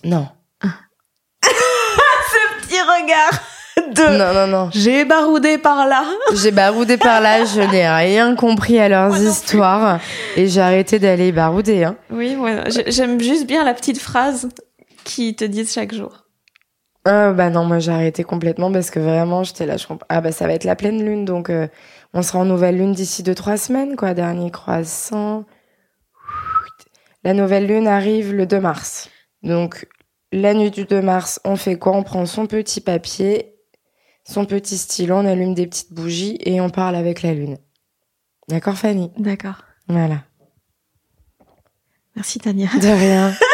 Non. 0.03 0.28
Petit 2.61 2.80
regard 2.82 3.41
de. 3.93 4.17
Non, 4.17 4.34
non, 4.34 4.47
non. 4.47 4.69
J'ai 4.73 5.05
baroudé 5.05 5.57
par 5.57 5.88
là. 5.88 6.03
J'ai 6.34 6.51
baroudé 6.51 6.97
par 6.97 7.21
là, 7.21 7.45
je 7.45 7.61
n'ai 7.61 7.88
rien 7.88 8.36
compris 8.36 8.80
à 8.80 8.89
leurs 8.89 9.15
histoires 9.21 9.99
et 10.36 10.47
j'ai 10.47 10.59
arrêté 10.61 10.99
d'aller 10.99 11.32
barouder. 11.32 11.84
Hein. 11.86 11.95
Oui, 12.09 12.36
j'ai- 12.67 12.91
j'aime 12.91 13.21
juste 13.21 13.45
bien 13.47 13.63
la 13.63 13.73
petite 13.73 13.99
phrase 13.99 14.49
qui 15.07 15.35
te 15.35 15.45
disent 15.45 15.73
chaque 15.73 15.93
jour. 15.93 16.25
Ah 17.05 17.31
bah 17.31 17.49
non, 17.49 17.63
moi 17.63 17.79
j'ai 17.79 17.93
arrêté 17.93 18.25
complètement 18.25 18.69
parce 18.69 18.91
que 18.91 18.99
vraiment 18.99 19.43
j'étais 19.43 19.65
là, 19.65 19.77
je. 19.77 19.87
Ah 20.09 20.19
bah 20.19 20.33
ça 20.33 20.45
va 20.45 20.53
être 20.53 20.65
la 20.65 20.75
pleine 20.75 21.01
lune, 21.03 21.23
donc 21.23 21.49
euh, 21.49 21.67
on 22.13 22.21
sera 22.21 22.39
en 22.39 22.45
nouvelle 22.45 22.77
lune 22.77 22.91
d'ici 22.91 23.23
deux 23.23 23.33
trois 23.33 23.55
semaines, 23.55 23.95
quoi. 23.95 24.13
Dernier 24.13 24.51
croissant. 24.51 25.45
La 27.23 27.33
nouvelle 27.33 27.65
lune 27.65 27.87
arrive 27.87 28.33
le 28.33 28.45
2 28.45 28.59
mars. 28.59 29.09
Donc 29.41 29.87
la 30.31 30.53
nuit 30.53 30.71
du 30.71 30.83
2 30.83 31.01
mars, 31.01 31.39
on 31.45 31.55
fait 31.55 31.77
quoi? 31.77 31.93
On 31.93 32.03
prend 32.03 32.25
son 32.25 32.45
petit 32.45 32.81
papier, 32.81 33.55
son 34.25 34.45
petit 34.45 34.77
stylo, 34.77 35.15
on 35.15 35.25
allume 35.25 35.53
des 35.53 35.67
petites 35.67 35.93
bougies 35.93 36.37
et 36.41 36.59
on 36.59 36.69
parle 36.69 36.95
avec 36.95 37.21
la 37.21 37.33
lune. 37.33 37.57
D'accord 38.49 38.75
Fanny? 38.75 39.11
D'accord. 39.17 39.63
Voilà. 39.87 40.23
Merci 42.15 42.39
Tania. 42.39 42.67
De 42.81 42.87
rien. 42.87 43.33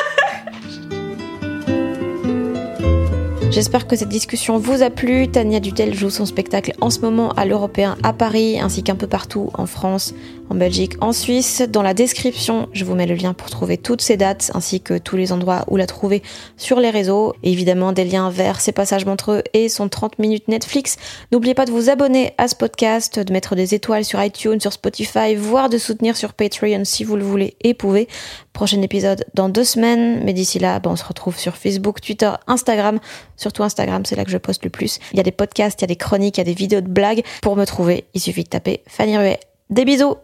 J'espère 3.54 3.86
que 3.86 3.96
cette 3.96 4.10
discussion 4.10 4.58
vous 4.58 4.82
a 4.82 4.90
plu. 4.90 5.28
Tania 5.28 5.60
Dutel 5.60 5.94
joue 5.94 6.10
son 6.10 6.26
spectacle 6.26 6.74
en 6.82 6.90
ce 6.90 7.02
moment 7.02 7.34
à 7.34 7.46
l'Européen 7.46 7.98
à 8.02 8.12
Paris, 8.12 8.60
ainsi 8.60 8.82
qu'un 8.82 8.96
peu 8.96 9.06
partout 9.06 9.52
en 9.54 9.68
France, 9.68 10.16
en 10.50 10.56
Belgique, 10.56 10.94
en 11.02 11.12
Suisse. 11.12 11.62
Dans 11.70 11.84
la 11.84 11.94
description, 11.94 12.68
je 12.74 12.84
vous 12.84 12.96
mets 12.96 13.06
le 13.06 13.14
lien 13.14 13.36
pour 13.36 13.52
trouver 13.52 13.78
toutes 13.78 14.02
ces 14.02 14.18
dates, 14.18 14.50
ainsi 14.56 14.82
que 14.82 14.98
tous 14.98 15.18
les 15.18 15.32
endroits 15.32 15.66
où 15.68 15.78
la 15.78 15.86
trouver 15.86 16.24
sur 16.58 16.80
les 16.80 16.90
réseaux. 16.90 17.36
Évidemment, 17.44 17.92
des 17.92 18.06
liens 18.06 18.32
vers 18.32 18.60
ses 18.60 18.72
passages 18.72 19.06
montreux 19.06 19.44
et 19.54 19.70
son 19.70 19.88
30 19.88 20.18
minutes 20.18 20.48
Netflix. 20.48 20.98
N'oubliez 21.32 21.54
pas 21.54 21.66
de 21.66 21.72
vous 21.72 21.92
abonner 21.92 22.34
à 22.40 22.48
ce 22.48 22.56
podcast, 22.56 23.20
de 23.20 23.32
mettre 23.32 23.56
des 23.56 23.76
étoiles 23.76 24.04
sur 24.04 24.24
iTunes, 24.24 24.60
sur 24.62 24.74
Spotify, 24.74 25.36
voire 25.36 25.70
de 25.70 25.78
soutenir 25.78 26.18
sur 26.18 26.34
Patreon 26.34 26.86
si 26.86 27.04
vous 27.04 27.18
le 27.18 27.24
voulez 27.24 27.56
et 27.62 27.76
pouvez. 27.76 28.08
Prochain 28.54 28.84
épisode 28.84 29.26
dans 29.34 29.50
deux 29.50 29.64
semaines, 29.64 30.24
mais 30.24 30.32
d'ici 30.32 30.60
là, 30.60 30.80
bah, 30.80 30.92
on 30.92 30.96
se 30.96 31.04
retrouve 31.04 31.38
sur 31.38 31.58
Facebook, 31.58 32.00
Twitter, 32.02 32.32
Instagram. 32.46 33.00
Surtout 33.36 33.64
Instagram, 33.64 34.06
c'est 34.06 34.16
là 34.16 34.24
que 34.26 34.32
je 34.32 34.38
poste 34.38 34.64
le 34.64 34.70
plus. 34.70 35.00
Il 35.12 35.18
y 35.18 35.20
a 35.20 35.24
des 35.24 35.32
podcasts, 35.32 35.82
il 35.82 35.84
y 35.84 35.86
a 35.86 35.88
des 35.88 35.96
chroniques, 35.96 36.38
il 36.38 36.42
y 36.42 36.42
a 36.42 36.46
des 36.46 36.54
vidéos 36.54 36.82
de 36.82 36.88
blagues. 36.88 37.24
Pour 37.42 37.56
me 37.56 37.66
trouver, 37.66 38.06
il 38.14 38.22
suffit 38.22 38.44
de 38.44 38.50
taper 38.50 38.84
Fanny 38.88 39.18
Ruet. 39.18 39.40
Des 39.72 39.86
bisous 39.86 40.16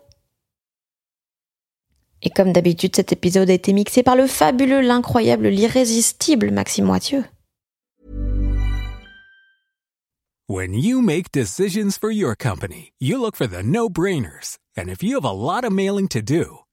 Et 2.21 2.29
comme 2.29 2.53
d'habitude, 2.53 2.95
cet 2.95 3.11
épisode 3.13 3.49
a 3.49 3.53
été 3.53 3.73
mixé 3.73 4.03
par 4.03 4.15
le 4.15 4.27
fabuleux, 4.27 4.81
l'incroyable, 4.81 5.47
l'irrésistible 5.47 6.51
Maxime 6.51 6.85
Moitieu. 6.85 7.23
When 10.47 10.73
you 10.73 11.01
make 11.01 11.31
decisions 11.31 11.97
for 11.99 12.11
your 12.11 12.35
company, 12.35 12.93
you 12.99 13.19
look 13.19 13.35
for 13.35 13.47
the 13.47 13.63
no-brainers. 13.63 14.57
And 14.75 14.89
if 14.89 15.03
you 15.03 15.15
have 15.15 15.25
a 15.25 15.31
lot 15.31 15.63
of 15.63 15.71
mailing 15.71 16.07
to 16.09 16.21
do, 16.21 16.59